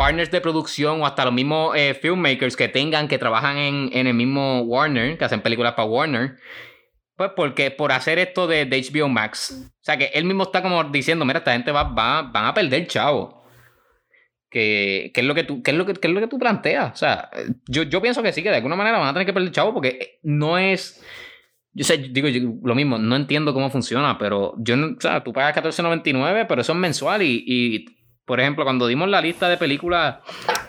partners 0.00 0.30
de 0.30 0.40
producción 0.40 1.02
o 1.02 1.06
hasta 1.06 1.26
los 1.26 1.34
mismos 1.34 1.76
eh, 1.76 1.92
filmmakers 1.92 2.56
que 2.56 2.68
tengan, 2.68 3.06
que 3.06 3.18
trabajan 3.18 3.58
en, 3.58 4.06
el 4.06 4.14
mismo 4.14 4.62
Warner, 4.62 5.18
que 5.18 5.26
hacen 5.26 5.42
películas 5.42 5.74
para 5.74 5.86
Warner. 5.86 6.38
Pues 7.16 7.32
porque 7.36 7.70
por 7.70 7.92
hacer 7.92 8.18
esto 8.18 8.46
de, 8.46 8.64
HBO 8.64 9.10
Max. 9.10 9.70
O 9.70 9.84
sea 9.84 9.98
que 9.98 10.06
él 10.14 10.24
mismo 10.24 10.44
está 10.44 10.62
como 10.62 10.82
diciendo, 10.84 11.26
mira, 11.26 11.40
esta 11.40 11.52
gente 11.52 11.70
va, 11.70 11.82
va, 11.82 12.22
van 12.22 12.46
a 12.46 12.54
perder 12.54 12.86
chavo. 12.86 13.44
que, 14.48 15.10
que 15.12 15.20
es 15.20 15.26
lo 15.26 15.34
que 15.34 15.44
tú, 15.44 15.62
que 15.62 15.70
es 15.70 15.76
lo 15.76 15.84
que, 15.84 15.92
que 15.92 16.08
es 16.08 16.14
lo 16.14 16.20
que 16.20 16.28
tú 16.28 16.38
planteas. 16.38 16.92
O 16.94 16.96
sea, 16.96 17.28
yo, 17.68 17.82
yo 17.82 18.00
pienso 18.00 18.22
que 18.22 18.32
sí, 18.32 18.42
que 18.42 18.48
de 18.48 18.56
alguna 18.56 18.76
manera 18.76 18.96
van 18.96 19.08
a 19.08 19.12
tener 19.12 19.26
que 19.26 19.34
perder 19.34 19.52
chavo 19.52 19.74
porque 19.74 20.18
no 20.22 20.56
es. 20.56 21.04
Yo 21.74 21.84
sé, 21.84 21.98
digo 21.98 22.26
yo, 22.28 22.54
lo 22.62 22.74
mismo, 22.74 22.96
no 22.96 23.16
entiendo 23.16 23.52
cómo 23.52 23.68
funciona, 23.68 24.16
pero 24.16 24.54
yo 24.56 24.76
o 24.76 24.98
sea, 24.98 25.22
tú 25.22 25.34
pagas 25.34 25.54
14.99, 25.62 26.46
pero 26.48 26.62
eso 26.62 26.72
es 26.72 26.78
mensual 26.78 27.22
y, 27.22 27.99
por 28.30 28.38
ejemplo, 28.38 28.62
cuando 28.62 28.86
dimos 28.86 29.08
la 29.08 29.20
lista 29.20 29.48
de 29.48 29.56
películas, 29.56 30.18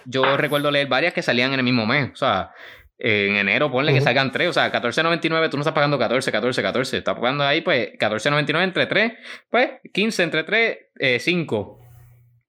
yo 0.06 0.36
recuerdo 0.36 0.72
leer 0.72 0.88
varias 0.88 1.14
que 1.14 1.22
salían 1.22 1.54
en 1.54 1.60
el 1.60 1.64
mismo 1.64 1.86
mes, 1.86 2.10
o 2.12 2.16
sea, 2.16 2.50
en 2.98 3.36
enero 3.36 3.70
ponle 3.70 3.94
que 3.94 4.02
salgan 4.02 4.32
tres, 4.32 4.50
o 4.50 4.54
sea, 4.54 4.72
14.99 4.72 5.52
tú 5.52 5.58
no 5.58 5.62
estás 5.62 5.76
pagando 5.76 6.00
14, 6.00 6.32
14, 6.32 6.60
14, 6.60 6.98
estás 6.98 7.14
pagando 7.14 7.44
ahí 7.44 7.62
pues 7.62 7.90
14.99 8.00 8.64
entre 8.64 8.88
3, 8.88 9.14
pues 9.52 9.70
15 9.94 10.24
entre 10.24 10.44
3, 10.44 10.78
eh, 10.98 11.20
5. 11.20 11.80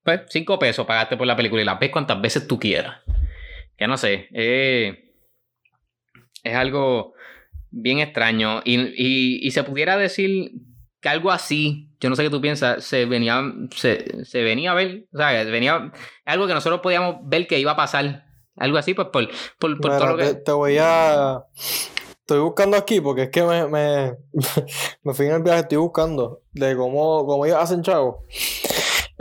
Pues 0.02 0.22
5 0.30 0.58
pesos 0.58 0.86
pagaste 0.86 1.18
por 1.18 1.26
la 1.26 1.36
película 1.36 1.60
y 1.60 1.66
la 1.66 1.74
ves 1.74 1.90
cuantas 1.90 2.18
veces 2.18 2.48
tú 2.48 2.58
quieras. 2.58 3.02
Que 3.76 3.86
no 3.86 3.98
sé, 3.98 4.28
eh, 4.32 5.12
es 6.42 6.54
algo 6.54 7.12
bien 7.70 7.98
extraño. 7.98 8.62
Y, 8.64 9.46
y, 9.46 9.50
se 9.50 9.62
pudiera 9.62 9.98
decir 9.98 10.52
que 11.02 11.08
algo 11.08 11.32
así, 11.32 11.90
yo 12.00 12.08
no 12.08 12.16
sé 12.16 12.22
qué 12.22 12.30
tú 12.30 12.40
piensas, 12.40 12.84
se 12.84 13.04
venía, 13.06 13.42
se, 13.74 14.24
se 14.24 14.42
venía 14.42 14.70
a 14.70 14.74
ver, 14.74 15.08
o 15.12 15.18
sea, 15.18 15.44
venía 15.44 15.92
algo 16.24 16.46
que 16.46 16.54
nosotros 16.54 16.80
podíamos 16.80 17.16
ver 17.24 17.48
que 17.48 17.58
iba 17.58 17.72
a 17.72 17.76
pasar. 17.76 18.24
Algo 18.56 18.78
así, 18.78 18.94
pues 18.94 19.08
por, 19.08 19.28
por, 19.58 19.80
por 19.80 19.98
todo 19.98 20.06
lo 20.06 20.16
que. 20.16 20.24
Te, 20.24 20.34
te, 20.36 20.52
voy 20.52 20.76
a. 20.78 21.42
Estoy 22.20 22.38
buscando 22.38 22.76
aquí 22.76 23.00
porque 23.00 23.24
es 23.24 23.30
que 23.30 23.42
me, 23.42 23.66
me, 23.66 24.14
me 25.02 25.14
fui 25.14 25.26
en 25.26 25.32
el 25.32 25.42
viaje, 25.42 25.60
estoy 25.60 25.78
buscando 25.78 26.42
de 26.52 26.76
cómo, 26.76 27.26
cómo 27.26 27.46
ellos 27.46 27.58
hacen 27.58 27.82
chavo. 27.82 28.24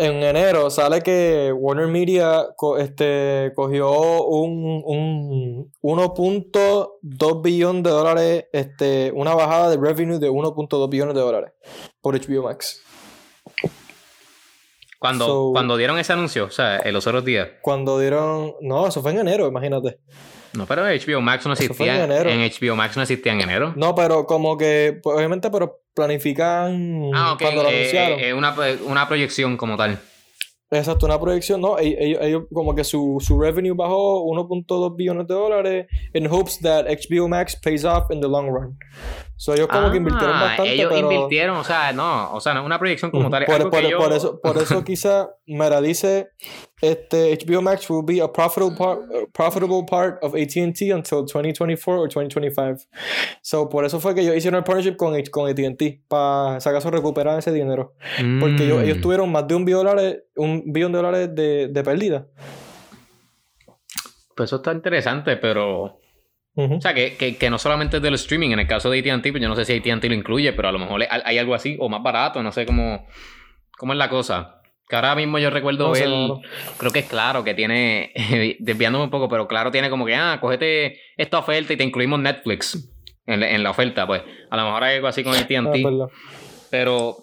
En 0.02 0.24
enero 0.24 0.72
sale 0.72 1.04
que 1.04 1.54
Warner 1.56 1.86
Media 1.86 2.48
co 2.56 2.80
este, 2.80 3.52
cogió 3.54 4.24
un, 4.24 4.82
un 4.84 5.72
1.2 5.84 7.42
billón 7.44 7.84
de 7.84 7.92
dólares, 7.92 8.46
este, 8.52 9.12
una 9.14 9.36
bajada 9.36 9.70
de 9.70 9.78
revenue 9.78 10.18
de 10.18 10.32
1.2 10.32 10.90
billones 10.90 11.14
de 11.14 11.22
dólares 11.22 11.52
por 12.02 12.20
HBO 12.20 12.42
Max. 12.42 12.82
Cuando, 14.98 15.26
so, 15.28 15.50
cuando 15.54 15.78
dieron 15.78 16.00
ese 16.00 16.14
anuncio, 16.14 16.46
o 16.46 16.50
sea, 16.50 16.80
en 16.80 16.94
los 16.94 17.06
otros 17.06 17.24
días. 17.24 17.50
Cuando 17.62 18.00
dieron. 18.00 18.56
No, 18.60 18.88
eso 18.88 19.04
fue 19.04 19.12
en 19.12 19.20
enero, 19.20 19.46
imagínate. 19.46 20.00
No, 20.54 20.66
pero 20.66 20.84
HBO 20.84 21.22
Max 21.22 21.46
no 21.46 21.54
existía. 21.54 22.04
En, 22.04 22.12
en, 22.12 22.52
HBO 22.52 22.76
Max 22.76 22.96
no 22.96 23.04
existía 23.04 23.34
en 23.34 23.42
enero. 23.42 23.74
No, 23.76 23.96
pero 23.96 24.26
como 24.26 24.58
que, 24.58 25.00
pues, 25.02 25.18
obviamente, 25.18 25.50
pero 25.50 25.82
planifican 25.94 27.12
ah, 27.14 27.34
okay. 27.34 27.46
cuando 27.48 27.64
lo 27.64 27.70
eh, 27.70 27.78
anunciaron. 27.78 28.20
Eh, 28.20 28.34
una, 28.34 28.56
una 28.86 29.08
proyección 29.08 29.58
como 29.58 29.78
tal. 29.78 30.00
Exacto, 30.74 31.06
una 31.06 31.20
proyección, 31.20 31.60
¿no? 31.60 31.78
Ellos, 31.78 32.20
ellos 32.22 32.44
como 32.54 32.74
que 32.74 32.86
su, 32.86 33.18
su 33.20 33.38
revenue 33.38 33.74
bajó 33.76 34.24
1.2 34.24 34.96
billones 34.96 35.28
de 35.28 35.34
dólares 35.34 35.88
in 36.14 36.28
hopes 36.32 36.60
that 36.60 36.86
HBO 36.86 37.28
Max 37.28 37.58
pays 37.58 37.84
off 37.84 38.10
in 38.10 38.22
the 38.22 38.28
long 38.28 38.48
run. 38.48 38.78
So 39.36 39.54
ellos 39.54 39.68
como 39.68 39.88
ah, 39.88 39.92
que 39.92 39.98
invirtieron 39.98 40.40
bastante, 40.40 40.74
ellos 40.74 40.88
pero... 40.90 41.12
invirtieron, 41.12 41.58
o 41.58 41.64
sea, 41.66 41.92
no, 41.92 42.32
o 42.34 42.40
sea, 42.40 42.54
no 42.54 42.64
una 42.64 42.80
proyección 42.80 43.12
como 43.12 43.30
tal. 43.30 43.44
Por, 43.46 43.70
por, 43.70 43.82
yo... 43.82 43.98
por 43.98 44.14
eso, 44.14 44.40
por 44.40 44.58
eso 44.60 44.82
quizá 44.86 45.32
Mera 45.46 45.82
dice, 45.82 46.30
este, 46.82 47.38
HBO 47.38 47.62
Max 47.62 47.90
will 47.90 48.04
be 48.04 48.20
a 48.22 48.28
profitable 48.28 48.76
part, 48.76 49.02
uh, 49.12 49.28
profitable 49.32 49.86
part 49.86 50.22
of 50.24 50.34
AT&T 50.36 50.92
until 50.92 51.24
2024 51.26 51.98
or 51.98 52.10
2025. 52.10 52.88
So 53.42 53.70
por 53.70 53.86
eso 53.86 54.00
fue 54.00 54.16
que 54.16 54.22
ellos 54.22 54.36
hicieron 54.36 54.58
el 54.60 54.64
partnership 54.64 54.98
con, 54.98 55.14
con 55.30 55.50
AT&T, 55.50 56.02
para 56.08 56.60
si 56.60 56.70
acaso 56.70 56.90
recuperar 56.90 57.38
ese 57.38 57.52
dinero. 57.52 57.94
Mm. 58.22 58.40
Porque 58.40 58.64
ellos, 58.64 58.84
ellos 58.84 59.02
tuvieron 59.02 59.32
más 59.32 59.48
de 59.48 59.56
un 59.56 59.66
billón 59.66 59.86
de 59.86 59.90
dólares, 59.90 60.24
un 60.36 60.64
billón 60.74 60.92
de 60.92 60.98
dólares 60.98 61.36
de, 61.36 61.68
de 61.68 61.84
pérdida. 61.84 62.28
Pues 64.36 64.50
eso 64.50 64.58
está 64.58 64.72
interesante, 64.72 65.38
pero... 65.38 66.00
Uh 66.54 66.64
-huh. 66.64 66.78
O 66.80 66.82
sea, 66.82 66.94
que, 66.94 67.16
que, 67.16 67.38
que, 67.38 67.50
no 67.50 67.58
solamente 67.58 67.98
es 67.98 68.04
del 68.04 68.16
streaming, 68.16 68.50
en 68.50 68.60
el 68.60 68.68
caso 68.68 68.90
de 68.90 69.00
ATT, 69.00 69.32
pues 69.32 69.42
yo 69.42 69.48
no 69.48 69.56
sé 69.56 69.64
si 69.64 69.74
ATT 69.74 70.04
lo 70.06 70.14
incluye, 70.14 70.52
pero 70.52 70.68
a 70.68 70.72
lo 70.74 70.80
mejor 70.80 71.02
hay 71.10 71.38
algo 71.38 71.56
así, 71.56 71.78
o 71.80 71.88
más 71.88 72.04
barato, 72.04 72.44
no 72.44 72.52
sé 72.52 72.66
cómo, 72.66 73.08
cómo 73.78 73.94
es 73.94 74.00
la 74.00 74.10
cosa. 74.10 74.61
Que 74.92 74.98
ahora 74.98 75.16
mismo 75.16 75.40
yo 75.40 75.50
recuerdo 75.50 75.88
no 75.88 75.92
ver, 75.94 76.10
creo 76.78 76.92
que 76.92 77.00
es 77.00 77.06
claro 77.06 77.46
que 77.46 77.54
tiene, 77.54 78.12
desviándome 78.60 79.06
un 79.06 79.10
poco, 79.10 79.30
pero 79.30 79.48
claro 79.48 79.72
tiene 79.72 79.90
como 79.90 80.06
que, 80.06 80.16
ah, 80.16 80.38
cógete 80.42 81.00
esta 81.16 81.40
oferta 81.40 81.72
y 81.72 81.78
te 81.78 81.86
incluimos 81.86 82.20
Netflix 82.20 82.92
en, 83.26 83.42
en 83.42 83.64
la 83.64 83.70
oferta, 83.70 84.06
pues. 84.06 84.22
A 84.50 84.58
lo 84.58 84.66
mejor 84.66 84.84
hay 84.84 84.96
algo 84.98 85.08
así 85.08 85.24
con 85.24 85.34
ATT. 85.34 85.50
Ah, 85.50 86.08
pero 86.72 87.18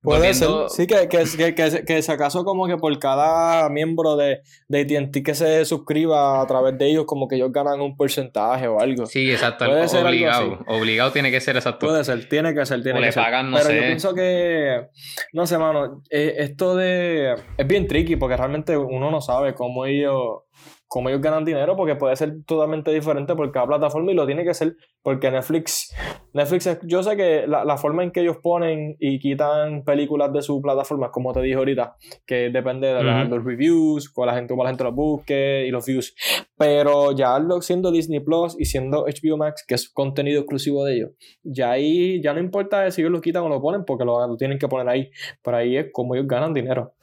Puede 0.00 0.20
volviendo... 0.20 0.68
ser, 0.68 0.86
sí, 0.86 0.86
que, 0.86 1.08
que, 1.08 1.54
que, 1.54 1.84
que, 1.84 2.02
si 2.02 2.12
acaso 2.12 2.44
como 2.44 2.68
que 2.68 2.76
por 2.76 2.96
cada 3.00 3.68
miembro 3.68 4.14
de, 4.16 4.40
de 4.68 4.80
AT&T 4.82 5.22
que 5.24 5.34
se 5.34 5.64
suscriba 5.64 6.40
a 6.40 6.46
través 6.46 6.78
de 6.78 6.86
ellos, 6.90 7.04
como 7.04 7.26
que 7.26 7.34
ellos 7.34 7.50
ganan 7.52 7.80
un 7.80 7.96
porcentaje 7.96 8.68
o 8.68 8.78
algo. 8.80 9.04
Sí, 9.06 9.30
exacto, 9.32 9.66
Puede 9.66 9.88
ser 9.88 10.06
obligado, 10.06 10.60
obligado 10.68 11.10
tiene 11.10 11.32
que 11.32 11.40
ser 11.40 11.56
exacto. 11.56 11.86
Puede 11.88 12.04
ser, 12.04 12.28
tiene 12.28 12.54
que 12.54 12.64
ser, 12.64 12.82
tiene 12.82 12.98
o 12.98 13.02
que 13.02 13.06
le 13.06 13.12
ser. 13.12 13.24
pagan, 13.24 13.50
no 13.50 13.56
Pero 13.56 13.68
sé. 13.68 13.76
yo 13.76 13.82
pienso 13.82 14.14
que, 14.14 14.86
no 15.32 15.46
sé, 15.46 15.58
mano, 15.58 16.02
eh, 16.08 16.34
esto 16.38 16.76
de, 16.76 17.34
es 17.58 17.66
bien 17.66 17.88
tricky 17.88 18.14
porque 18.14 18.36
realmente 18.36 18.76
uno 18.76 19.10
no 19.10 19.20
sabe 19.20 19.54
cómo 19.54 19.86
ellos 19.86 20.42
cómo 20.88 21.08
ellos 21.08 21.20
ganan 21.20 21.44
dinero 21.44 21.76
porque 21.76 21.96
puede 21.96 22.16
ser 22.16 22.44
totalmente 22.44 22.92
diferente 22.92 23.34
por 23.34 23.50
cada 23.50 23.66
plataforma 23.66 24.12
y 24.12 24.14
lo 24.14 24.26
tiene 24.26 24.44
que 24.44 24.54
ser 24.54 24.76
porque 25.02 25.30
Netflix 25.30 25.94
Netflix 26.32 26.78
yo 26.82 27.02
sé 27.02 27.16
que 27.16 27.46
la, 27.46 27.64
la 27.64 27.76
forma 27.76 28.02
en 28.02 28.10
que 28.10 28.20
ellos 28.20 28.36
ponen 28.42 28.96
y 28.98 29.18
quitan 29.18 29.84
películas 29.84 30.32
de 30.32 30.42
su 30.42 30.60
plataforma 30.60 31.10
como 31.10 31.32
te 31.32 31.40
dije 31.40 31.56
ahorita 31.56 31.96
que 32.26 32.50
depende 32.50 32.88
de 32.88 32.94
uh 32.94 33.06
-huh. 33.06 33.28
los 33.28 33.44
reviews 33.44 34.10
cómo 34.10 34.26
la 34.26 34.34
gente, 34.34 34.52
cómo 34.52 34.64
la 34.64 34.70
gente 34.70 34.84
los 34.84 34.94
busque 34.94 35.64
y 35.66 35.70
los 35.70 35.84
views. 35.86 36.14
Pero 36.56 37.12
ya 37.12 37.38
lo, 37.38 37.60
siendo 37.60 37.90
Disney 37.90 38.20
Plus 38.20 38.56
y 38.58 38.64
siendo 38.66 39.04
HBO 39.04 39.36
Max 39.36 39.64
que 39.66 39.74
es 39.74 39.88
contenido 39.88 40.40
exclusivo 40.40 40.84
de 40.84 40.94
ellos 40.94 41.10
ya 41.42 41.72
ahí 41.72 42.22
ya 42.22 42.32
no 42.32 42.40
importa 42.40 42.90
si 42.90 43.00
ellos 43.00 43.12
lo 43.12 43.20
quitan 43.20 43.42
o 43.42 43.48
lo 43.48 43.60
ponen 43.60 43.84
porque 43.84 44.04
lo, 44.04 44.26
lo 44.26 44.36
tienen 44.36 44.58
que 44.58 44.68
poner 44.68 44.88
ahí. 44.88 45.10
Pero 45.42 45.56
ahí 45.56 45.76
es 45.76 45.86
como 45.92 46.14
ellos 46.14 46.26
ganan 46.26 46.54
dinero 46.54 46.94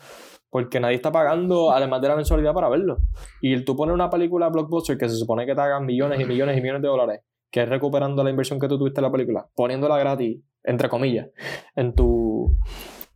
porque 0.52 0.80
nadie 0.80 0.96
está 0.96 1.12
pagando, 1.12 1.72
además 1.76 2.02
de 2.02 2.08
la 2.10 2.16
mensualidad, 2.16 2.54
para 2.54 2.70
verlo. 2.70 2.98
Y 3.42 3.60
tú 3.66 3.76
pones 3.76 3.96
una 3.96 4.12
película 4.12 4.50
blockbuster 4.50 4.98
que 4.98 5.10
se 5.10 5.16
supone 5.16 5.48
que 5.48 5.56
te 5.56 5.62
hagan 5.62 5.86
millones 5.86 6.20
y 6.20 6.26
millones 6.26 6.58
y 6.58 6.62
millones 6.62 6.84
de 6.84 6.88
dólares, 6.88 7.22
que 7.50 7.64
es 7.64 7.70
recuperando 7.70 8.24
la 8.24 8.30
inversión 8.30 8.60
que 8.60 8.68
tú 8.68 8.78
tuviste 8.78 9.00
en 9.00 9.06
la 9.06 9.12
película, 9.12 9.48
poniéndola 9.56 9.98
gratis, 9.98 10.40
entre 10.64 10.90
comillas, 10.90 11.30
en 11.76 11.96
tu 11.96 12.56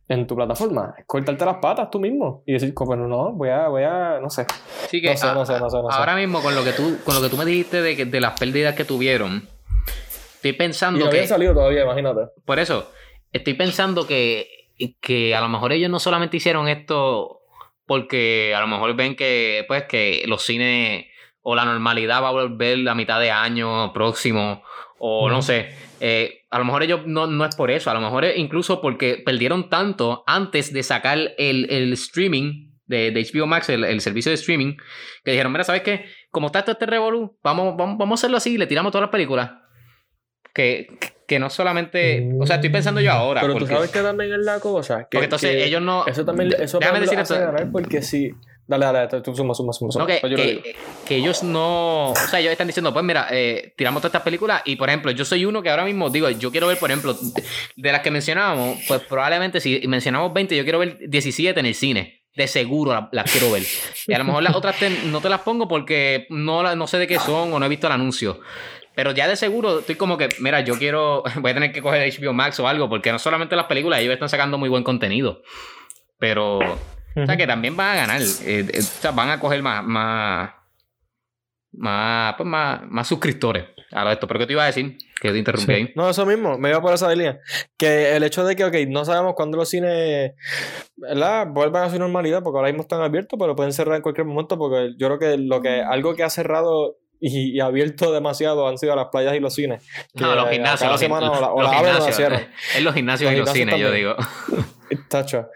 en 0.08 0.26
tu 0.26 0.36
plataforma, 0.36 0.94
cortarte 1.04 1.44
las 1.44 1.56
patas 1.56 1.90
tú 1.90 1.98
mismo 1.98 2.44
y 2.46 2.52
decir, 2.52 2.72
bueno, 2.76 3.08
no, 3.08 3.32
voy 3.32 3.48
a, 3.48 3.66
voy 3.66 3.82
a, 3.82 4.20
no 4.20 4.30
sé. 4.30 4.46
Sí 4.88 5.00
que 5.02 5.10
no 5.10 5.16
sé, 5.16 5.26
a, 5.26 5.34
no 5.34 5.44
sé, 5.44 5.58
no 5.58 5.68
sé, 5.68 5.78
no 5.78 5.90
sé. 5.90 5.98
ahora 5.98 6.14
mismo 6.14 6.40
con 6.42 6.54
lo 6.54 6.62
que 6.62 6.70
tú, 6.72 6.98
con 7.04 7.16
lo 7.16 7.20
que 7.20 7.28
tú 7.28 7.36
me 7.36 7.44
dijiste 7.44 7.82
de, 7.82 8.04
de 8.04 8.20
las 8.20 8.38
pérdidas 8.38 8.76
que 8.76 8.84
tuvieron, 8.84 9.48
estoy 10.36 10.52
pensando 10.52 11.00
y 11.00 11.04
no 11.04 11.10
que. 11.10 11.16
había 11.18 11.28
salido 11.28 11.54
todavía, 11.54 11.82
imagínate. 11.82 12.20
Por 12.44 12.60
eso, 12.60 12.88
estoy 13.32 13.54
pensando 13.54 14.06
que 14.06 14.65
que 15.00 15.34
a 15.34 15.40
lo 15.40 15.48
mejor 15.48 15.72
ellos 15.72 15.90
no 15.90 15.98
solamente 15.98 16.36
hicieron 16.36 16.68
esto 16.68 17.40
porque 17.86 18.54
a 18.54 18.60
lo 18.60 18.66
mejor 18.66 18.94
ven 18.94 19.16
que 19.16 19.64
pues 19.68 19.84
que 19.84 20.24
los 20.26 20.42
cines 20.42 21.06
o 21.42 21.54
la 21.54 21.64
normalidad 21.64 22.22
va 22.22 22.28
a 22.28 22.32
volver 22.32 22.88
a 22.88 22.94
mitad 22.94 23.20
de 23.20 23.30
año 23.30 23.92
próximo 23.92 24.62
o 24.98 25.30
no 25.30 25.42
sé 25.42 25.74
eh, 26.00 26.44
a 26.50 26.58
lo 26.58 26.64
mejor 26.64 26.82
ellos 26.82 27.06
no, 27.06 27.26
no, 27.26 27.44
es 27.44 27.54
por 27.54 27.70
eso 27.70 27.90
a 27.90 27.94
lo 27.94 28.00
mejor 28.00 28.24
es 28.24 28.36
incluso 28.36 28.80
porque 28.80 29.22
perdieron 29.24 29.70
tanto 29.70 30.24
antes 30.26 30.72
de 30.72 30.82
sacar 30.82 31.18
el, 31.38 31.70
el 31.70 31.92
streaming 31.92 32.72
de, 32.86 33.10
de, 33.10 33.22
HBO 33.22 33.46
Max 33.46 33.68
el, 33.68 33.84
el, 33.84 34.00
servicio 34.00 34.30
de 34.30 34.34
streaming 34.34 34.76
que 35.24 35.32
dijeron 35.32 35.52
mira 35.52 35.64
sabes 35.64 35.82
qué 35.82 36.06
como 36.30 36.48
está 36.48 36.62
todo 36.62 36.72
este 36.72 36.86
revolú 36.86 37.38
vamos, 37.42 37.76
vamos, 37.76 37.98
vamos 37.98 38.18
a 38.18 38.20
hacerlo 38.20 38.36
así 38.36 38.58
le 38.58 38.66
tiramos 38.66 38.92
todas 38.92 39.02
las 39.02 39.10
películas 39.10 39.52
que, 40.54 40.88
que 41.26 41.38
no 41.38 41.50
solamente. 41.50 42.28
O 42.38 42.46
sea, 42.46 42.56
estoy 42.56 42.70
pensando 42.70 43.00
yo 43.00 43.12
ahora. 43.12 43.40
Pero 43.40 43.54
porque, 43.54 43.68
tú 43.68 43.74
sabes 43.74 43.90
que 43.90 44.00
también 44.00 44.32
es 44.32 44.38
la 44.40 44.60
cosa. 44.60 45.06
Que, 45.10 45.16
porque 45.16 45.24
entonces 45.24 45.50
que 45.50 45.64
ellos 45.64 45.82
no. 45.82 46.06
Eso 46.06 46.24
también. 46.24 46.52
Eso 46.58 46.78
déjame 46.78 47.00
decir 47.00 47.18
esto. 47.18 47.36
porque 47.72 48.02
sí. 48.02 48.30
Dale, 48.68 48.84
dale, 48.84 49.20
tú 49.20 49.34
suma, 49.34 49.54
suma, 49.54 49.72
suma. 49.72 49.88
No, 49.96 50.06
que, 50.06 50.20
yo 50.28 50.36
que, 50.36 50.74
que, 51.06 51.16
ellos 51.16 51.44
no. 51.44 52.10
O 52.10 52.16
sea, 52.16 52.40
ellos 52.40 52.50
están 52.50 52.66
diciendo, 52.66 52.92
pues 52.92 53.04
mira, 53.04 53.28
eh, 53.30 53.72
tiramos 53.76 54.00
todas 54.00 54.10
estas 54.10 54.22
películas. 54.22 54.62
Y 54.64 54.74
por 54.74 54.88
ejemplo, 54.88 55.12
yo 55.12 55.24
soy 55.24 55.44
uno 55.44 55.62
que 55.62 55.70
ahora 55.70 55.84
mismo 55.84 56.10
digo, 56.10 56.28
yo 56.30 56.50
quiero 56.50 56.66
ver, 56.66 56.76
por 56.76 56.90
ejemplo, 56.90 57.16
de 57.76 57.92
las 57.92 58.00
que 58.00 58.10
mencionábamos, 58.10 58.80
pues 58.88 59.02
probablemente 59.02 59.60
si 59.60 59.86
mencionamos 59.86 60.34
20, 60.34 60.56
yo 60.56 60.64
quiero 60.64 60.80
ver 60.80 60.98
17 61.08 61.60
en 61.60 61.66
el 61.66 61.74
cine 61.74 62.26
de 62.36 62.46
seguro 62.46 62.92
las 62.92 63.04
la 63.12 63.24
quiero 63.24 63.50
ver. 63.50 63.62
Y 64.06 64.12
a 64.12 64.18
lo 64.18 64.24
mejor 64.24 64.42
las 64.42 64.54
otras 64.54 64.78
te, 64.78 64.90
no 64.90 65.20
te 65.20 65.28
las 65.28 65.40
pongo 65.40 65.66
porque 65.66 66.26
no, 66.28 66.74
no 66.76 66.86
sé 66.86 66.98
de 66.98 67.06
qué 67.06 67.18
son 67.18 67.52
o 67.52 67.58
no 67.58 67.64
he 67.64 67.68
visto 67.68 67.86
el 67.86 67.94
anuncio. 67.94 68.40
Pero 68.96 69.12
ya 69.12 69.28
de 69.28 69.36
seguro 69.36 69.80
estoy 69.80 69.94
como 69.94 70.16
que, 70.16 70.30
mira, 70.40 70.62
yo 70.62 70.78
quiero, 70.78 71.22
voy 71.40 71.50
a 71.50 71.54
tener 71.54 71.70
que 71.70 71.82
coger 71.82 72.10
HBO 72.10 72.32
Max 72.32 72.58
o 72.58 72.66
algo, 72.66 72.88
porque 72.88 73.12
no 73.12 73.18
solamente 73.18 73.54
las 73.54 73.66
películas, 73.66 74.00
ellos 74.00 74.14
están 74.14 74.30
sacando 74.30 74.56
muy 74.56 74.70
buen 74.70 74.82
contenido. 74.82 75.42
Pero, 76.18 76.58
uh 76.58 76.62
-huh. 77.14 77.22
o 77.22 77.26
sea, 77.26 77.36
que 77.36 77.46
también 77.46 77.76
van 77.76 77.90
a 77.90 77.94
ganar. 77.94 78.22
Eh, 78.22 78.66
eh, 78.72 78.78
o 78.78 78.82
sea, 78.82 79.10
van 79.10 79.28
a 79.28 79.38
coger 79.38 79.62
más, 79.62 79.84
más, 79.84 80.50
más, 81.72 82.34
pues 82.38 82.48
más, 82.48 82.80
más 82.88 83.06
suscriptores. 83.06 83.66
a 83.92 84.02
lo 84.02 84.08
de 84.08 84.14
esto. 84.14 84.26
¿Pero 84.26 84.40
qué 84.40 84.46
te 84.46 84.52
iba 84.54 84.62
a 84.62 84.66
decir? 84.66 84.96
Que 85.20 85.30
te 85.30 85.38
interrumpí 85.38 85.72
ahí. 85.72 85.92
No, 85.94 86.08
eso 86.08 86.24
mismo, 86.24 86.56
me 86.56 86.70
iba 86.70 86.80
por 86.80 86.94
esa 86.94 87.14
línea. 87.14 87.38
Que 87.76 88.16
el 88.16 88.22
hecho 88.22 88.44
de 88.46 88.56
que, 88.56 88.64
ok, 88.64 88.74
no 88.88 89.04
sabemos 89.04 89.34
cuándo 89.34 89.58
los 89.58 89.68
cines, 89.68 90.32
¿verdad? 90.96 91.46
Vuelvan 91.48 91.84
a 91.84 91.90
su 91.90 91.98
normalidad, 91.98 92.42
porque 92.42 92.56
ahora 92.56 92.70
mismo 92.70 92.82
están 92.82 93.02
abiertos, 93.02 93.38
pero 93.38 93.54
pueden 93.54 93.74
cerrar 93.74 93.96
en 93.96 94.02
cualquier 94.02 94.26
momento, 94.26 94.56
porque 94.56 94.94
yo 94.96 95.06
creo 95.08 95.18
que 95.18 95.36
lo 95.36 95.60
que 95.60 95.82
algo 95.82 96.14
que 96.14 96.22
ha 96.22 96.30
cerrado 96.30 96.96
y, 97.20 97.56
y 97.56 97.60
abierto 97.60 98.12
demasiado 98.12 98.68
han 98.68 98.78
sido 98.78 98.94
las 98.96 99.06
playas 99.06 99.34
y 99.34 99.40
los 99.40 99.54
cines. 99.54 99.86
No, 100.14 100.34
los 100.34 100.48
gimnasios. 100.50 100.90
Los, 100.90 101.00
semana 101.00 101.30
o 101.30 101.40
la, 101.40 101.50
o 101.52 101.62
los 101.62 101.70
la 101.70 101.76
gimnasios. 101.78 102.32
Es 102.76 102.82
los 102.82 102.94
gimnasios 102.94 103.32
y 103.32 103.36
Los 103.36 103.50
gimnasios 103.52 103.70
cines, 103.70 103.80
yo 103.80 103.92
digo. 103.92 104.14
Tacho. 105.08 105.48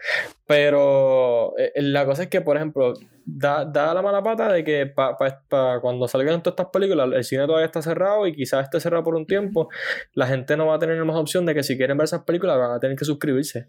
Pero 0.45 1.53
eh, 1.57 1.71
la 1.77 2.05
cosa 2.05 2.23
es 2.23 2.29
que, 2.29 2.41
por 2.41 2.57
ejemplo, 2.57 2.93
da, 3.25 3.63
da 3.63 3.93
la 3.93 4.01
mala 4.01 4.21
pata 4.21 4.51
de 4.51 4.63
que 4.65 4.85
pa, 4.87 5.17
pa- 5.17 5.41
pa- 5.47 5.79
cuando 5.79 6.07
salgan 6.07 6.43
todas 6.43 6.53
estas 6.59 6.67
películas, 6.73 7.07
el 7.13 7.23
cine 7.23 7.45
todavía 7.45 7.65
está 7.67 7.81
cerrado 7.81 8.27
y 8.27 8.35
quizás 8.35 8.63
esté 8.65 8.79
cerrado 8.81 9.03
por 9.03 9.15
un 9.15 9.25
tiempo. 9.25 9.69
La 10.13 10.27
gente 10.27 10.57
no 10.57 10.67
va 10.67 10.75
a 10.75 10.79
tener 10.79 11.01
más 11.05 11.15
opción 11.15 11.45
de 11.45 11.53
que 11.55 11.63
si 11.63 11.77
quieren 11.77 11.97
ver 11.97 12.03
esas 12.05 12.23
películas 12.23 12.57
van 12.57 12.71
a 12.71 12.79
tener 12.79 12.97
que 12.97 13.05
suscribirse 13.05 13.67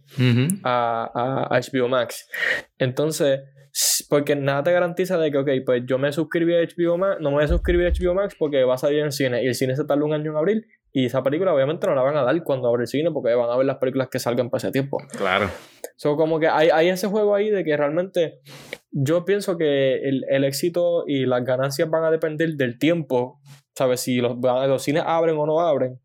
a, 0.64 1.10
a- 1.14 1.56
a 1.56 1.60
HBO 1.60 1.88
Max. 1.88 2.28
Entonces, 2.78 3.40
porque 4.08 4.36
nada 4.36 4.62
te 4.62 4.72
garantiza 4.72 5.18
de 5.18 5.30
que, 5.30 5.38
ok, 5.38 5.48
pues 5.64 5.82
yo 5.86 5.98
me 5.98 6.12
suscribí 6.12 6.54
a 6.54 6.60
HBO 6.60 6.98
Max, 6.98 7.18
no 7.20 7.30
me 7.30 7.36
voy 7.36 7.44
a 7.44 7.48
suscribir 7.48 7.86
a 7.86 7.90
HBO 7.90 8.14
Max 8.14 8.34
porque 8.38 8.64
va 8.64 8.74
a 8.74 8.78
salir 8.78 8.98
en 9.00 9.06
el 9.06 9.12
cine 9.12 9.42
y 9.42 9.46
el 9.46 9.54
cine 9.54 9.74
se 9.76 9.84
tarda 9.84 10.04
un 10.04 10.12
año 10.12 10.30
en 10.30 10.36
abrir 10.36 10.66
y 10.92 11.06
esa 11.06 11.22
película 11.22 11.54
obviamente 11.54 11.86
no 11.86 11.94
la 11.94 12.02
van 12.02 12.16
a 12.16 12.22
dar 12.22 12.42
cuando 12.44 12.68
abre 12.68 12.82
el 12.82 12.88
cine 12.88 13.10
porque 13.10 13.34
van 13.34 13.48
a 13.48 13.56
ver 13.56 13.64
las 13.64 13.78
películas 13.78 14.08
que 14.10 14.18
salgan 14.18 14.50
para 14.50 14.58
ese 14.58 14.72
tiempo. 14.72 14.98
Claro. 15.16 15.48
So, 15.96 16.16
como 16.16 16.38
que 16.38 16.48
hay, 16.48 16.68
hay 16.68 16.88
ese 16.88 17.06
juego 17.06 17.34
ahí 17.34 17.48
de 17.48 17.64
que 17.64 17.76
realmente 17.76 18.40
yo 18.90 19.24
pienso 19.24 19.56
que 19.56 19.94
el, 19.94 20.24
el 20.28 20.44
éxito 20.44 21.04
y 21.06 21.24
las 21.24 21.44
ganancias 21.44 21.88
van 21.88 22.04
a 22.04 22.10
depender 22.10 22.50
del 22.56 22.78
tiempo, 22.78 23.40
¿sabes? 23.74 24.00
Si 24.00 24.16
los, 24.16 24.36
los 24.38 24.82
cines 24.82 25.02
abren 25.06 25.36
o 25.38 25.46
no 25.46 25.60
abren. 25.60 25.98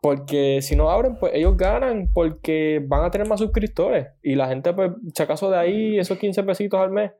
Porque 0.00 0.60
si 0.62 0.76
no 0.76 0.90
abren, 0.90 1.16
pues 1.18 1.32
ellos 1.34 1.56
ganan 1.56 2.10
porque 2.14 2.80
van 2.86 3.04
a 3.04 3.10
tener 3.10 3.26
más 3.28 3.40
suscriptores. 3.40 4.06
Y 4.22 4.36
la 4.36 4.46
gente, 4.48 4.72
pues, 4.72 4.92
si 5.14 5.22
acaso 5.22 5.50
de 5.50 5.58
ahí, 5.58 5.98
esos 5.98 6.18
15 6.18 6.44
pesitos 6.44 6.78
al 6.80 6.90
mes, 6.90 7.10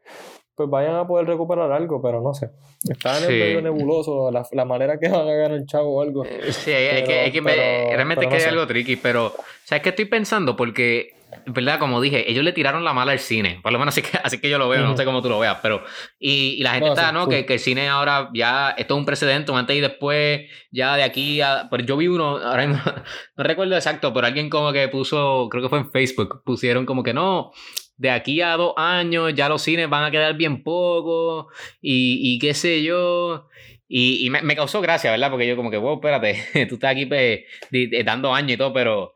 pues 0.55 0.69
vayan 0.71 0.95
a 0.97 1.07
poder 1.07 1.27
recuperar 1.27 1.71
algo, 1.73 2.01
pero 2.01 2.21
no 2.21 2.35
sé. 2.35 2.51
Está 2.89 3.19
en 3.19 3.25
el 3.25 3.31
Sí. 3.31 3.35
medio 3.39 3.63
nebuloso 3.63 4.31
la, 4.31 4.47
la 4.53 4.65
manera 4.65 4.99
que 4.99 5.09
van 5.09 5.27
a 5.29 5.33
ganar 5.35 5.65
chavo 5.67 5.97
o 5.97 6.03
algo. 6.03 6.25
Sí, 6.51 6.71
hay, 6.73 6.87
hay 6.99 7.05
que, 7.05 7.19
hay 7.21 7.33
que 7.33 7.43
pero- 7.43 7.91
realmente 7.97 8.25
pero 8.27 8.37
es 8.37 8.43
que 8.45 8.49
hay 8.49 8.55
algo 8.55 8.67
tricky, 8.67 8.97
pero 8.97 9.33
¿sabes 9.65 9.83
qué 9.83 9.89
estoy 9.91 10.05
pensando? 10.07 10.55
Porque, 10.57 11.15
¿verdad? 11.47 11.79
Como 11.79 12.01
dije, 12.01 12.31
ellos 12.31 12.45
le 12.45 12.53
tiraron 12.53 12.85
la 12.85 12.93
mala 12.93 13.13
al 13.13 13.19
cine, 13.19 13.61
por 13.63 13.73
lo 13.73 13.79
menos 13.79 13.95
así 13.97 14.03
que, 14.03 14.19
así 14.23 14.41
que 14.41 14.49
yo 14.51 14.59
lo 14.59 14.69
veo, 14.69 14.83
no 14.83 14.89
Ujú. 14.91 14.97
sé 14.97 15.05
cómo 15.05 15.23
tú 15.23 15.29
lo 15.29 15.39
veas, 15.39 15.59
pero 15.63 15.83
y, 16.19 16.57
y 16.59 16.63
la 16.63 16.75
gente 16.75 16.89
No, 16.89 16.95
está, 16.95 17.09
sí, 17.09 17.15
¿no? 17.15 17.29
Que, 17.29 17.45
que 17.47 17.55
el 17.55 17.59
cine 17.59 17.89
ahora 17.89 18.31
ya, 18.35 18.71
esto 18.79 18.95
es 18.95 18.99
un 18.99 19.05
precedente, 19.07 19.51
un 19.53 19.59
antes 19.59 19.77
y 19.77 19.81
después, 19.81 20.43
ya 20.71 20.97
de 20.97 21.03
aquí 21.03 21.41
a, 21.41 21.69
pero 21.71 21.85
yo 21.85 21.97
vi 21.97 22.09
uno, 22.09 22.39
ahora 22.39 22.67
mismo, 22.67 22.83
no 23.37 23.45
recuerdo 23.45 23.75
exacto, 23.77 24.13
pero 24.13 24.27
alguien 24.27 24.49
como 24.51 24.73
que 24.73 24.89
puso, 24.89 25.49
creo 25.51 25.63
que 25.63 25.69
fue 25.69 25.79
en 25.81 25.91
Facebook, 25.91 26.43
pusieron 26.45 26.87
como 26.87 27.03
que 27.03 27.13
no, 27.15 27.53
de 27.97 28.11
aquí 28.11 28.41
a 28.41 28.57
dos 28.57 28.75
años 28.77 29.35
ya 29.35 29.49
los 29.49 29.61
cines 29.63 29.89
van 29.91 30.05
a 30.05 30.11
quedar 30.11 30.35
bien 30.37 30.63
pocos 30.63 31.47
y, 31.81 32.21
y 32.35 32.39
qué 32.39 32.55
sé 32.55 32.83
yo. 32.83 33.49
Y, 33.91 34.27
y 34.27 34.31
me, 34.31 34.43
me 34.43 34.55
causó 34.55 34.81
gracia, 34.83 35.11
¿verdad? 35.11 35.31
Porque 35.31 35.47
yo 35.49 35.57
como 35.57 35.71
que, 35.71 35.79
wow, 35.79 35.95
espérate, 35.95 36.67
tú 36.69 36.75
estás 36.75 36.93
aquí 36.93 37.07
pues, 37.07 37.41
di- 37.71 38.03
dando 38.03 38.35
años 38.35 38.53
y 38.53 38.57
todo, 38.59 38.73
pero, 38.73 39.15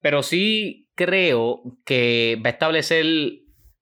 pero 0.00 0.22
sí 0.22 0.83
creo 0.94 1.60
que 1.84 2.38
va 2.44 2.48
a 2.48 2.52
establecer 2.52 3.04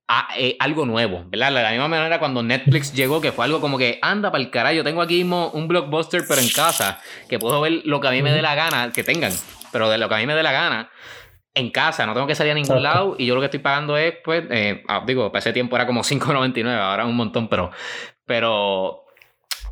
a- 0.08 0.28
eh, 0.36 0.56
algo 0.58 0.84
nuevo, 0.86 1.24
¿verdad? 1.28 1.52
De 1.52 1.62
la 1.62 1.70
misma 1.70 1.88
manera 1.88 2.18
cuando 2.18 2.42
Netflix 2.42 2.92
llegó, 2.94 3.20
que 3.20 3.32
fue 3.32 3.44
algo 3.44 3.60
como 3.60 3.78
que, 3.78 3.98
anda 4.02 4.30
para 4.30 4.42
el 4.42 4.50
carajo, 4.50 4.74
yo 4.74 4.84
tengo 4.84 5.00
aquí 5.02 5.16
mismo 5.18 5.50
un 5.54 5.68
blockbuster, 5.68 6.22
pero 6.28 6.40
en 6.40 6.48
casa, 6.50 7.00
que 7.28 7.38
puedo 7.38 7.60
ver 7.60 7.82
lo 7.84 8.00
que 8.00 8.08
a 8.08 8.10
mí 8.10 8.22
me 8.22 8.32
dé 8.32 8.42
la 8.42 8.54
gana, 8.54 8.92
que 8.92 9.04
tengan, 9.04 9.32
pero 9.72 9.88
de 9.88 9.98
lo 9.98 10.08
que 10.08 10.14
a 10.14 10.18
mí 10.18 10.26
me 10.26 10.34
dé 10.34 10.42
la 10.42 10.52
gana. 10.52 10.90
En 11.54 11.70
casa, 11.70 12.06
no 12.06 12.14
tengo 12.14 12.26
que 12.26 12.34
salir 12.34 12.52
a 12.52 12.54
ningún 12.54 12.82
lado 12.82 13.14
y 13.18 13.26
yo 13.26 13.34
lo 13.34 13.40
que 13.42 13.44
estoy 13.46 13.60
pagando 13.60 13.96
es, 13.98 14.14
pues, 14.24 14.44
eh, 14.50 14.82
ah, 14.88 15.04
digo, 15.06 15.30
para 15.30 15.40
ese 15.40 15.52
tiempo 15.52 15.76
era 15.76 15.86
como 15.86 16.02
5.99, 16.04 16.78
ahora 16.78 17.02
es 17.04 17.08
un 17.08 17.16
montón, 17.16 17.48
pero, 17.48 17.70
pero 18.26 19.04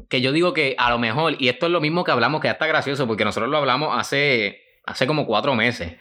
que 0.08 0.20
yo 0.20 0.32
digo 0.32 0.52
que 0.52 0.74
a 0.78 0.90
lo 0.90 0.98
mejor, 0.98 1.36
y 1.38 1.48
esto 1.48 1.66
es 1.66 1.72
lo 1.72 1.80
mismo 1.80 2.04
que 2.04 2.10
hablamos, 2.10 2.40
que 2.40 2.48
ya 2.48 2.52
está 2.52 2.66
gracioso, 2.66 3.06
porque 3.06 3.24
nosotros 3.24 3.50
lo 3.50 3.56
hablamos 3.58 3.96
hace, 3.98 4.60
hace 4.84 5.06
como 5.06 5.24
cuatro 5.26 5.54
meses, 5.54 5.94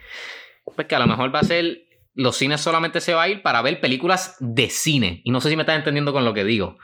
pues 0.75 0.87
que 0.87 0.95
a 0.95 0.99
lo 0.99 1.07
mejor 1.07 1.33
va 1.33 1.39
a 1.39 1.43
ser, 1.43 1.83
los 2.15 2.35
cines 2.35 2.61
solamente 2.61 3.01
se 3.01 3.13
va 3.13 3.23
a 3.23 3.29
ir 3.29 3.41
para 3.41 3.61
ver 3.61 3.79
películas 3.79 4.35
de 4.39 4.69
cine, 4.69 5.21
y 5.23 5.31
no 5.31 5.41
sé 5.41 5.49
si 5.49 5.55
me 5.55 5.63
estás 5.63 5.77
entendiendo 5.77 6.11
con 6.13 6.25
lo 6.25 6.33
que 6.33 6.43
digo, 6.43 6.77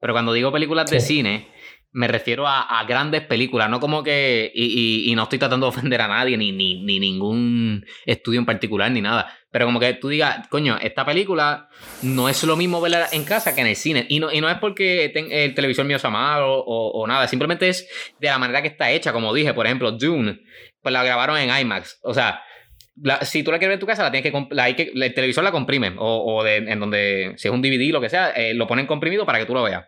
pero 0.00 0.12
cuando 0.12 0.32
digo 0.32 0.52
películas 0.52 0.90
de 0.90 1.00
Sí. 1.00 1.06
cine, 1.16 1.48
me 1.94 2.08
refiero 2.08 2.46
a, 2.48 2.62
a 2.80 2.84
grandes 2.86 3.20
películas, 3.20 3.68
no 3.68 3.78
como 3.78 4.02
que, 4.02 4.50
y, 4.54 4.64
y- 4.64 5.12
y 5.12 5.14
no 5.14 5.24
estoy 5.24 5.38
tratando 5.38 5.66
de 5.66 5.70
ofender 5.76 6.00
a 6.00 6.08
nadie, 6.08 6.38
ni, 6.38 6.50
ni, 6.50 6.82
ni 6.82 6.98
ningún 6.98 7.84
estudio 8.06 8.40
en 8.40 8.46
particular, 8.46 8.90
ni 8.90 9.02
nada, 9.02 9.30
pero 9.50 9.66
como 9.66 9.78
que 9.78 9.92
tú 9.92 10.08
digas, 10.08 10.48
coño, 10.48 10.78
esta 10.80 11.04
película 11.04 11.68
no 12.00 12.30
es 12.30 12.42
lo 12.44 12.56
mismo 12.56 12.80
verla 12.80 13.08
en 13.12 13.24
casa 13.24 13.54
que 13.54 13.60
en 13.60 13.66
el 13.66 13.76
cine. 13.76 14.06
Y 14.08 14.20
no, 14.20 14.32
y 14.32 14.40
no 14.40 14.48
es 14.48 14.56
porque 14.56 15.10
ten- 15.12 15.30
el 15.30 15.54
televisor 15.54 15.84
mío 15.84 15.98
sea 15.98 16.08
malo 16.08 16.54
o, 16.60 16.92
o 16.98 17.06
nada, 17.06 17.28
simplemente 17.28 17.68
es 17.68 17.86
de 18.18 18.28
la 18.28 18.38
manera 18.38 18.62
que 18.62 18.68
está 18.68 18.90
hecha. 18.90 19.12
Como 19.12 19.34
dije, 19.34 19.52
por 19.52 19.66
ejemplo, 19.66 19.92
Dune, 19.92 20.40
pues 20.80 20.92
la 20.94 21.04
grabaron 21.04 21.36
en 21.36 21.54
IMAX. 21.54 21.98
O 22.02 22.14
sea, 22.14 22.40
la- 23.00 23.24
si 23.24 23.42
tú 23.42 23.50
la 23.50 23.58
quieres 23.58 23.70
ver 23.70 23.76
en 23.76 23.80
tu 23.80 23.86
casa, 23.86 24.02
la 24.02 24.10
tienes 24.10 24.30
que, 24.30 24.46
la 24.54 24.64
hay 24.64 24.74
que 24.74 24.92
el 24.94 25.14
televisor 25.14 25.44
la 25.44 25.52
comprime. 25.52 25.94
O, 25.98 26.36
o 26.36 26.44
de, 26.44 26.56
en 26.56 26.80
donde, 26.80 27.32
si 27.36 27.48
es 27.48 27.54
un 27.54 27.62
DVD, 27.62 27.90
lo 27.92 28.00
que 28.00 28.08
sea, 28.08 28.30
eh, 28.30 28.54
lo 28.54 28.66
ponen 28.66 28.86
comprimido 28.86 29.24
para 29.26 29.38
que 29.38 29.46
tú 29.46 29.54
lo 29.54 29.62
veas. 29.62 29.86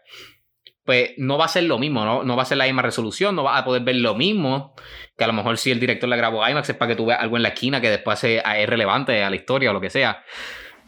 Pues 0.84 1.12
no 1.16 1.38
va 1.38 1.46
a 1.46 1.48
ser 1.48 1.64
lo 1.64 1.78
mismo, 1.78 2.04
¿no? 2.04 2.24
no 2.24 2.36
va 2.36 2.42
a 2.42 2.46
ser 2.46 2.58
la 2.58 2.66
misma 2.66 2.82
resolución, 2.82 3.34
no 3.34 3.42
vas 3.42 3.58
a 3.60 3.64
poder 3.64 3.82
ver 3.82 3.96
lo 3.96 4.14
mismo. 4.14 4.74
Que 5.16 5.24
a 5.24 5.26
lo 5.26 5.32
mejor 5.32 5.56
si 5.56 5.70
el 5.70 5.80
director 5.80 6.08
la 6.08 6.16
grabó 6.16 6.46
IMAX 6.46 6.70
es 6.70 6.76
para 6.76 6.90
que 6.90 6.96
tú 6.96 7.06
veas 7.06 7.20
algo 7.20 7.36
en 7.36 7.42
la 7.42 7.50
esquina 7.50 7.80
que 7.80 7.88
después 7.88 8.22
es, 8.24 8.42
es 8.44 8.68
relevante 8.68 9.22
a 9.22 9.30
la 9.30 9.36
historia 9.36 9.70
o 9.70 9.72
lo 9.72 9.80
que 9.80 9.88
sea. 9.90 10.22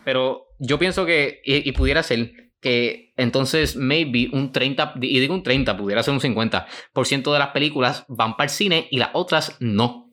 Pero 0.04 0.48
yo 0.58 0.78
pienso 0.78 1.06
que, 1.06 1.40
y, 1.44 1.66
y 1.68 1.72
pudiera 1.72 2.02
ser 2.02 2.30
que 2.60 3.12
entonces 3.16 3.76
maybe 3.76 4.28
un 4.32 4.52
30, 4.52 4.94
y 5.00 5.18
digo 5.20 5.34
un 5.34 5.42
30, 5.42 5.76
pudiera 5.76 6.02
ser 6.02 6.14
un 6.14 6.20
50% 6.20 7.32
de 7.32 7.38
las 7.38 7.48
películas 7.48 8.04
van 8.08 8.36
para 8.36 8.44
el 8.44 8.50
cine 8.50 8.88
y 8.90 8.98
las 8.98 9.10
otras 9.12 9.56
no. 9.60 10.05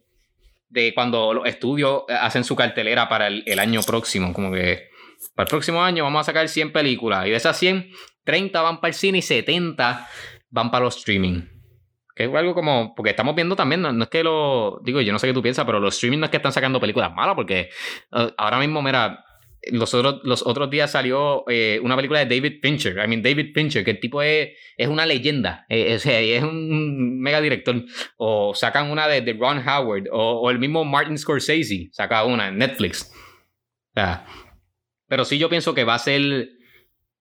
De 0.73 0.91
cuando 0.95 1.35
los 1.35 1.45
estudios 1.45 2.03
eh, 2.09 2.13
hacen 2.19 2.43
su 2.43 2.55
cartelera 2.55 3.07
para 3.07 3.27
el, 3.27 3.59
año 3.59 3.81
próximo, 3.83 4.33
como 4.33 4.51
que 4.51 4.89
para 5.35 5.45
el 5.45 5.49
próximo 5.49 5.83
año 5.83 6.03
vamos 6.03 6.21
a 6.21 6.23
sacar 6.23 6.49
100 6.49 6.73
películas 6.73 7.27
y 7.27 7.29
de 7.29 7.35
esas 7.35 7.57
100, 7.57 7.91
30 8.23 8.59
van 8.59 8.81
para 8.81 8.89
el 8.89 8.95
cine 8.95 9.19
y 9.19 9.21
70 9.21 10.09
van 10.49 10.71
para 10.71 10.85
los 10.85 10.97
streaming. 10.97 11.43
Que 12.15 12.25
es 12.25 12.33
algo 12.33 12.55
como, 12.55 12.95
porque 12.95 13.11
estamos 13.11 13.35
viendo 13.35 13.55
también, 13.55 13.81
no, 13.81 13.91
no 13.91 14.03
es 14.03 14.09
que 14.09 14.23
lo, 14.23 14.81
digo, 14.83 14.99
yo 15.01 15.13
no 15.13 15.19
sé 15.19 15.27
qué 15.27 15.33
tú 15.33 15.43
piensas, 15.43 15.65
pero 15.65 15.79
los 15.79 15.93
streaming 15.93 16.19
no 16.19 16.25
es 16.25 16.31
que 16.31 16.37
están 16.37 16.51
sacando 16.51 16.79
películas 16.79 17.13
malas, 17.13 17.35
porque 17.35 17.69
eh, 18.11 18.33
ahora 18.37 18.57
mismo, 18.57 18.81
mira, 18.81 19.23
los 19.71 19.93
otros, 19.93 20.21
los 20.23 20.45
otros 20.45 20.69
días 20.69 20.91
salió 20.91 21.43
eh, 21.47 21.79
una 21.81 21.95
película 21.95 22.23
de 22.23 22.35
David 22.35 22.59
Fincher. 22.61 22.97
I 22.97 23.07
mean, 23.07 23.21
David 23.21 23.51
Fincher, 23.53 23.83
que 23.83 23.91
el 23.91 23.99
tipo 23.99 24.21
es, 24.21 24.49
es 24.77 24.87
una 24.87 25.05
leyenda. 25.05 25.65
eh, 25.69 25.95
o 25.95 25.99
sea, 25.99 26.19
es 26.19 26.43
un 26.43 27.19
mega 27.19 27.41
director. 27.41 27.83
O 28.17 28.53
sacan 28.55 28.91
una 28.91 29.07
de, 29.07 29.21
de 29.21 29.33
Ron 29.33 29.59
Howard. 29.67 30.05
O, 30.11 30.41
o 30.41 30.49
el 30.49 30.59
mismo 30.59 30.83
Martin 30.85 31.17
Scorsese 31.17 31.89
saca 31.91 32.23
una 32.25 32.49
en 32.49 32.57
Netflix. 32.57 33.11
O 33.91 33.93
sea, 33.93 34.25
pero 35.07 35.25
sí 35.25 35.37
yo 35.37 35.49
pienso 35.49 35.73
que 35.73 35.83
va 35.83 35.95
a 35.95 35.99
ser... 35.99 36.49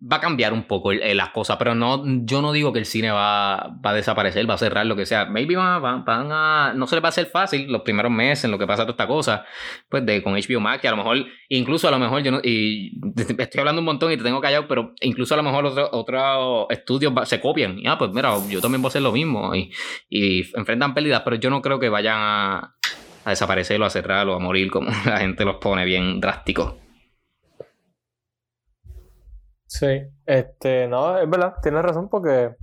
Va 0.05 0.17
a 0.17 0.21
cambiar 0.21 0.53
un 0.53 0.65
poco 0.65 0.91
el- 0.91 1.17
las 1.17 1.29
cosas, 1.29 1.57
pero 1.59 1.77
no, 1.77 2.03
yo 2.25 2.43
no 2.43 2.51
digo 2.51 2.73
que 2.73 2.81
el 2.81 2.87
cine 2.87 3.13
va, 3.13 3.55
a 3.83 3.93
desaparecer, 3.95 4.51
va 4.51 4.55
a 4.55 4.59
cerrar, 4.59 4.85
lo 4.85 4.97
que 4.97 5.07
sea. 5.07 5.27
Maybe 5.27 5.55
van, 5.55 6.05
van- 6.05 6.29
a... 6.33 6.73
No 6.75 6.89
se 6.89 6.97
les 6.97 7.05
va 7.05 7.09
a 7.09 7.11
hacer 7.11 7.27
fácil 7.27 7.71
los 7.71 7.83
primeros 7.83 8.11
meses 8.11 8.45
en 8.47 8.51
lo 8.51 8.59
que 8.59 8.67
pasa 8.67 8.83
toda 8.83 8.93
esta 8.93 9.07
cosa 9.07 9.45
pues 9.89 10.05
de 10.05 10.21
con 10.23 10.35
HBO 10.35 10.59
Max, 10.59 10.81
que 10.81 10.89
a 10.89 10.91
lo 10.91 10.97
mejor, 10.97 11.25
incluso 11.49 11.87
a 11.87 11.93
lo 11.93 12.01
mejor 12.01 12.21
yo 12.23 12.33
no, 12.33 12.41
estoy 12.43 13.59
hablando 13.61 13.81
un 13.81 13.85
montón 13.85 14.11
y 14.11 14.17
te 14.17 14.25
tengo 14.25 14.41
callado, 14.41 14.67
pero 14.67 14.93
incluso 15.01 15.35
a 15.35 15.37
lo 15.37 15.45
mejor 15.45 15.67
otros 15.67 15.89
otros 15.93 16.67
estudios 16.71 17.13
se 17.29 17.41
copian. 17.41 17.77
Ah, 17.87 17.97
pues 17.97 18.11
mira, 18.13 18.35
yo 18.49 18.61
también 18.61 18.83
voy 18.83 18.89
a 18.89 18.91
hacer 18.91 19.03
lo 19.03 19.13
mismo 19.13 19.55
y, 19.55 19.71
y 20.11 20.41
enfrentan 20.57 20.95
pérdidas, 20.95 21.23
pero 21.25 21.37
yo 21.37 21.49
no 21.49 21.63
creo 21.63 21.79
que 21.79 21.89
vayan 21.89 22.17
a, 22.19 22.75
a 23.25 23.31
desaparecer 23.31 23.81
o 23.81 23.85
a 23.85 23.91
cerrar 23.91 24.27
o 24.29 24.35
a 24.35 24.41
morir 24.41 24.69
como 24.71 24.91
la 25.07 25.19
gente 25.19 25.45
los 25.45 25.57
pone 25.57 25.85
bien 25.85 26.19
drástico. 26.21 26.82
Sí, 29.73 30.03
este, 30.27 30.87
no, 30.87 31.19
es 31.19 31.29
verdad, 31.31 31.55
tienes 31.63 31.81
razón 31.81 32.11
porque 32.11 32.57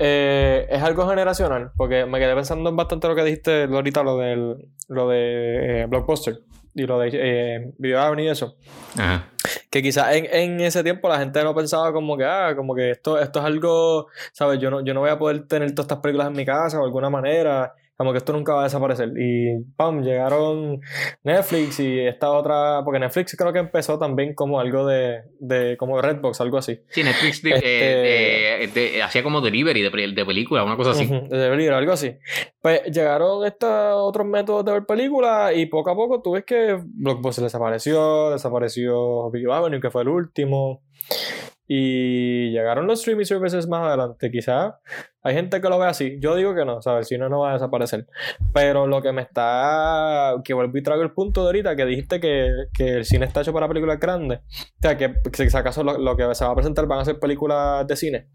eh, 0.00 0.66
es 0.68 0.82
algo 0.82 1.08
generacional, 1.08 1.70
porque 1.76 2.06
me 2.06 2.18
quedé 2.18 2.34
pensando 2.34 2.70
en 2.70 2.74
bastante 2.74 3.06
lo 3.06 3.14
que 3.14 3.22
dijiste 3.22 3.62
ahorita, 3.62 4.02
lo 4.02 4.18
del, 4.18 4.68
lo 4.88 5.08
de 5.08 5.82
eh, 5.82 5.86
Blockbuster 5.86 6.40
y 6.74 6.86
lo 6.86 6.98
de 6.98 7.10
eh, 7.12 7.72
Video 7.78 8.00
Avenue 8.00 8.24
y 8.24 8.28
eso. 8.30 8.56
Ajá. 8.98 9.28
Que 9.70 9.80
quizás 9.80 10.12
en, 10.16 10.26
en 10.26 10.60
ese 10.60 10.82
tiempo 10.82 11.08
la 11.08 11.20
gente 11.20 11.40
no 11.44 11.54
pensaba 11.54 11.92
como 11.92 12.16
que, 12.16 12.24
ah, 12.24 12.54
como 12.56 12.74
que 12.74 12.90
esto, 12.90 13.16
esto 13.20 13.38
es 13.38 13.44
algo, 13.44 14.08
¿sabes? 14.32 14.58
Yo 14.58 14.72
no, 14.72 14.84
yo 14.84 14.92
no 14.92 15.00
voy 15.00 15.10
a 15.10 15.18
poder 15.20 15.46
tener 15.46 15.70
todas 15.70 15.84
estas 15.84 15.98
películas 16.00 16.26
en 16.26 16.32
mi 16.36 16.44
casa 16.44 16.78
o 16.78 16.80
de 16.80 16.86
alguna 16.86 17.10
manera. 17.10 17.74
Como 17.96 18.12
que 18.12 18.18
esto 18.18 18.32
nunca 18.32 18.54
va 18.54 18.60
a 18.60 18.64
desaparecer. 18.64 19.10
Y 19.16 19.62
pam, 19.76 20.02
llegaron 20.02 20.80
Netflix 21.22 21.78
y 21.80 22.00
esta 22.00 22.30
otra, 22.32 22.82
porque 22.84 22.98
Netflix 22.98 23.36
creo 23.36 23.52
que 23.52 23.60
empezó 23.60 23.98
también 23.98 24.34
como 24.34 24.58
algo 24.58 24.86
de, 24.86 25.22
de 25.38 25.76
como 25.76 26.00
Redbox, 26.00 26.40
algo 26.40 26.58
así. 26.58 26.80
Sí, 26.88 27.02
Netflix 27.04 27.42
de- 27.42 27.50
Este- 27.54 28.80
de- 28.80 29.02
hacía 29.02 29.22
como 29.22 29.40
delivery 29.40 29.82
de, 29.82 29.90
pe- 29.90 30.12
de 30.12 30.24
película, 30.26 30.64
una 30.64 30.76
cosa 30.76 30.90
así. 30.90 31.06
De 31.06 31.36
delivery, 31.38 31.68
algo 31.74 31.92
así. 31.92 32.16
Pues 32.60 32.82
llegaron 32.86 33.44
estos 33.46 33.70
otros 33.70 34.26
métodos 34.26 34.64
de 34.64 34.72
ver 34.72 34.84
películas 34.86 35.52
y 35.56 35.66
poco 35.66 35.90
a 35.90 35.94
poco 35.94 36.20
tú 36.22 36.32
ves 36.32 36.44
que 36.44 36.78
Blockbuster 36.84 37.44
desapareció, 37.44 38.30
desapareció 38.30 39.30
Big 39.30 39.48
Avenue, 39.50 39.80
que 39.80 39.90
fue 39.90 40.02
el 40.02 40.08
último. 40.08 40.82
Y 41.66 42.50
llegaron 42.50 42.86
los 42.86 43.00
streaming 43.00 43.24
services 43.24 43.66
más 43.66 43.86
adelante. 43.86 44.30
Quizás 44.30 44.74
hay 45.22 45.34
gente 45.34 45.60
que 45.60 45.68
lo 45.68 45.78
ve 45.78 45.86
así. 45.86 46.18
Yo 46.20 46.36
digo 46.36 46.54
que 46.54 46.64
no, 46.64 46.82
¿sabes? 46.82 47.00
El 47.00 47.16
cine 47.16 47.28
no 47.30 47.40
va 47.40 47.50
a 47.50 47.52
desaparecer. 47.54 48.06
Pero 48.52 48.86
lo 48.86 49.00
que 49.00 49.12
me 49.12 49.22
está. 49.22 50.34
Que 50.44 50.52
vuelvo 50.52 50.76
y 50.76 50.82
traigo 50.82 51.02
el 51.02 51.12
punto 51.12 51.42
de 51.42 51.46
ahorita 51.46 51.76
que 51.76 51.86
dijiste 51.86 52.20
que, 52.20 52.50
que 52.76 52.96
el 52.96 53.04
cine 53.04 53.24
está 53.24 53.40
hecho 53.40 53.52
para 53.52 53.68
películas 53.68 53.98
grandes. 53.98 54.40
O 54.40 54.82
sea, 54.82 54.98
que 54.98 55.14
si 55.32 55.56
acaso 55.56 55.82
lo, 55.82 55.96
lo 55.96 56.16
que 56.16 56.34
se 56.34 56.44
va 56.44 56.50
a 56.52 56.54
presentar 56.54 56.86
van 56.86 57.00
a 57.00 57.04
ser 57.04 57.18
películas 57.18 57.86
de 57.86 57.96
cine. 57.96 58.28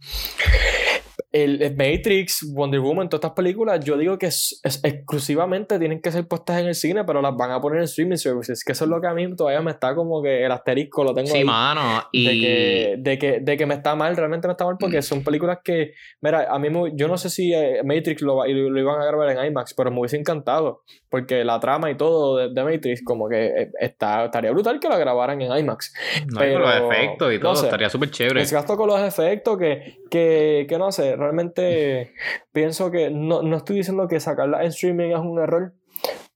El, 1.32 1.62
el 1.62 1.76
Matrix, 1.76 2.52
Wonder 2.56 2.80
Woman, 2.80 3.08
todas 3.08 3.20
estas 3.24 3.36
películas, 3.36 3.80
yo 3.86 3.98
digo 3.98 4.18
que 4.18 4.26
es, 4.28 4.60
es- 4.64 4.84
exclusivamente 4.84 5.78
tienen 5.78 6.02
que 6.02 6.12
ser 6.12 6.28
puestas 6.28 6.60
en 6.62 6.68
el 6.68 6.76
cine, 6.76 7.04
pero 7.04 7.22
las 7.22 7.36
van 7.36 7.52
a 7.52 7.62
poner 7.62 7.80
en 7.80 7.84
streaming 7.86 8.16
services. 8.18 8.64
Que 8.64 8.72
eso 8.72 8.86
es 8.86 8.90
lo 8.90 9.00
que 9.00 9.08
a 9.08 9.14
mí 9.14 9.36
todavía 9.36 9.62
me 9.62 9.72
está 9.72 9.94
como 9.94 10.22
que 10.24 10.44
el 10.46 10.52
asterisco 10.52 11.04
lo 11.04 11.14
tengo 11.14 11.28
Sí, 11.28 11.38
ahí. 11.38 11.44
mano. 11.44 12.04
Y. 12.12 12.26
De 12.26 12.32
que, 12.40 12.96
de, 12.98 13.18
que, 13.20 13.40
de 13.42 13.58
que 13.58 13.66
me 13.66 13.76
está 13.76 13.96
mal, 13.96 14.16
realmente 14.16 14.48
me 14.48 14.54
está 14.54 14.66
mal 14.66 14.78
porque 14.80 15.02
son 15.02 15.24
películas 15.24 15.60
que, 15.64 15.94
mira, 16.22 16.48
a 16.50 16.58
mí 16.58 16.70
me- 16.70 16.92
yo 16.96 17.08
no 17.08 17.18
sé 17.18 17.30
si 17.30 17.54
eh, 17.54 17.82
Matrix 17.84 18.22
lo, 18.22 18.46
lo, 18.46 18.70
lo 18.70 18.80
iban 18.80 19.02
a 19.02 19.06
grabar 19.06 19.30
en 19.30 19.46
IMAX, 19.52 19.74
pero 19.76 19.92
me 19.92 20.00
hubiese 20.00 20.18
encantado 20.18 20.84
porque 21.10 21.44
la 21.44 21.60
trama 21.60 21.90
y 21.92 21.98
todo 21.98 22.38
de, 22.38 22.54
de 22.54 22.64
Matrix 22.64 23.04
como 23.04 23.28
que 23.30 23.46
eh, 23.48 23.72
está, 23.80 24.26
estaría 24.26 24.52
brutal 24.52 24.80
que 24.80 24.90
la 24.90 24.98
grabaran 24.98 25.42
en 25.42 25.52
IMAX. 25.58 25.94
no, 26.32 26.40
con 26.40 26.50
los 26.60 26.72
pero- 26.74 26.92
efectos 26.92 27.34
y 27.34 27.36
no 27.36 27.42
todo, 27.42 27.56
sé. 27.56 27.66
estaría 27.66 27.90
súper 27.90 28.10
chévere. 28.12 28.40
Les 28.40 28.52
gasto 28.54 28.76
con 28.76 28.88
los 28.88 29.00
efectos 29.02 29.58
que, 29.58 29.98
que, 30.10 30.66
que 30.68 30.78
no 30.78 30.92
sé, 30.92 31.18
realmente 31.20 32.14
pienso 32.52 32.90
que 32.92 33.10
no, 33.12 33.42
no 33.44 33.58
estoy 33.58 33.78
diciendo 33.78 34.08
que 34.08 34.20
sacarla 34.20 34.62
en 34.64 34.70
streaming 34.70 35.12
es 35.12 35.20
un 35.20 35.40
error 35.40 35.74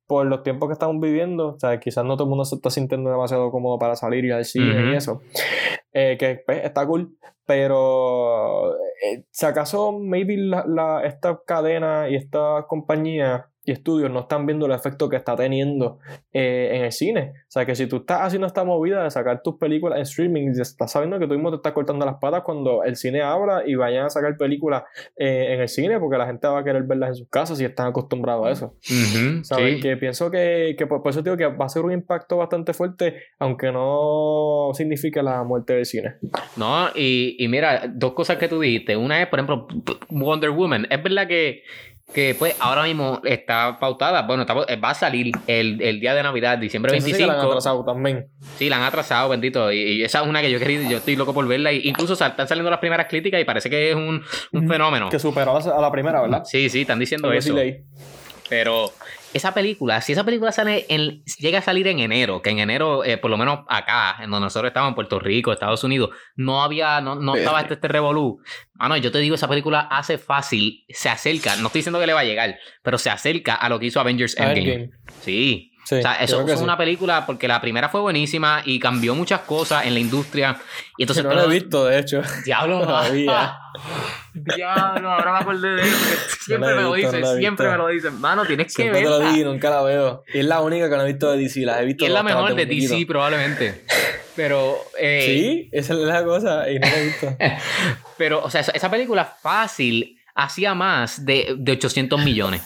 por 0.05 0.25
los 0.27 0.43
tiempos 0.43 0.67
que 0.69 0.73
estamos 0.73 0.99
viviendo, 0.99 1.53
o 1.55 1.59
sea, 1.59 1.79
quizás 1.79 2.03
no 2.05 2.15
todo 2.15 2.25
el 2.25 2.29
mundo 2.29 2.45
se 2.45 2.55
está 2.55 2.69
sintiendo 2.69 3.09
demasiado 3.09 3.49
cómodo 3.51 3.79
para 3.79 3.95
salir 3.95 4.25
y 4.25 4.31
al 4.31 4.45
cine 4.45 4.81
Ujú. 4.83 4.91
y 4.91 4.95
eso, 4.95 5.21
Eh, 5.93 6.17
que 6.19 6.41
pues, 6.45 6.63
está 6.63 6.85
cool, 6.87 7.17
pero 7.45 8.73
eh, 8.75 9.25
si 9.31 9.45
acaso 9.45 9.91
maybe 9.99 10.37
la, 10.37 10.65
la- 10.67 11.03
esta 11.05 11.39
cadena 11.45 12.09
y 12.09 12.15
esta 12.15 12.65
compañía 12.67 13.47
y 13.65 13.71
estudios 13.71 14.11
no 14.11 14.21
están 14.21 14.45
viendo 14.45 14.65
el 14.65 14.71
efecto 14.71 15.09
que 15.09 15.15
está 15.15 15.35
teniendo 15.35 15.99
eh, 16.31 16.71
en 16.73 16.83
el 16.83 16.91
cine. 16.91 17.33
O 17.47 17.51
sea, 17.51 17.65
que 17.65 17.75
si 17.75 17.87
tú 17.87 17.97
estás 17.97 18.21
haciendo 18.21 18.47
esta 18.47 18.63
movida 18.63 19.03
de 19.03 19.09
sacar 19.09 19.41
tus 19.41 19.55
películas 19.55 19.97
en 19.97 20.03
streaming, 20.03 20.53
ya 20.53 20.63
estás 20.63 20.91
sabiendo 20.91 21.19
que 21.19 21.27
tú 21.27 21.33
mismo 21.33 21.49
te 21.49 21.57
estás 21.57 21.73
cortando 21.73 22.05
las 22.05 22.15
patas 22.15 22.43
cuando 22.43 22.83
el 22.83 22.95
cine 22.95 23.21
abra 23.21 23.63
y 23.65 23.75
vayan 23.75 24.05
a 24.05 24.09
sacar 24.09 24.35
películas 24.37 24.83
eh, 25.15 25.53
en 25.53 25.61
el 25.61 25.69
cine 25.69 25.99
porque 25.99 26.17
la 26.17 26.25
gente 26.25 26.47
va 26.47 26.59
a 26.59 26.63
querer 26.63 26.83
verlas 26.83 27.09
en 27.09 27.15
sus 27.15 27.29
casas 27.29 27.59
y 27.61 27.65
están 27.65 27.87
acostumbrados 27.87 28.47
a 28.47 28.51
eso. 28.51 28.75
Sí. 28.81 29.43
Que 29.81 29.97
pienso 29.97 30.29
que, 30.29 30.75
que 30.77 30.87
por, 30.87 31.01
por 31.01 31.11
eso 31.11 31.21
digo 31.21 31.37
que 31.37 31.45
va 31.45 31.65
a 31.65 31.69
ser 31.69 31.83
un 31.83 31.91
impacto 31.91 32.37
bastante 32.37 32.73
fuerte, 32.73 33.15
aunque 33.39 33.71
no 33.71 34.71
signifique 34.73 35.21
la 35.21 35.43
muerte 35.43 35.73
del 35.73 35.85
cine. 35.85 36.15
No, 36.57 36.87
y, 36.95 37.35
y 37.39 37.47
mira, 37.47 37.83
dos 37.87 38.13
cosas 38.13 38.37
que 38.37 38.47
tú 38.47 38.59
dijiste. 38.59 38.97
Una 38.97 39.21
es, 39.21 39.27
por 39.27 39.39
ejemplo, 39.39 39.67
Wonder 40.09 40.51
Woman. 40.51 40.87
Es 40.89 41.01
verdad 41.01 41.27
que, 41.27 41.63
que 42.13 42.35
pues 42.37 42.55
ahora 42.59 42.83
mismo 42.83 43.21
está 43.23 43.77
pautada. 43.79 44.23
Bueno, 44.23 44.41
está- 44.43 44.53
va 44.55 44.89
a 44.89 44.93
salir 44.93 45.31
el, 45.47 45.81
el 45.81 45.99
día 45.99 46.13
de 46.13 46.21
Navidad, 46.23 46.57
diciembre 46.57 46.95
Eso 46.97 47.05
sí 47.07 47.13
que 47.13 47.19
la 47.19 47.33
han 47.33 47.39
25. 47.39 47.51
atrasado 47.51 47.85
también. 47.85 48.27
Sí, 48.57 48.69
la 48.69 48.77
han 48.77 48.83
atrasado, 48.83 49.29
bendito. 49.29 49.71
Y, 49.71 49.77
y 49.79 50.03
esa 50.03 50.21
es 50.21 50.27
una 50.27 50.41
que 50.41 50.51
yo 50.51 50.59
querido, 50.59 50.89
yo 50.89 50.97
estoy 50.97 51.15
loco 51.15 51.33
por 51.33 51.47
verla. 51.47 51.71
Y 51.71 51.87
incluso 51.87 52.15
sal- 52.15 52.31
están 52.31 52.47
saliendo 52.47 52.69
las 52.69 52.79
primeras 52.79 53.07
críticas 53.07 53.39
y 53.41 53.45
parece 53.45 53.69
que 53.69 53.91
es 53.91 53.95
un, 53.95 54.21
un 54.51 54.67
fenómeno. 54.67 55.09
Que 55.09 55.17
superó 55.19 55.57
a 55.57 55.81
la, 55.81 55.91
primera, 55.91 56.21
¿verdad? 56.21 56.43
Sí, 56.45 56.69
sí, 56.69 56.81
están 56.81 56.99
diciendo 56.99 57.31
eso. 57.31 57.55
Pero 58.49 58.91
esa 59.33 59.53
película, 59.53 60.01
si 60.01 60.13
esa 60.13 60.23
película 60.23 60.51
sale 60.51 60.85
en- 60.89 61.23
llega 61.39 61.59
a 61.59 61.61
salir 61.61 61.87
en 61.87 61.99
enero, 61.99 62.41
que 62.41 62.49
en 62.51 62.59
enero, 62.59 63.03
eh, 63.03 63.17
por 63.17 63.29
lo 63.31 63.37
menos 63.37 63.59
acá, 63.67 64.15
en 64.23 64.29
donde 64.31 64.45
nosotros 64.45 64.69
estábamos 64.69 64.91
en 64.91 64.95
Puerto 64.95 65.19
Rico, 65.19 65.51
Estados 65.51 65.83
Unidos, 65.83 66.09
no 66.35 66.63
había, 66.63 67.01
no, 67.01 67.15
no 67.15 67.35
estaba 67.35 67.61
este, 67.61 67.73
este 67.75 67.87
revolú. 67.87 68.41
Mano, 68.75 68.97
yo 68.97 69.11
te 69.11 69.19
digo, 69.19 69.35
esa 69.35 69.47
película 69.47 69.81
hace 69.81 70.17
fácil, 70.17 70.85
se 70.89 71.09
acerca, 71.09 71.55
no 71.57 71.67
estoy 71.67 71.79
diciendo 71.79 71.99
que 71.99 72.07
le 72.07 72.13
va 72.13 72.21
a 72.21 72.25
llegar, 72.25 72.57
pero 72.81 72.97
se 72.97 73.09
acerca 73.09 73.55
a 73.55 73.69
lo 73.69 73.79
que 73.79 73.87
hizo 73.87 73.99
Avengers. 73.99 74.35
Endgame. 74.37 74.89
Sí. 75.21 75.72
Sí, 75.83 75.95
o 75.95 76.01
sea, 76.01 76.13
eso 76.15 76.45
que 76.45 76.53
es 76.53 76.59
sí. 76.59 76.63
una 76.63 76.77
película 76.77 77.25
porque 77.25 77.47
la 77.47 77.59
primera 77.59 77.89
fue 77.89 77.99
buenísima 77.99 78.61
y 78.63 78.79
cambió 78.79 79.15
muchas 79.15 79.41
cosas 79.41 79.85
en 79.85 79.93
la 79.93 79.99
industria. 79.99 80.57
Y 80.97 81.03
entonces, 81.03 81.23
no 81.23 81.31
pero- 81.31 81.41
lo 81.43 81.51
he 81.51 81.53
visto, 81.53 81.85
de 81.85 81.99
hecho. 81.99 82.21
Diablo, 82.45 82.81
Todavía. 82.85 83.57
Diablo, 84.33 85.11
ahora 85.11 85.33
me 85.33 85.37
acordé 85.39 85.69
de 85.75 85.81
eso. 85.81 85.97
Siempre 86.45 86.69
No 86.69 86.75
la 86.75 86.81
me 86.81 86.87
lo 86.87 86.93
dicen, 86.93 87.21
no 87.21 87.33
la 87.33 87.37
siempre 87.37 87.69
me 87.69 87.77
lo 87.77 87.87
dicen. 87.87 88.21
Mano, 88.21 88.45
tienes 88.45 88.67
que 88.67 88.83
Siempre 88.83 89.03
te 89.03 89.09
lo 89.09 89.35
y 89.35 89.43
nunca 89.43 89.69
la 89.69 89.81
veo. 89.83 90.23
Y 90.33 90.39
es 90.39 90.45
la 90.45 90.61
única 90.61 90.89
que 90.89 90.95
no 90.95 91.03
he 91.03 91.07
visto 91.07 91.31
de 91.31 91.37
DC. 91.37 91.61
Las 91.65 91.81
he 91.81 91.85
visto 91.85 92.03
Y 92.03 92.07
es 92.07 92.13
la 92.13 92.23
mejor 92.23 92.55
de. 92.55 92.65
DC 92.65 93.05
probablemente. 93.05 93.83
Pero, 94.35 94.77
eh, 94.97 95.23
Sí, 95.25 95.69
esa 95.71 95.93
es 95.93 95.99
la 95.99 96.23
cosa. 96.23 96.69
Y 96.69 96.79
no 96.79 96.87
la 96.87 96.97
he 96.97 97.05
visto. 97.05 97.35
pero, 98.17 98.43
o 98.43 98.49
sea, 98.49 98.61
esa, 98.61 98.71
esa 98.71 98.89
película 98.89 99.25
fácil 99.25 100.17
hacía 100.33 100.73
más 100.73 101.25
de, 101.25 101.55
de 101.57 101.73
800 101.73 102.23
millones. 102.23 102.61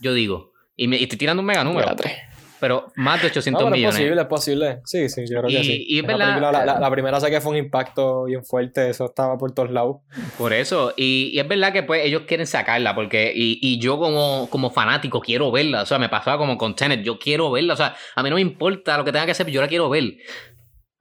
Yo 0.00 0.14
digo. 0.14 0.52
Y, 0.76 0.88
me, 0.88 0.96
y 0.96 1.02
estoy 1.02 1.18
tirando 1.18 1.40
un 1.40 1.46
mega 1.46 1.64
número. 1.64 1.90
Espérate. 1.90 2.31
Pero 2.62 2.86
más 2.94 3.20
de 3.20 3.26
800 3.26 3.60
No, 3.60 3.66
pero 3.66 3.74
es 3.74 3.78
millones. 3.80 3.96
posible, 3.98 4.20
es 4.22 4.26
posible. 4.28 4.80
Sí, 4.84 5.08
sí, 5.08 5.22
yo 5.28 5.38
creo 5.40 5.50
que 5.50 5.60
Y- 5.60 5.64
sí. 5.64 5.84
y 5.88 5.98
es 5.98 6.04
Esa 6.04 6.12
verdad- 6.12 6.26
película, 6.28 6.52
la, 6.52 6.64
la- 6.64 6.78
la 6.78 6.90
primera 6.92 7.18
sé 7.18 7.28
que 7.28 7.40
fue 7.40 7.50
un 7.50 7.56
impacto 7.58 8.24
bien 8.26 8.44
fuerte. 8.44 8.88
Eso 8.88 9.06
estaba 9.06 9.36
por 9.36 9.52
todos 9.52 9.72
lados. 9.72 9.96
Por 10.38 10.52
eso, 10.52 10.94
y, 10.96 11.30
y 11.34 11.40
es 11.40 11.48
verdad 11.48 11.72
que 11.72 11.82
pues 11.82 12.04
ellos 12.04 12.22
quieren 12.28 12.46
sacarla, 12.46 12.94
porque, 12.94 13.32
y, 13.34 13.58
y 13.60 13.80
yo 13.80 13.98
como, 13.98 14.48
como 14.48 14.70
fanático 14.70 15.20
quiero 15.20 15.50
verla, 15.50 15.82
o 15.82 15.86
sea, 15.86 15.98
me 15.98 16.08
pasaba 16.08 16.38
como 16.38 16.56
con 16.56 16.76
Tenet, 16.76 17.02
yo 17.02 17.18
quiero 17.18 17.50
verla, 17.50 17.74
o 17.74 17.76
sea, 17.76 17.96
a 18.14 18.22
mí 18.22 18.30
no 18.30 18.36
me 18.36 18.42
importa 18.42 18.96
lo 18.96 19.04
que 19.04 19.10
tenga 19.10 19.24
que 19.26 19.32
hacer, 19.32 19.48
yo 19.48 19.60
la 19.60 19.66
quiero 19.66 19.90
ver. 19.90 20.04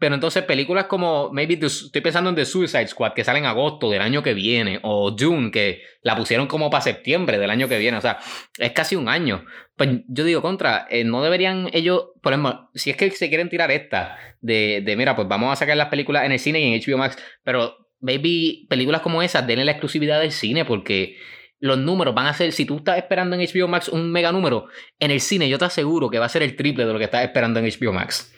Pero 0.01 0.15
entonces 0.15 0.41
películas 0.45 0.85
como, 0.85 1.29
maybe, 1.31 1.63
estoy 1.63 2.01
pensando 2.01 2.31
en 2.31 2.35
The 2.35 2.45
Suicide 2.45 2.87
Squad, 2.87 3.13
que 3.13 3.23
sale 3.23 3.37
en 3.37 3.45
agosto 3.45 3.87
del 3.87 4.01
año 4.01 4.23
que 4.23 4.33
viene, 4.33 4.79
o 4.81 5.11
Dune, 5.11 5.51
que 5.51 5.83
la 6.01 6.15
pusieron 6.15 6.47
como 6.47 6.71
para 6.71 6.81
septiembre 6.81 7.37
del 7.37 7.51
año 7.51 7.67
que 7.67 7.77
viene, 7.77 7.97
o 7.97 8.01
sea, 8.01 8.17
es 8.57 8.71
casi 8.71 8.95
un 8.95 9.07
año. 9.07 9.45
Pues 9.75 9.99
yo 10.07 10.23
digo, 10.23 10.41
contra, 10.41 10.87
eh, 10.89 11.03
no 11.03 11.21
deberían 11.21 11.69
ellos, 11.71 12.05
por 12.23 12.33
ejemplo, 12.33 12.71
si 12.73 12.89
es 12.89 12.97
que 12.97 13.11
se 13.11 13.29
quieren 13.29 13.47
tirar 13.47 13.69
esta, 13.69 14.17
de, 14.41 14.81
de 14.83 14.95
mira, 14.95 15.15
pues 15.15 15.27
vamos 15.27 15.53
a 15.53 15.55
sacar 15.55 15.77
las 15.77 15.89
películas 15.89 16.25
en 16.25 16.31
el 16.31 16.39
cine 16.39 16.59
y 16.61 16.73
en 16.73 16.81
HBO 16.81 16.97
Max, 16.97 17.15
pero 17.43 17.77
maybe 17.99 18.65
películas 18.69 19.01
como 19.01 19.21
esas 19.21 19.45
denle 19.45 19.65
la 19.65 19.73
exclusividad 19.73 20.19
del 20.19 20.31
cine 20.31 20.65
porque 20.65 21.17
los 21.59 21.77
números 21.77 22.15
van 22.15 22.25
a 22.25 22.33
ser, 22.33 22.53
si 22.53 22.65
tú 22.65 22.77
estás 22.77 22.97
esperando 22.97 23.35
en 23.35 23.47
HBO 23.47 23.67
Max 23.67 23.87
un 23.87 24.11
mega 24.11 24.31
número, 24.31 24.65
en 24.99 25.11
el 25.11 25.21
cine 25.21 25.47
yo 25.47 25.59
te 25.59 25.65
aseguro 25.65 26.09
que 26.09 26.17
va 26.17 26.25
a 26.25 26.29
ser 26.29 26.41
el 26.41 26.55
triple 26.55 26.87
de 26.87 26.91
lo 26.91 26.97
que 26.97 27.05
estás 27.05 27.23
esperando 27.23 27.59
en 27.59 27.67
HBO 27.67 27.93
Max. 27.93 28.33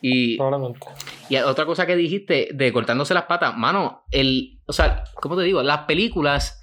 Y, 0.00 0.36
Probablemente. 0.36 0.86
y 1.28 1.36
otra 1.36 1.64
cosa 1.66 1.86
que 1.86 1.96
dijiste 1.96 2.48
de 2.52 2.72
cortándose 2.72 3.14
las 3.14 3.24
patas, 3.24 3.56
mano, 3.56 4.02
el, 4.10 4.60
o 4.66 4.72
sea, 4.72 5.04
¿cómo 5.14 5.36
te 5.36 5.42
digo? 5.44 5.62
Las 5.62 5.80
películas, 5.86 6.60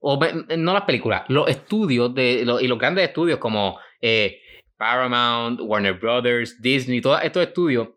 o 0.00 0.18
no 0.56 0.72
las 0.72 0.82
películas, 0.84 1.22
los 1.28 1.48
estudios 1.48 2.14
de, 2.14 2.44
y 2.60 2.66
los 2.68 2.78
grandes 2.78 3.08
estudios 3.08 3.38
como 3.38 3.78
eh, 4.00 4.38
Paramount, 4.76 5.60
Warner 5.60 5.94
Brothers, 5.94 6.60
Disney, 6.62 7.00
todos 7.00 7.20
estos 7.22 7.42
estudios, 7.42 7.88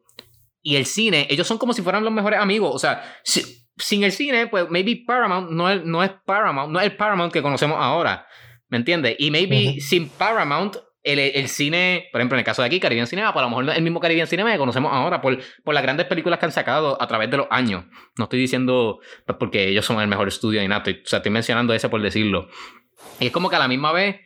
y 0.64 0.76
el 0.76 0.86
cine, 0.86 1.28
ellos 1.30 1.48
son 1.48 1.58
como 1.58 1.74
si 1.74 1.82
fueran 1.82 2.04
los 2.04 2.14
mejores 2.14 2.40
amigos, 2.40 2.72
o 2.74 2.80
sea, 2.80 3.04
si- 3.24 3.60
sin 3.78 4.04
el 4.04 4.12
cine, 4.12 4.48
pues 4.48 4.70
maybe 4.70 5.04
Paramount 5.08 5.50
no 5.52 5.70
es, 5.70 5.84
no 5.84 6.04
es 6.04 6.12
Paramount, 6.26 6.72
no 6.72 6.80
es 6.80 6.86
el 6.88 6.96
Paramount 6.98 7.32
que 7.34 7.42
conocemos 7.42 7.78
ahora, 7.80 8.28
¿me 8.68 8.78
entiendes? 8.78 9.16
Y 9.20 9.32
maybe 9.32 9.80
sin 9.80 10.10
Paramount, 10.10 10.78
el, 11.04 11.20
el 11.20 11.48
cine, 11.48 12.10
por 12.12 12.22
ejemplo, 12.22 12.36
en 12.36 12.40
el 12.40 12.46
caso 12.46 12.62
de 12.62 12.68
aquí, 12.68 12.80
Caribbean 12.80 13.08
Cinema, 13.08 13.34
pues 13.34 13.42
a 13.42 13.50
lo 13.50 13.56
mejor 13.56 13.76
el 13.76 13.82
mismo 13.84 14.00
Caribbean 14.00 14.28
Cinema 14.28 14.52
que 14.52 14.58
conocemos 14.58 14.92
ahora 14.94 15.20
por, 15.22 15.40
por 15.64 15.74
las 15.74 15.82
grandes 15.84 16.06
películas 16.06 16.38
que 16.40 16.46
han 16.46 16.52
sacado 16.52 17.02
a 17.02 17.08
través 17.08 17.30
de 17.32 17.38
los 17.38 17.48
años. 17.50 17.86
No 18.18 18.26
estoy 18.26 18.40
diciendo 18.40 19.00
pues, 19.26 19.38
porque 19.40 19.68
ellos 19.70 19.86
son 19.86 20.00
el 20.02 20.08
mejor 20.08 20.28
estudio 20.28 20.62
ni 20.62 20.68
nada, 20.68 20.80
estoy- 20.84 21.02
o 21.04 21.08
sea, 21.08 21.18
estoy 21.18 21.32
mencionando 21.32 21.74
ese 21.74 21.90
por 21.90 22.02
decirlo. 22.02 22.48
Y 23.20 23.28
es 23.28 23.32
como 23.32 23.50
que 23.50 23.56
a 23.56 23.60
la 23.60 23.68
misma 23.68 23.92
vez, 23.92 24.18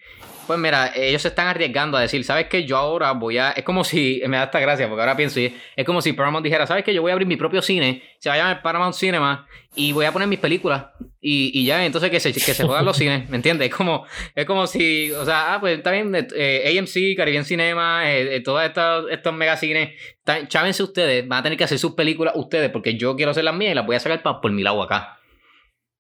pues 0.48 0.60
mira, 0.60 0.92
ellos 0.96 1.22
se 1.22 1.30
están 1.30 1.48
arriesgando 1.48 1.98
a 1.98 2.02
decir, 2.02 2.24
¿sabes 2.24 2.48
qué? 2.48 2.66
Yo 2.66 2.78
ahora 2.78 3.12
voy 3.14 3.38
a. 3.38 3.52
Es 3.52 3.64
como 3.64 3.84
si. 3.84 4.22
Me 4.28 4.38
da 4.38 4.46
esta 4.46 4.60
gracia, 4.60 4.88
porque 4.88 5.02
ahora 5.02 5.16
pienso, 5.16 5.40
es, 5.40 5.86
como 5.86 6.02
si 6.02 6.14
Paramount 6.14 6.44
dijera, 6.44 6.68
¿sabes 6.68 6.84
qué? 6.84 6.94
Yo 6.94 7.02
voy 7.02 7.12
a 7.12 7.14
abrir 7.14 7.28
mi 7.28 7.36
propio 7.36 7.62
cine, 7.62 8.04
se 8.20 8.30
va 8.30 8.36
a 8.36 8.38
llamar 8.38 8.62
Paramount 8.62 8.96
Cinema, 8.96 9.48
y 9.76 9.92
voy 9.92 10.06
a 10.06 10.12
poner 10.12 10.28
mis 10.28 10.40
películas. 10.40 10.86
Y, 11.20 11.66
ya, 11.66 11.84
entonces 11.84 12.12
que 12.12 12.20
se, 12.20 12.32
que 12.32 12.40
se 12.40 12.64
jodan 12.64 12.86
los 12.86 12.98
cines, 12.98 13.28
¿me 13.30 13.38
entiendes? 13.38 13.70
Es 13.70 13.76
como, 13.76 14.06
es 14.36 14.46
como 14.46 14.68
si, 14.68 15.12
o 15.12 15.26
sea, 15.26 15.56
ah, 15.56 15.60
pues 15.60 15.78
está 15.80 15.90
bien, 15.90 16.12
eh, 16.36 16.78
AMC, 16.78 17.18
Caribbean 17.18 17.46
Cinema, 17.46 18.12
eh, 18.12 18.36
eh, 18.36 18.40
todos 18.42 18.64
estos, 18.64 19.10
estos 19.10 19.34
megacines, 19.34 20.00
chávense 20.48 20.84
ustedes, 20.84 21.28
van 21.28 21.40
a 21.40 21.44
tener 21.44 21.58
que 21.58 21.64
hacer 21.64 21.80
sus 21.80 21.94
películas 21.94 22.36
ustedes, 22.36 22.70
porque 22.70 22.96
yo 22.96 23.16
quiero 23.16 23.32
hacer 23.32 23.44
las 23.44 23.56
mías 23.56 23.72
y 23.72 23.76
las 23.76 23.88
voy 23.88 23.96
a 23.96 24.00
sacar 24.00 24.22
por 24.40 24.52
mi 24.52 24.62
lado 24.62 24.84
acá. 24.84 25.18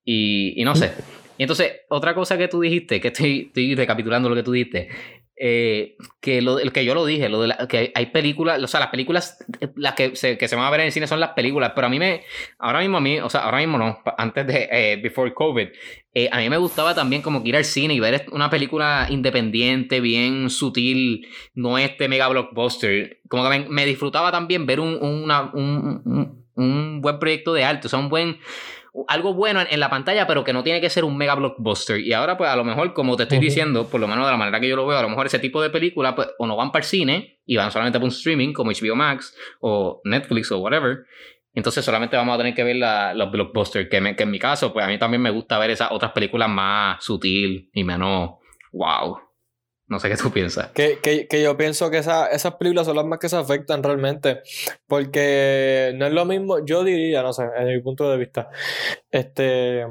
Y 0.08 0.62
no 0.64 0.76
sé. 0.76 0.93
Y 1.38 1.44
entonces, 1.44 1.82
otra 1.90 2.16
cosa 2.16 2.38
que 2.38 2.48
tú 2.48 2.62
dijiste, 2.62 3.02
que 3.02 3.10
estoy, 3.10 3.48
estoy 3.48 3.76
recapitulando 3.76 4.30
lo 4.30 4.36
que 4.36 4.44
tú 4.44 4.52
dijiste, 4.52 4.90
eh, 5.38 5.98
que 6.22 6.42
lo 6.42 6.58
que 6.58 6.86
yo 6.86 6.96
lo 6.96 7.06
dije, 7.06 7.28
lo 7.28 7.42
de 7.42 7.48
la, 7.50 7.68
que 7.68 7.92
hay 7.94 8.06
películas, 8.08 8.62
o 8.64 8.68
sea, 8.68 8.80
las 8.80 8.90
películas, 8.90 9.38
las 9.76 9.94
que 9.94 10.16
se, 10.16 10.38
que 10.38 10.48
se 10.48 10.56
van 10.56 10.64
a 10.64 10.70
ver 10.70 10.80
en 10.80 10.86
el 10.86 10.92
cine 10.94 11.08
son 11.08 11.20
las 11.20 11.32
películas, 11.32 11.74
pero 11.76 11.88
a 11.88 11.90
mí 11.90 12.00
me, 12.00 12.22
ahora 12.58 12.80
mismo 12.80 12.98
a 12.98 13.02
mí, 13.02 13.20
o 13.20 13.30
sea, 13.30 13.42
ahora 13.42 13.58
mismo 13.58 13.78
no, 13.78 14.00
antes 14.18 14.48
de, 14.48 14.70
eh, 14.72 15.00
before 15.04 15.34
COVID, 15.34 15.68
eh, 16.14 16.30
a 16.32 16.38
mí 16.38 16.50
me 16.50 16.56
gustaba 16.56 16.96
también 16.96 17.22
como 17.22 17.42
ir 17.44 17.58
al 17.58 17.66
cine 17.66 17.94
y 17.94 18.00
ver 18.00 18.28
una 18.32 18.50
película 18.50 19.08
independiente, 19.10 20.00
bien 20.00 20.50
sutil, 20.50 21.28
no 21.54 21.78
este 21.78 22.08
mega 22.08 22.30
blockbuster, 22.30 23.20
como 23.28 23.44
que 23.44 23.60
me, 23.60 23.68
me 23.68 23.86
disfrutaba 23.86 24.32
también 24.32 24.66
ver 24.66 24.80
un, 24.80 24.96
un, 25.04 25.30
un, 25.54 26.46
un 26.56 27.02
buen 27.02 27.20
proyecto 27.20 27.54
de 27.54 27.66
arte, 27.66 27.88
o 27.88 27.90
sea, 27.90 28.00
un 28.00 28.08
buen 28.08 28.38
algo 29.08 29.34
bueno 29.34 29.62
en, 29.70 29.80
la 29.80 29.89
pantalla, 29.89 30.28
pero 30.28 30.43
que 30.43 30.54
no 30.54 30.64
tiene 30.64 30.82
que 30.82 30.89
ser 30.89 31.04
un 31.04 31.18
mega 31.18 31.36
blockbuster. 31.36 32.00
Y 32.00 32.14
ahora, 32.14 32.38
pues 32.38 32.50
a 32.50 32.56
lo 32.56 32.64
mejor, 32.64 32.93
como 32.93 33.16
te 33.18 33.24
estoy 33.24 33.39
diciendo, 33.39 33.88
por 33.88 34.00
lo 34.00 34.08
menos 34.08 34.26
de 34.26 34.32
la 34.32 34.38
manera 34.38 34.60
que 34.60 34.70
yo 34.70 34.76
lo 34.76 34.88
veo, 34.88 34.98
a 34.98 35.02
lo 35.02 35.10
mejor 35.10 35.26
ese 35.26 35.39
tipo 35.39 35.62
de 35.62 35.70
película, 35.70 36.16
pues 36.16 36.30
o 36.39 36.48
no 36.48 36.56
van 36.56 36.72
para 36.72 36.84
el 36.84 36.89
cine 36.89 37.39
y 37.46 37.58
van 37.58 37.72
solamente 37.72 38.00
para 38.00 38.06
un 38.06 38.12
streaming 38.12 38.54
como 38.54 38.72
HBO 38.72 38.96
Max 38.96 39.36
o 39.60 40.02
Netflix 40.06 40.52
o 40.52 40.60
whatever. 40.60 41.06
Entonces 41.54 41.84
solamente 41.84 42.18
vamos 42.18 42.36
a 42.36 42.38
tener 42.38 42.54
que 42.54 42.64
ver 42.64 42.76
los 42.76 43.32
blockbusters, 43.32 43.89
que, 43.89 44.16
que 44.16 44.24
en 44.24 44.32
mi 44.32 44.39
caso, 44.39 44.74
pues 44.74 44.86
a 44.86 44.88
mí 44.89 44.98
también 44.98 45.22
me 45.22 45.30
gusta 45.30 45.58
ver 45.58 45.72
esas 45.72 45.91
otras 45.91 46.12
películas 46.12 46.50
más 46.50 47.04
sutil 47.04 47.70
y 47.74 47.84
menos 47.84 48.32
wow. 48.74 49.25
No 49.88 50.00
sé 50.00 50.10
qué 50.10 50.18
tú 50.18 50.32
piensas. 50.32 50.72
Que, 50.72 51.00
que, 51.02 51.42
yo 51.42 51.56
pienso 51.58 51.92
que 51.92 52.00
esa, 52.00 52.28
esas 52.28 52.56
películas 52.56 52.88
son 52.88 52.96
las 52.96 53.06
más 53.06 53.20
que 53.20 53.30
se 53.30 53.36
afectan 53.36 53.84
realmente. 53.84 54.42
Porque 54.88 55.94
no 55.96 56.08
es 56.08 56.14
lo 56.14 56.26
mismo, 56.26 56.66
yo 56.66 56.84
diría, 56.84 57.22
no 57.22 57.34
sé, 57.34 57.44
en 57.56 57.68
mi 57.68 57.82
punto 57.82 58.10
de 58.10 58.18
vista. 58.18 58.50
Este 59.12 59.86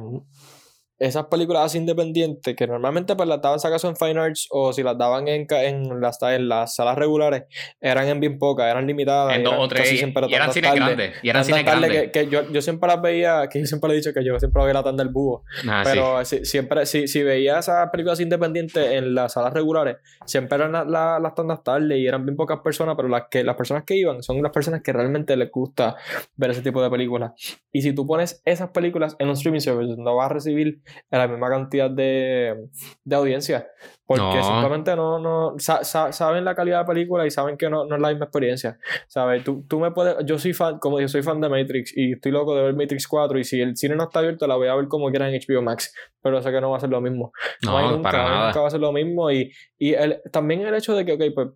esas 0.98 1.26
películas 1.26 1.64
así 1.64 1.78
independientes 1.78 2.54
que 2.54 2.66
normalmente 2.66 3.16
pues 3.16 3.28
las 3.28 3.42
daban 3.42 3.58
acaso 3.62 3.88
en 3.88 3.96
Fine 3.96 4.20
Arts 4.20 4.46
o 4.50 4.72
si 4.72 4.82
las 4.82 4.96
daban 4.96 5.26
en, 5.28 5.46
en, 5.50 6.00
las, 6.00 6.22
en 6.22 6.48
las 6.48 6.76
salas 6.76 6.96
regulares 6.96 7.44
eran 7.80 8.08
en 8.08 8.20
bien 8.20 8.38
pocas, 8.38 8.70
eran 8.70 8.86
limitadas. 8.86 9.36
En 9.36 9.44
dos 9.44 9.54
o 9.56 9.68
tres. 9.68 9.92
Y, 9.92 10.34
eran 10.34 10.52
cine 10.52 10.74
grandes. 10.74 11.14
Y 11.22 11.28
eran 11.28 11.44
cine 11.44 11.62
grandes. 11.62 11.90
Que, 11.90 12.10
que 12.10 12.28
yo, 12.28 12.50
yo, 12.50 12.62
siempre 12.62 12.88
las 12.88 13.02
veía, 13.02 13.48
que 13.48 13.60
yo 13.60 13.66
siempre 13.66 13.88
le 13.88 13.94
he 13.94 13.96
dicho 13.98 14.12
que 14.12 14.24
yo 14.24 14.38
siempre 14.38 14.62
veía 14.62 14.74
la 14.74 14.82
tanda 14.82 15.02
del 15.02 15.12
búho. 15.12 15.44
Ah, 15.68 15.82
pero 15.84 16.24
si, 16.24 16.44
siempre, 16.44 16.86
si, 16.86 17.08
si 17.08 17.22
veía 17.22 17.58
esas 17.58 17.90
películas 17.90 18.20
independientes 18.20 18.92
en 18.92 19.14
las 19.14 19.32
salas 19.32 19.52
regulares, 19.52 19.96
siempre 20.26 20.56
eran 20.56 20.72
las 20.90 21.34
tandas 21.34 21.62
tarde 21.62 21.98
y 21.98 22.06
eran 22.06 22.24
bien 22.24 22.36
pocas 22.36 22.60
personas, 22.60 22.94
pero 22.96 23.08
las, 23.08 23.24
que, 23.30 23.42
las 23.42 23.56
personas 23.56 23.84
que 23.84 23.96
iban 23.96 24.22
son 24.22 24.42
las 24.42 24.52
personas 24.52 24.82
que 24.82 24.92
realmente 24.92 25.36
les 25.36 25.50
gusta 25.50 25.96
ver 26.36 26.50
ese 26.50 26.62
tipo 26.62 26.82
de 26.82 26.90
películas. 26.90 27.32
Y 27.72 27.82
si 27.82 27.94
tú 27.94 28.06
pones 28.06 28.42
esas 28.44 28.70
películas 28.70 29.16
en 29.18 29.28
un 29.28 29.34
streaming 29.34 29.60
service, 29.60 29.94
no 29.98 30.16
vas 30.16 30.30
a 30.30 30.34
recibir 30.34 30.80
la 31.10 31.28
misma 31.28 31.48
cantidad 31.50 31.90
de, 31.90 32.68
de 33.04 33.16
audiencia. 33.16 33.68
Porque 34.06 34.42
simplemente 34.42 34.94
no, 34.96 35.18
no 35.18 35.54
saben 35.58 36.44
la 36.44 36.54
calidad 36.54 36.78
de 36.78 36.82
la 36.82 36.86
película 36.86 37.26
y 37.26 37.30
saben 37.30 37.56
que 37.56 37.70
no, 37.70 37.86
no 37.86 37.96
es 37.96 38.02
la 38.02 38.10
misma 38.10 38.26
experiencia. 38.26 38.78
¿Sabes? 39.08 39.44
Tú, 39.44 39.64
tú 39.66 39.80
me 39.80 39.92
puedes. 39.92 40.16
Yo 40.26 40.38
soy 40.38 40.52
fan, 40.52 40.78
como 40.78 41.00
yo 41.00 41.08
soy 41.08 41.22
fan 41.22 41.40
de 41.40 41.48
Matrix 41.48 41.96
y 41.96 42.12
estoy 42.12 42.30
loco 42.32 42.54
de 42.54 42.62
ver 42.62 42.74
Matrix 42.74 43.08
4. 43.08 43.38
Y 43.38 43.44
si 43.44 43.60
el 43.60 43.76
cine 43.76 43.96
no 43.96 44.04
está 44.04 44.18
abierto, 44.18 44.46
la 44.46 44.56
voy 44.56 44.68
a 44.68 44.74
ver 44.74 44.88
como 44.88 45.08
quiera 45.08 45.30
en 45.30 45.40
HBO 45.40 45.62
Max. 45.62 45.94
Pero 46.20 46.42
sé 46.42 46.50
que 46.52 46.60
no 46.60 46.70
va 46.70 46.76
a 46.76 46.80
ser 46.80 46.90
lo 46.90 47.00
mismo. 47.00 47.32
No, 47.62 47.92
nunca, 47.92 48.46
nunca 48.46 48.60
va 48.60 48.66
a 48.66 48.70
ser 48.70 48.80
lo 48.80 48.92
mismo. 48.92 49.30
Y, 49.30 49.50
y 49.78 49.94
el, 49.94 50.20
también 50.30 50.60
el 50.60 50.74
hecho 50.74 50.94
de 50.94 51.06
que, 51.06 51.12
ok, 51.12 51.22
pues 51.34 51.48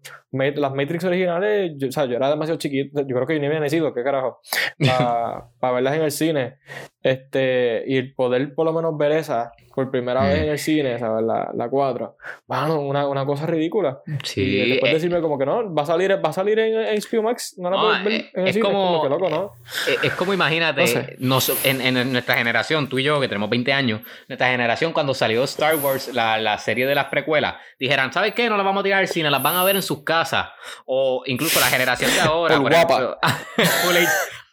las 0.56 0.74
Matrix 0.74 1.04
originales, 1.04 1.72
yo, 1.76 1.88
o 1.88 1.92
sea, 1.92 2.06
yo 2.06 2.16
era 2.16 2.30
demasiado 2.30 2.58
chiquito. 2.58 3.00
Yo 3.00 3.14
creo 3.14 3.26
que 3.26 3.34
yo 3.34 3.40
ni 3.40 3.46
había 3.46 3.60
nacido, 3.60 3.92
qué 3.92 4.02
carajo. 4.02 4.40
Para 4.78 5.50
verlas 5.74 5.96
en 5.96 6.02
el 6.02 6.12
cine. 6.12 6.56
Este, 7.02 7.84
y 7.86 7.96
el 7.96 8.14
poder 8.14 8.54
por 8.54 8.66
lo 8.66 8.72
menos 8.72 8.96
ver 8.96 9.12
esa 9.12 9.52
por 9.74 9.90
primera 9.90 10.24
vez 10.24 10.40
mm. 10.40 10.42
en 10.42 10.50
el 10.50 10.58
cine, 10.58 10.98
¿sabes? 10.98 11.24
La, 11.24 11.50
la 11.54 11.68
4. 11.70 12.16
Bueno, 12.48 12.80
una, 12.80 13.06
una 13.06 13.26
cosa 13.26 13.44
ridícula. 13.44 14.00
Sí. 14.24 14.40
Y 14.40 14.70
después 14.70 14.90
eh, 14.90 14.94
decirme 14.94 15.20
como 15.20 15.38
que 15.38 15.44
no, 15.44 15.74
va 15.74 15.82
a 15.82 15.86
salir, 15.86 16.12
va 16.12 16.30
a 16.30 16.32
salir 16.32 16.58
en, 16.58 16.98
HBO 16.98 17.22
Max, 17.22 17.54
no 17.58 17.68
la 17.68 17.78
puedes 17.78 18.04
ver 18.04 18.12
eh, 18.14 18.30
en 18.32 18.40
el 18.40 18.48
es 18.48 18.54
cine. 18.54 18.64
Como, 18.64 18.94
es 18.94 19.00
como 19.02 19.08
loco, 19.10 19.28
¿no? 19.28 19.52
Eh, 19.86 19.98
es, 20.04 20.12
como 20.14 20.32
imagínate, 20.32 21.18
en, 21.64 21.80
en, 21.82 22.10
nuestra 22.10 22.36
generación, 22.36 22.88
tú 22.88 22.98
y 22.98 23.02
yo, 23.02 23.20
que 23.20 23.28
tenemos 23.28 23.50
20 23.50 23.70
años, 23.74 24.00
nuestra 24.28 24.48
generación, 24.50 24.94
cuando 24.94 25.12
salió 25.12 25.44
Star 25.44 25.76
Wars, 25.76 26.08
la, 26.14 26.38
la 26.38 26.56
serie 26.56 26.86
de 26.86 26.94
las 26.94 27.08
precuelas, 27.08 27.56
dijeran, 27.78 28.14
¿sabes 28.14 28.32
qué? 28.32 28.48
No 28.48 28.56
las 28.56 28.64
vamos 28.64 28.80
a 28.80 28.84
tirar 28.84 29.00
al 29.00 29.08
cine, 29.08 29.30
las 29.30 29.42
van 29.42 29.56
a 29.56 29.64
ver 29.64 29.76
en 29.76 29.82
sus 29.82 30.02
casas. 30.02 30.48
O 30.86 31.24
incluso 31.26 31.60
la 31.60 31.66
generación 31.66 32.10
de 32.14 32.20
ahora. 32.20 32.56
por, 32.56 32.70
guapa. 32.70 33.18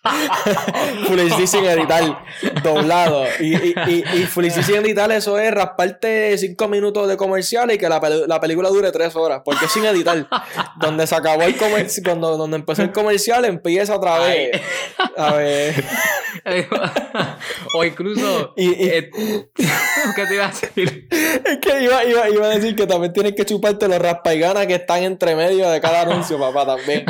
Full 1.08 1.20
HD 1.20 1.47
sin 1.47 1.66
editar, 1.66 2.24
doblado. 2.64 3.26
Y, 3.39 3.56
y, 3.56 3.76
y, 3.88 4.03
y 4.14 4.26
Full 4.26 4.45
HD 4.45 4.64
sin 4.64 4.76
editar, 4.76 5.12
eso 5.12 5.38
es 5.39 5.51
rasparte 5.51 6.38
5 6.38 6.68
minutos 6.68 7.08
de 7.08 7.18
comercial 7.18 7.72
y 7.72 7.78
que 7.78 7.89
la, 7.89 7.99
la, 8.28 8.39
película 8.39 8.70
dure 8.70 8.91
3 8.91 9.16
horas. 9.16 9.41
Porque 9.43 9.68
sin 9.68 9.86
editar. 9.86 10.28
donde 10.80 11.08
se 11.08 11.16
acabó 11.16 11.43
el 11.43 11.58
comercial, 11.58 12.03
cuando 12.06 12.38
donde 12.38 12.58
empezó 12.58 12.82
el 12.82 12.91
comercial, 12.91 13.45
empieza 13.45 13.95
otra 13.95 14.20
vez. 14.20 14.62
A 15.18 15.34
ver. 15.34 15.84
o 17.74 17.84
incluso. 17.84 18.53
Eh, 18.58 19.10
¿Qué 20.16 20.26
te 20.26 20.36
iba 20.36 20.45
a 20.45 20.49
decir? 20.49 21.08
Es 21.10 21.58
que 21.60 21.84
iba, 21.84 22.03
iba, 22.03 22.30
iba, 22.30 22.45
a 22.45 22.49
decir 22.49 22.76
que 22.76 22.86
también 22.86 23.14
tienes 23.14 23.34
que 23.34 23.45
chuparte 23.45 23.88
los 23.88 23.99
raspaiganas 23.99 24.68
que 24.68 24.76
están 24.76 25.03
entre 25.03 25.36
medio 25.36 25.70
de 25.70 25.82
cada 25.82 26.01
anuncio, 26.01 26.39
papá, 26.39 26.66
también. 26.66 27.06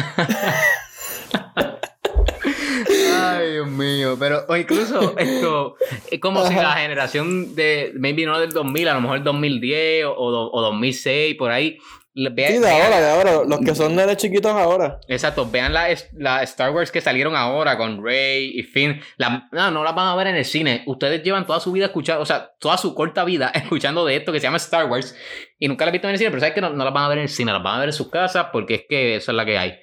Ay, 3.32 3.52
Dios 3.54 3.68
mío. 3.68 4.16
Pero 4.20 4.46
o 4.48 4.56
incluso 4.56 5.18
esto 5.18 5.76
es 6.12 6.20
como 6.20 6.46
si 6.48 6.54
la 6.54 6.74
generación 6.74 7.56
de, 7.56 7.92
maybe 7.96 8.26
no 8.26 8.40
del 8.40 8.52
2000, 8.52 8.88
a 8.88 8.94
lo 8.94 9.02
mejor 9.02 9.18
el 9.18 9.24
2010 9.24 10.06
o, 10.06 10.14
o 10.16 10.62
2006, 10.62 11.36
por 11.36 11.52
ahí. 11.52 11.78
Vean, 12.18 12.54
sí, 12.54 12.60
de 12.60 12.70
ahora, 12.70 13.02
de 13.02 13.10
ahora. 13.10 13.32
Los 13.46 13.60
que 13.60 13.76
son 13.76 13.94
nenes 13.94 14.16
chiquitos 14.16 14.50
ahora. 14.50 15.02
Exacto. 15.10 15.50
Vean 15.52 15.74
la, 15.74 15.88
la, 16.14 16.44
Star 16.44 16.72
Wars 16.72 16.90
que 16.90 17.02
salieron 17.02 17.36
ahora 17.36 17.78
con 17.78 18.02
Rey 18.02 18.54
y 18.56 18.64
Finn. 18.64 19.02
La, 19.18 19.50
no, 19.52 19.72
no 19.72 19.84
las 19.84 19.94
van 19.94 20.08
a 20.08 20.16
ver 20.16 20.28
en 20.28 20.38
el 20.38 20.46
cine. 20.46 20.84
Ustedes 20.86 21.24
llevan 21.24 21.46
toda 21.46 21.60
su 21.60 21.74
vida 21.74 21.88
escuchando, 21.88 22.22
o 22.22 22.26
sea, 22.26 22.52
toda 22.58 22.78
su 22.78 22.96
corta 22.96 23.26
vida 23.26 23.50
escuchando 23.54 24.06
de 24.06 24.16
esto 24.16 24.32
que 24.32 24.40
se 24.40 24.48
llama 24.48 24.58
Star 24.58 24.86
Wars 24.86 25.14
y 25.60 25.68
nunca 25.68 25.84
la 25.84 25.90
han 25.90 25.94
visto 25.94 26.08
en 26.08 26.14
el 26.14 26.18
cine, 26.18 26.30
pero 26.30 26.40
sabes 26.40 26.56
que 26.56 26.62
no, 26.62 26.70
no 26.70 26.86
las 26.86 26.94
van 26.94 27.04
a 27.04 27.10
ver 27.10 27.18
en 27.18 27.24
el 27.24 27.30
cine, 27.30 27.52
las 27.52 27.62
van 27.62 27.76
a 27.76 27.80
ver 27.80 27.90
en 27.90 27.94
sus 27.94 28.10
casas 28.10 28.48
porque 28.54 28.76
es 28.76 28.84
que 28.88 29.18
eso 29.18 29.32
es 29.32 29.36
la 29.36 29.46
que 29.46 29.58
hay. 29.58 29.80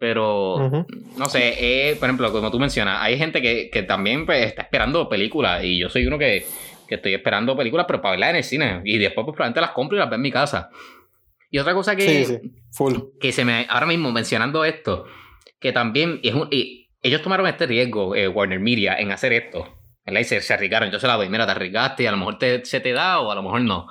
Pero, 0.00 0.86
no 1.18 1.26
sé, 1.26 1.90
eh, 1.90 1.94
por 1.96 2.08
ejemplo, 2.08 2.32
como 2.32 2.50
tú 2.50 2.58
mencionas, 2.58 3.02
hay 3.02 3.18
gente 3.18 3.42
que, 3.42 3.68
que 3.68 3.82
también 3.82 4.24
pues, 4.24 4.46
está 4.46 4.62
esperando 4.62 5.10
películas 5.10 5.62
y 5.62 5.78
yo 5.78 5.90
soy 5.90 6.06
uno 6.06 6.16
que, 6.16 6.46
que, 6.88 6.94
estoy 6.94 7.12
esperando 7.12 7.54
películas, 7.54 7.84
pero 7.86 8.00
para 8.00 8.12
verlas 8.12 8.30
en 8.30 8.36
el 8.36 8.44
cine. 8.44 8.80
Y 8.86 8.96
después 8.96 9.26
pues, 9.26 9.34
probablemente 9.34 9.60
las 9.60 9.72
compro 9.72 9.98
y 9.98 10.00
las 10.00 10.08
veo 10.08 10.16
en 10.16 10.22
mi 10.22 10.32
casa. 10.32 10.70
Y 11.50 11.58
otra 11.58 11.74
cosa 11.74 11.96
que, 11.96 12.40
que 13.20 13.32
se 13.32 13.44
me, 13.44 13.66
ahora 13.68 13.84
mismo 13.84 14.10
mencionando 14.10 14.64
esto, 14.64 15.04
que 15.60 15.70
también 15.70 16.18
es 16.22 16.32
un, 16.32 16.48
y 16.50 16.88
ellos 17.02 17.20
tomaron 17.20 17.46
este 17.46 17.66
riesgo, 17.66 18.16
eh, 18.16 18.26
Warner 18.26 18.58
Media, 18.58 18.98
en 18.98 19.10
hacer 19.10 19.34
esto. 19.34 19.68
Y 20.06 20.24
se, 20.24 20.40
se 20.40 20.54
arriesgaron, 20.54 20.90
yo 20.90 20.98
se 20.98 21.08
la 21.08 21.16
doy, 21.16 21.28
mira, 21.28 21.44
te 21.44 21.52
arriesgaste 21.52 22.04
y 22.04 22.06
a 22.06 22.12
lo 22.12 22.16
mejor 22.16 22.38
te, 22.38 22.64
se 22.64 22.80
te 22.80 22.94
da 22.94 23.20
o 23.20 23.30
a 23.30 23.34
lo 23.34 23.42
mejor 23.42 23.60
no. 23.60 23.86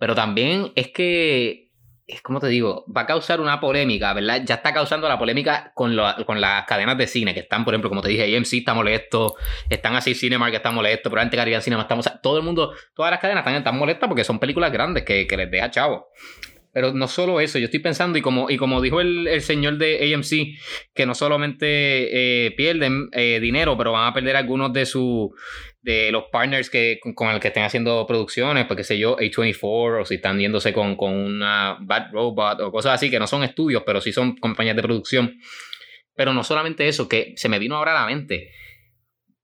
Pero 0.00 0.16
también 0.16 0.72
es 0.74 0.88
que 0.88 1.63
es 2.06 2.20
como 2.20 2.38
te 2.38 2.48
digo, 2.48 2.84
va 2.94 3.02
a 3.02 3.06
causar 3.06 3.40
una 3.40 3.60
polémica, 3.60 4.12
¿verdad? 4.12 4.42
Ya 4.44 4.56
está 4.56 4.74
causando 4.74 5.08
la 5.08 5.18
polémica 5.18 5.72
con, 5.74 5.96
con 6.26 6.40
las 6.40 6.66
cadenas 6.66 6.98
de 6.98 7.06
cine 7.06 7.32
que 7.32 7.40
están, 7.40 7.64
por 7.64 7.72
ejemplo, 7.72 7.88
como 7.88 8.02
te 8.02 8.10
dije, 8.10 8.36
AMC 8.36 8.52
está 8.54 8.74
molesto, 8.74 9.36
están 9.70 9.96
así 9.96 10.14
Cinemark 10.14 10.54
está 10.54 10.70
molesto, 10.70 11.08
probablemente 11.08 11.38
Caribbean 11.38 11.62
Cinema 11.62 11.82
está 11.82 11.94
molesto. 11.94 12.18
Todo 12.22 12.36
el 12.36 12.44
mundo, 12.44 12.74
todas 12.94 13.10
las 13.10 13.20
cadenas 13.20 13.40
están, 13.40 13.54
están 13.54 13.78
molestas 13.78 14.08
porque 14.08 14.24
son 14.24 14.38
películas 14.38 14.70
grandes 14.70 15.04
que, 15.04 15.26
les 15.34 15.50
deja 15.50 15.70
chavo. 15.70 16.08
Pero 16.72 16.92
no 16.92 17.08
solo 17.08 17.40
eso, 17.40 17.58
yo 17.58 17.66
estoy 17.66 17.80
pensando, 17.80 18.18
y 18.18 18.20
como, 18.20 18.50
y 18.50 18.58
como 18.58 18.82
dijo 18.82 19.00
el, 19.00 19.28
el 19.28 19.40
señor 19.40 19.78
de 19.78 20.12
AMC, 20.12 20.58
que 20.92 21.06
no 21.06 21.14
solamente 21.14 22.46
eh, 22.46 22.50
pierden 22.50 23.08
eh, 23.12 23.38
dinero, 23.40 23.78
pero 23.78 23.92
van 23.92 24.08
a 24.08 24.12
perder 24.12 24.36
algunos 24.36 24.72
de 24.72 24.84
su 24.84 25.32
de 25.84 26.10
los 26.10 26.24
partners 26.32 26.70
que, 26.70 26.98
con, 27.14 27.28
el 27.28 27.40
que 27.40 27.48
estén 27.48 27.62
haciendo 27.62 28.06
producciones, 28.06 28.64
porque 28.64 28.84
sé 28.84 28.98
yo, 28.98 29.18
A24, 29.18 30.00
o 30.00 30.04
si 30.06 30.14
están 30.14 30.38
yéndose 30.40 30.72
con, 30.72 30.96
con 30.96 31.12
una 31.12 31.76
Bad 31.78 32.10
Robot 32.10 32.60
o 32.62 32.72
cosas 32.72 32.94
así, 32.94 33.10
que 33.10 33.18
no 33.18 33.26
son 33.26 33.44
estudios, 33.44 33.82
pero 33.84 34.00
sí 34.00 34.10
son 34.10 34.34
compañías 34.36 34.76
de 34.76 34.82
producción. 34.82 35.38
Pero 36.16 36.32
no 36.32 36.42
solamente 36.42 36.88
eso, 36.88 37.06
que 37.06 37.34
se 37.36 37.50
me 37.50 37.58
vino 37.58 37.76
ahora 37.76 37.92
a 37.92 38.00
la 38.00 38.06
mente, 38.06 38.50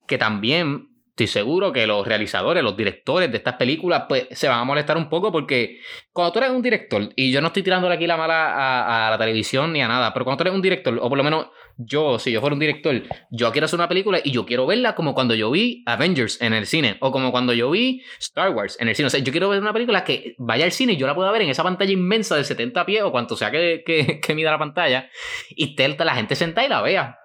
que 0.09 0.17
también 0.17 0.89
estoy 1.11 1.27
seguro 1.27 1.73
que 1.73 1.87
los 1.87 2.07
realizadores, 2.07 2.63
los 2.63 2.75
directores 2.75 3.31
de 3.31 3.37
estas 3.37 3.57
películas, 3.57 4.05
pues 4.09 4.29
se 4.31 4.49
van 4.49 4.61
a 4.61 4.65
molestar 4.65 4.97
un 4.97 5.11
poco 5.11 5.31
porque 5.31 5.81
cuando 6.11 6.33
tú 6.33 6.39
eres 6.39 6.53
un 6.53 6.63
director, 6.63 7.11
y 7.17 7.31
yo 7.31 7.43
no 7.43 7.49
estoy 7.49 7.63
tirándole 7.63 7.97
aquí 7.97 8.07
la 8.07 8.17
mala 8.17 8.55
a, 8.55 9.09
a, 9.09 9.11
la 9.11 9.19
televisión 9.19 9.75
ni 9.75 9.83
a 9.83 9.89
nada, 9.89 10.15
pero 10.15 10.25
cuando 10.25 10.39
tú 10.39 10.45
eres 10.45 10.55
un 10.55 10.63
director, 10.63 10.99
o 10.99 11.09
por 11.11 11.19
lo 11.19 11.25
menos 11.25 11.49
yo, 11.85 12.19
si 12.19 12.31
yo 12.31 12.41
fuera 12.41 12.55
un 12.55 12.61
director, 12.61 13.03
yo 13.31 13.53
quiero 13.53 13.65
hacer 13.65 13.79
una 13.79 13.89
película 13.89 14.21
y 14.23 14.31
yo 14.33 14.45
quiero 14.45 14.67
verla 14.67 14.95
como 14.95 15.15
cuando 15.15 15.35
yo 15.35 15.51
vi 15.51 15.83
Avengers 15.87 16.41
en 16.43 16.53
el 16.53 16.67
cine, 16.67 16.97
o 17.01 17.11
como 17.11 17.31
cuando 17.31 17.53
yo 17.53 17.71
vi 17.71 18.03
Star 18.19 18.51
Wars 18.51 18.77
en 18.81 18.89
el 18.89 18.95
cine. 18.95 19.07
O 19.07 19.11
sea, 19.11 19.21
yo 19.21 19.33
quiero 19.33 19.49
ver 19.49 19.61
una 19.61 19.73
película 19.73 20.05
que 20.05 20.35
vaya 20.39 20.65
al 20.65 20.73
cine 20.73 20.93
y 20.93 20.97
yo 20.97 21.07
la 21.07 21.15
pueda 21.15 21.33
ver 21.33 21.43
en 21.43 21.49
esa 21.49 21.63
pantalla 21.63 21.93
inmensa 21.93 22.37
de 22.37 22.45
70 22.45 22.85
pies 22.85 23.03
o 23.03 23.11
cuanto 23.11 23.37
sea 23.37 23.51
que, 23.51 23.83
que, 23.85 24.21
que 24.23 24.35
mida 24.35 24.51
la 24.51 24.59
pantalla, 24.59 25.09
y 25.51 25.75
la 25.77 26.15
gente 26.15 26.37
sentada 26.37 26.67
y 26.67 26.71
la 26.71 26.83
vea. 26.83 27.19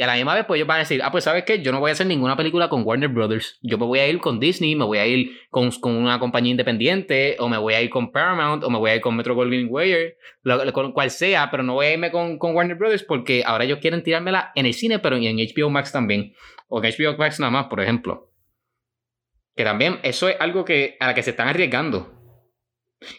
Y 0.00 0.02
a 0.02 0.06
la 0.06 0.14
misma 0.14 0.34
vez, 0.34 0.46
pues 0.46 0.56
ellos 0.56 0.66
van 0.66 0.76
a 0.76 0.78
decir, 0.78 1.02
ah, 1.04 1.12
pues 1.12 1.24
sabes 1.24 1.44
qué, 1.44 1.60
yo 1.60 1.72
no 1.72 1.78
voy 1.78 1.90
a 1.90 1.92
hacer 1.92 2.06
ninguna 2.06 2.34
película 2.34 2.70
con 2.70 2.84
Warner 2.86 3.10
Brothers. 3.10 3.58
Yo 3.60 3.76
me 3.76 3.84
voy 3.84 3.98
a 3.98 4.08
ir 4.08 4.18
con 4.18 4.40
Disney, 4.40 4.74
me 4.74 4.86
voy 4.86 4.96
a 4.96 5.06
ir 5.06 5.38
con, 5.50 5.70
con 5.72 5.94
una 5.94 6.18
compañía 6.18 6.52
independiente, 6.52 7.36
o 7.38 7.50
me 7.50 7.58
voy 7.58 7.74
a 7.74 7.82
ir 7.82 7.90
con 7.90 8.10
Paramount, 8.10 8.64
o 8.64 8.70
me 8.70 8.78
voy 8.78 8.92
a 8.92 8.94
ir 8.94 9.02
con 9.02 9.14
Metro 9.14 9.34
Goldwyn 9.34 9.70
Mayer, 9.70 10.16
con 10.72 10.92
cual 10.92 11.10
sea, 11.10 11.50
pero 11.50 11.62
no 11.62 11.74
voy 11.74 11.84
a 11.84 11.92
irme 11.92 12.10
con, 12.10 12.38
con, 12.38 12.54
Warner 12.54 12.78
Brothers 12.78 13.02
porque 13.02 13.42
ahora 13.44 13.64
ellos 13.64 13.80
quieren 13.82 14.02
tirármela 14.02 14.52
en 14.54 14.64
el 14.64 14.72
cine, 14.72 15.00
pero 15.00 15.16
en 15.16 15.36
HBO 15.36 15.68
Max 15.68 15.92
también. 15.92 16.32
O 16.68 16.82
en 16.82 16.90
HBO 16.90 17.18
Max 17.18 17.38
nada 17.38 17.50
más, 17.50 17.66
por 17.66 17.82
ejemplo. 17.82 18.32
Que 19.54 19.64
también 19.64 19.98
eso 20.02 20.30
es 20.30 20.36
algo 20.40 20.64
que, 20.64 20.96
a 20.98 21.08
la 21.08 21.14
que 21.14 21.22
se 21.22 21.32
están 21.32 21.48
arriesgando. 21.48 22.10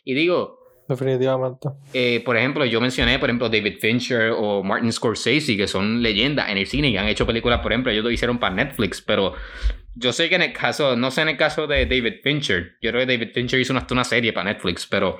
Y 0.04 0.16
digo, 0.16 0.61
Definitivamente. 0.92 1.70
Eh, 1.94 2.22
por 2.26 2.36
ejemplo, 2.36 2.66
yo 2.66 2.82
mencioné, 2.82 3.18
por 3.18 3.30
ejemplo, 3.30 3.48
David 3.48 3.78
Fincher 3.80 4.34
o 4.36 4.62
Martin 4.62 4.92
Scorsese, 4.92 5.56
que 5.56 5.66
son 5.66 6.02
leyendas 6.02 6.50
en 6.50 6.58
el 6.58 6.68
cine 6.68 6.90
y 6.90 6.98
han 6.98 7.08
hecho 7.08 7.26
películas, 7.26 7.62
por 7.62 7.72
ejemplo, 7.72 7.94
ellos 7.94 8.04
lo 8.04 8.12
hicieron 8.12 8.40
para 8.40 8.56
Netflix, 8.56 9.02
pero 9.02 9.34
yo 9.96 10.12
sé 10.12 10.28
que 10.28 10.36
en 10.36 10.42
el 10.42 10.52
caso, 10.52 10.98
no 10.98 11.10
sé 11.10 11.22
en 11.22 11.30
el 11.30 11.38
caso 11.38 11.66
de 11.66 11.86
David 11.86 12.16
Fincher, 12.22 12.74
yo 12.82 12.92
creo 12.92 13.08
que 13.08 13.18
David 13.18 13.32
Fincher 13.34 13.62
hizo 13.62 13.74
una, 13.74 14.04
serie 14.04 14.34
para 14.34 14.52
Netflix, 14.52 14.86
pero 14.86 15.18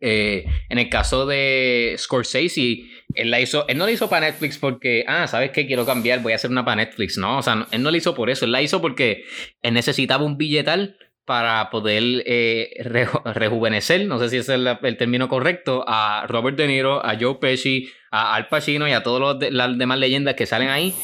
eh, 0.00 0.44
en 0.68 0.78
el 0.78 0.88
caso 0.88 1.26
de 1.26 1.96
Scorsese, 1.98 2.84
él 3.14 3.32
la 3.32 3.40
hizo, 3.40 3.66
él 3.66 3.76
no 3.76 3.86
la 3.86 3.90
hizo 3.90 4.08
para 4.08 4.26
Netflix 4.26 4.58
porque, 4.58 5.04
ah, 5.08 5.26
¿sabes 5.26 5.50
qué? 5.50 5.66
Quiero 5.66 5.84
cambiar, 5.84 6.22
voy 6.22 6.34
a 6.34 6.36
hacer 6.36 6.52
una 6.52 6.64
para 6.64 6.84
Netflix, 6.84 7.18
no, 7.18 7.38
o 7.38 7.42
sea, 7.42 7.66
él 7.72 7.82
no 7.82 7.90
la 7.90 7.96
hizo 7.96 8.14
por 8.14 8.30
eso, 8.30 8.44
él 8.44 8.52
la 8.52 8.62
hizo 8.62 8.80
porque 8.80 9.24
él 9.60 9.74
necesitaba 9.74 10.24
un 10.24 10.36
billetal 10.36 10.96
para 11.24 11.70
poder 11.70 12.22
eh, 12.26 12.74
rejuvenecer, 13.24 14.06
no 14.06 14.18
sé 14.18 14.28
si 14.28 14.36
ese 14.36 14.54
es 14.54 14.60
el, 14.82 14.96
término 14.96 15.28
correcto, 15.28 15.84
a 15.86 16.26
Robert 16.28 16.56
De 16.56 16.66
Niro, 16.66 17.04
a 17.04 17.16
Joe 17.18 17.36
Pesci, 17.40 17.88
a 18.10 18.34
Al 18.34 18.48
Pacino 18.48 18.86
y 18.86 18.92
a 18.92 19.02
todas 19.02 19.50
las 19.50 19.78
demás 19.78 19.98
leyendas 19.98 20.34
que 20.34 20.46
salen 20.46 20.68
ahí. 20.68 20.94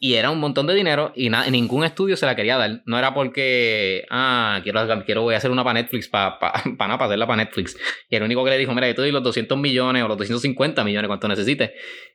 Y 0.00 0.14
era 0.14 0.30
un 0.30 0.38
montón 0.38 0.68
de 0.68 0.74
dinero 0.74 1.12
y 1.16 1.28
ningún 1.28 1.84
estudio 1.84 2.16
se 2.16 2.24
la 2.24 2.36
quería 2.36 2.56
dar. 2.56 2.82
No 2.86 2.98
era 2.98 3.14
porque, 3.14 4.06
ah, 4.10 4.60
quiero, 4.62 5.04
quiero 5.04 5.22
voy 5.22 5.34
a 5.34 5.38
hacer 5.38 5.50
una 5.50 5.64
para 5.64 5.80
Netflix, 5.80 6.08
para 6.08 6.38
pa, 6.38 6.52
pa, 6.78 6.94
hacerla 7.04 7.26
para 7.26 7.44
Netflix. 7.44 7.76
Y 8.08 8.14
el 8.14 8.22
único 8.22 8.44
que 8.44 8.50
le 8.50 8.58
dijo, 8.58 8.72
mira, 8.74 8.86
yo 8.86 8.94
te 8.94 9.02
doy 9.02 9.10
los 9.10 9.24
200 9.24 9.58
millones 9.58 10.02
o 10.04 10.08
los 10.08 10.16
250 10.16 10.84
millones, 10.84 11.08
cuanto 11.08 11.26
necesites, 11.26 11.72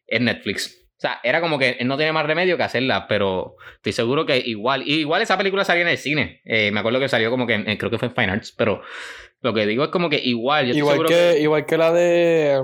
es 0.07 0.21
Netflix. 0.21 0.82
Sea, 1.03 1.19
era 1.21 1.41
como 1.41 1.59
que 1.59 1.75
él 1.79 1.87
no 1.89 1.97
tiene 1.97 2.13
más 2.13 2.25
remedio 2.25 2.55
que 2.55 2.63
hacerla, 2.63 3.09
pero 3.09 3.57
estoy 3.75 3.91
seguro 3.91 4.25
que 4.25 4.37
igual. 4.37 4.87
igual 4.87 5.21
esa 5.21 5.37
película 5.37 5.65
salió 5.65 5.81
en 5.81 5.89
el 5.89 5.97
cine. 5.97 6.39
Eh, 6.45 6.71
me 6.71 6.79
acuerdo 6.79 7.01
que 7.01 7.09
salió 7.09 7.29
como 7.29 7.45
que 7.45 7.77
creo 7.77 7.91
que 7.91 7.97
fue 7.97 8.07
en 8.07 8.15
Fine 8.15 8.31
Arts, 8.31 8.53
pero 8.53 8.81
lo 9.41 9.53
que 9.53 9.65
digo 9.65 9.83
es 9.83 9.89
como 9.89 10.09
que 10.09 10.21
igual. 10.23 10.73
igual, 10.73 11.05
que, 11.05 11.41
igual 11.41 11.65
que 11.65 11.77
la 11.77 11.91
de. 11.91 12.61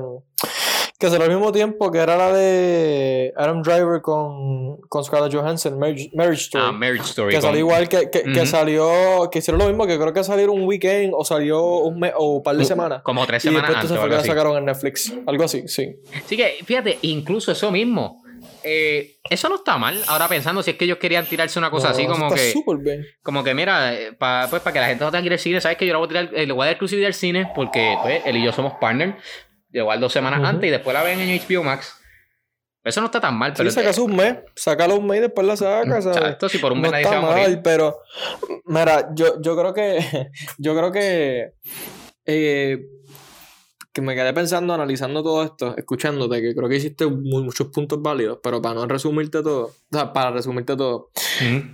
Que 0.98 1.10
será 1.10 1.26
al 1.26 1.32
mismo 1.32 1.52
tiempo 1.52 1.92
que 1.92 1.98
era 1.98 2.16
la 2.16 2.32
de 2.32 3.34
Adam 3.36 3.62
Driver 3.62 4.02
con, 4.02 4.78
con 4.88 5.04
Scarlett 5.04 5.34
Johansson, 5.34 5.78
Marriage, 5.78 6.10
Story. 6.36 6.64
Ah, 6.66 6.72
Marriage 6.72 7.10
Story. 7.10 7.36
Que 7.36 7.42
salió 7.42 7.60
igual 7.60 7.90
que, 7.90 8.10
que, 8.10 8.46
salió. 8.46 9.30
Que 9.30 9.40
hicieron 9.40 9.60
lo 9.60 9.68
mismo, 9.68 9.86
que 9.86 9.98
creo 9.98 10.14
que 10.14 10.24
salió 10.24 10.50
un 10.54 10.64
weekend 10.64 11.12
o 11.14 11.26
salió 11.26 11.62
un 11.80 12.00
mes 12.00 12.14
o 12.16 12.38
un 12.38 12.44
par 12.44 12.56
de 12.56 12.64
semanas. 12.64 13.02
Como 13.04 13.26
tres 13.28 13.44
semanas. 13.44 13.70
Y 13.70 13.74
después 13.74 13.92
antes, 13.92 14.00
fue 14.00 14.10
que 14.10 14.16
la 14.16 14.24
sacaron 14.24 14.58
en 14.58 14.66
Netflix. 14.66 15.14
Algo 15.28 15.44
así, 15.44 15.68
sí. 15.68 15.98
Sí, 16.26 16.38
que 16.38 16.56
fíjate, 16.64 17.00
incluso 17.02 17.52
eso 17.52 17.72
mismo 17.72 18.19
eh, 18.64 19.18
eso 19.30 19.50
no 19.50 19.56
está 19.56 19.78
mal. 19.78 20.02
Ahora 20.08 20.28
pensando 20.28 20.64
si 20.64 20.72
es 20.72 20.78
que 20.78 20.86
ellos 20.86 20.98
querían 20.98 21.26
tirarse 21.26 21.60
una 21.60 21.70
cosa 21.70 21.90
así 21.90 22.06
como 22.06 22.30
que. 22.32 22.54
Como 23.22 23.44
que, 23.44 23.54
mira, 23.54 23.94
eh, 23.94 24.14
pues 24.18 24.62
para 24.62 24.74
que 24.74 24.80
la 24.80 24.88
gente 24.88 25.04
no 25.04 25.12
tenga 25.12 25.22
que 25.22 25.28
ir 25.28 25.34
al 25.34 25.40
cine, 25.40 25.62
¿sabes 25.62 25.78
que 25.78 25.86
Yo 25.86 25.94
le 25.94 25.98
voy 25.98 26.06
a 26.06 26.10
tirar, 26.10 26.30
eh, 26.34 26.46
le 26.46 26.54
voy 26.54 26.64
a 26.64 26.66
dar 26.66 26.74
exclusividad 26.74 27.08
al 27.08 27.14
cine 27.14 27.52
porque 27.56 27.98
pues, 28.02 28.22
él 28.26 28.38
y 28.38 28.44
yo 28.44 28.52
somos 28.52 28.74
partners. 28.80 29.16
Igual 29.72 30.00
dos 30.00 30.12
semanas 30.12 30.42
antes 30.44 30.68
y 30.68 30.72
después 30.72 30.94
la 30.94 31.04
ven 31.04 31.20
en 31.20 31.40
HBO 31.40 31.64
Max. 31.64 31.96
Eso 32.84 33.02
no 33.02 33.08
está 33.08 33.20
tan 33.20 33.38
mal, 33.38 33.54
pero. 33.56 33.70
Sí, 33.70 33.76
sacas 33.76 33.98
un 33.98 34.16
mes, 34.16 34.38
sácalo 34.56 34.96
un 34.96 35.06
mes 35.06 35.18
y 35.18 35.22
después 35.22 35.46
la 35.46 35.58
sacas. 35.58 36.06
Esto 36.06 36.50
si 36.50 36.58
por 36.58 36.72
un 36.72 36.82
mes 36.82 36.92
no 36.92 36.98
nadie 36.98 37.06
está 37.06 37.22
mal, 37.22 37.62
pero. 37.62 38.00
Mira, 38.66 39.10
yo, 39.14 39.42
yo 39.42 39.58
creo 39.58 39.74
que. 39.74 40.30
Yo 40.58 40.76
creo 40.76 40.92
que. 40.92 41.54
Eh, 42.26 42.80
que 43.92 44.02
me 44.02 44.16
quedé 44.16 44.34
pensando, 44.34 44.74
analizando 44.74 45.24
todo 45.24 45.44
esto, 45.44 45.76
escuchándote, 45.76 46.42
que 46.42 46.54
creo 46.54 46.70
que 46.70 46.76
hiciste 46.76 47.08
muchos 47.08 47.68
puntos 47.68 48.02
válidos, 48.02 48.40
pero 48.44 48.62
para 48.62 48.76
no 48.76 48.86
resumirte 48.86 49.42
todo, 49.42 49.66
o 49.66 49.74
sea, 49.92 50.14
para 50.14 50.32
resumirte 50.32 50.76
todo, 50.76 51.10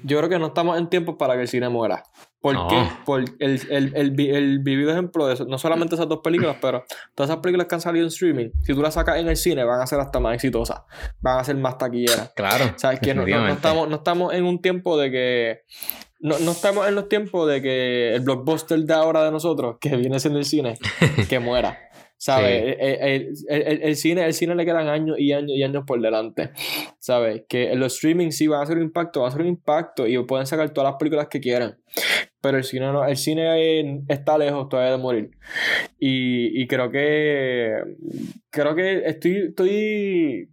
yo 0.03 0.17
creo 0.17 0.29
que 0.29 0.39
no 0.39 0.47
estamos 0.47 0.77
en 0.77 0.87
tiempo 0.87 1.17
para 1.17 1.35
que 1.35 1.41
el 1.41 1.47
cine 1.47 1.67
muera. 1.69 2.03
¿Por 2.39 2.67
qué? 2.67 2.87
Por 3.05 3.25
el, 3.39 3.59
el, 3.71 3.95
el, 3.95 4.59
vivido 4.59 4.91
ejemplo 4.91 5.25
de 5.25 5.33
eso, 5.33 5.45
no 5.45 5.57
solamente 5.57 5.95
esas 5.95 6.07
dos 6.07 6.19
películas, 6.23 6.57
pero 6.61 6.85
todas 7.15 7.31
esas 7.31 7.41
películas 7.41 7.67
que 7.67 7.73
han 7.73 7.81
salido 7.81 8.05
en 8.05 8.09
streaming, 8.09 8.49
si 8.61 8.73
tú 8.75 8.83
las 8.83 8.93
sacas 8.93 9.17
en 9.17 9.27
el 9.27 9.35
cine, 9.35 9.63
van 9.63 9.81
a 9.81 9.87
ser 9.87 9.99
hasta 9.99 10.19
más 10.19 10.35
exitosas, 10.35 10.83
van 11.21 11.39
a 11.39 11.43
ser 11.43 11.55
más 11.57 11.79
taquilleras. 11.79 12.31
Claro. 12.35 12.71
¿Sabes? 12.77 12.99
Que 12.99 13.15
no, 13.15 13.25
no, 13.25 13.47
estamos, 13.49 13.89
no 13.89 13.95
estamos 13.95 14.33
en 14.33 14.45
un 14.45 14.61
tiempo 14.61 14.95
de 14.95 15.09
que 15.09 15.61
no, 16.19 16.37
no, 16.39 16.51
estamos 16.51 16.87
en 16.87 16.95
los 16.95 17.09
tiempos 17.09 17.49
de 17.49 17.61
que 17.61 18.13
el 18.13 18.21
blockbuster 18.21 18.79
de 18.79 18.93
ahora 18.93 19.23
de 19.23 19.31
nosotros, 19.31 19.77
que 19.81 19.95
viene 19.95 20.19
siendo 20.19 20.39
el 20.39 20.45
cine, 20.45 20.77
que 21.29 21.39
muera. 21.39 21.79
¿Sabes? 22.25 22.75
El, 22.79 23.95
cine, 23.95 24.25
el 24.25 24.33
cine 24.33 24.55
le 24.55 24.65
quedan 24.65 24.87
años 24.87 25.15
y 25.19 25.31
años 25.31 25.51
y 25.51 25.61
años 25.61 25.83
por 25.85 26.01
delante. 26.01 26.49
¿Sabes? 26.97 27.43
Que 27.47 27.75
los 27.75 27.93
streaming 27.93 28.31
sí 28.31 28.47
van 28.47 28.61
a 28.61 28.63
hacer 28.63 28.77
un 28.77 28.83
impacto, 28.83 29.19
va 29.19 29.27
a 29.27 29.29
hacer 29.29 29.41
un 29.41 29.47
impacto 29.47 30.07
y 30.07 30.17
pueden 30.23 30.47
sacar 30.47 30.71
todas 30.71 30.89
las 30.89 30.97
películas 30.97 31.27
que 31.27 31.39
quieran. 31.39 31.77
Pero 32.41 32.57
el 32.57 32.63
cine 32.63 32.91
no, 32.91 33.05
el 33.05 33.15
cine 33.15 34.03
está 34.07 34.39
lejos 34.39 34.69
todavía 34.69 34.93
de 34.93 34.97
morir. 34.97 35.29
Y, 35.99 36.63
y 36.63 36.65
creo 36.65 36.89
que 36.89 37.75
creo 38.49 38.73
que 38.73 39.03
estoy, 39.05 39.37
estoy 39.49 40.49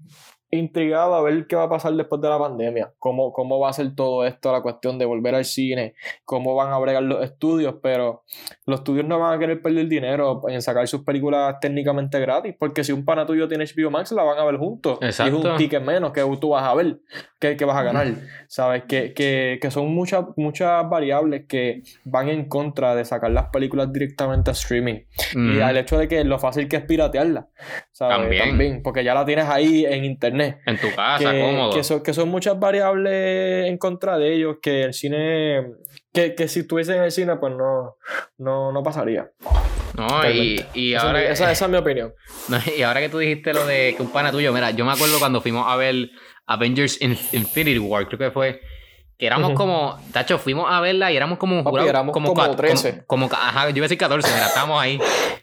intrigado 0.53 1.15
a 1.15 1.23
ver 1.23 1.47
qué 1.47 1.57
va 1.57 1.65
a 1.65 1.69
pasar 1.69 1.95
después 1.95 2.21
de 2.21 2.29
la 2.29 2.39
pandemia, 2.39 2.93
cómo, 2.99 3.33
cómo 3.33 3.59
va 3.59 3.71
a 3.71 3.73
ser 3.73 3.95
todo 3.95 4.27
esto, 4.27 4.53
la 4.53 4.61
cuestión 4.61 4.99
de 4.99 5.07
volver 5.07 5.35
al 5.35 5.47
cine, 5.47 5.95
cómo 6.27 6.55
van 6.55 6.71
a 6.73 6.79
bregar 6.79 7.03
los 7.03 7.25
estudios, 7.25 7.77
pero 7.83 8.23
los 8.67 8.81
estudios 8.81 9.07
no 9.07 9.19
van 9.19 9.35
a 9.35 9.39
querer 9.39 9.63
perder 9.63 9.89
dinero 9.89 10.43
en 10.49 10.61
sacar 10.61 10.87
sus 10.87 11.05
películas 11.05 11.57
técnicamente 11.59 12.21
gratis, 12.21 12.55
porque 12.59 12.85
si 12.85 12.93
un 12.93 13.07
pana 13.07 13.25
tuyo 13.25 13.49
tiene 13.49 13.65
HBO 13.65 13.91
Max, 13.91 14.13
la 14.13 14.25
van 14.25 14.39
a 14.39 14.45
ver 14.45 14.59
juntos. 14.59 14.99
Y 15.01 15.07
es 15.07 15.21
un 15.21 15.57
ticket 15.57 15.83
menos 15.83 16.13
que 16.13 16.21
tú 16.39 16.51
vas 16.51 16.65
a 16.65 16.75
ver, 16.75 17.01
que, 17.41 17.57
que 17.57 17.65
vas 17.65 17.79
a 17.79 17.83
ganar. 17.83 18.09
¿Sabes? 18.47 18.85
Que, 18.87 19.15
que, 19.15 19.59
que 19.61 19.71
son 19.71 19.95
muchas, 19.95 20.27
muchas 20.37 20.87
variables 20.91 21.47
que 21.49 21.83
van 22.05 22.29
en 22.29 22.47
contra 22.47 22.95
de 22.95 23.07
sacar 23.07 23.31
las 23.31 23.47
películas 23.47 23.91
directamente 23.91 24.51
a 24.51 24.53
streaming. 24.53 25.01
Y 25.35 25.61
al 25.61 25.79
hecho 25.79 25.97
de 25.97 26.09
que 26.09 26.23
lo 26.25 26.39
fácil 26.39 26.69
que 26.69 26.77
es 26.77 26.83
piratearla. 26.83 27.49
¿sabes? 27.93 28.39
También, 28.39 28.83
porque 28.83 29.03
ya 29.03 29.15
la 29.15 29.25
tienes 29.25 29.47
ahí 29.47 29.87
en 29.87 30.05
internet 30.05 30.42
en 30.67 30.79
tu 30.79 30.95
casa, 30.95 31.33
cómodo. 31.33 31.73
Que 31.73 31.85
son, 31.85 32.03
que 32.03 32.13
son 32.13 32.29
muchas 32.29 32.59
variables 32.59 33.67
en 33.67 33.79
contra 33.79 34.19
de 34.19 34.35
ellos 34.35 34.57
que 34.61 34.85
el 34.85 34.95
cine. 34.95 35.67
Que, 36.13 36.35
que 36.35 36.49
si 36.49 36.61
estuviese 36.61 36.97
en 36.97 37.03
el 37.03 37.11
cine, 37.11 37.37
pues 37.37 37.55
no, 37.55 37.97
no, 38.39 38.73
no 38.73 38.83
pasaría. 38.83 39.31
No, 39.97 40.31
y, 40.31 40.65
y 40.75 40.95
ahora. 40.95 41.23
Esa, 41.23 41.51
esa, 41.51 41.65
es 41.67 41.71
mi 41.71 41.77
opinión. 41.79 42.15
y 42.77 42.83
ahora 42.83 43.01
que 43.01 43.09
tú 43.09 43.19
dijiste 43.19 43.53
lo 43.53 43.67
de 43.67 43.95
que 43.97 44.03
un 44.03 44.11
pana 44.11 44.31
tuyo, 44.31 44.53
mira, 44.53 44.71
yo 44.71 44.85
me 44.85 44.93
acuerdo 44.93 45.19
cuando 45.19 45.41
fuimos 45.41 45.67
a 45.67 45.77
ver 45.77 46.11
Avengers 46.47 47.01
Infinity 47.01 47.79
War, 47.79 48.07
creo 48.07 48.19
que 48.19 48.31
fue 48.31 48.61
éramos 49.27 49.53
como, 49.53 49.99
tacho, 50.13 50.39
fuimos 50.39 50.67
a 50.71 50.81
verla 50.81 51.13
y 51.13 51.17
éramos 51.17 51.39
como 51.39 51.57
un 51.57 51.65
jurado. 51.65 51.89
éramos 51.89 52.13
como, 52.13 52.35
como 52.35 52.57
13. 52.57 53.05
Como, 53.07 53.27
ajá, 53.27 53.71
yo 53.71 53.77
iba 53.77 53.85
a 53.85 53.89
decir 53.89 53.99
14, 53.99 54.33
mira, 54.33 54.47
estamos 54.47 54.81
ahí. 54.81 54.99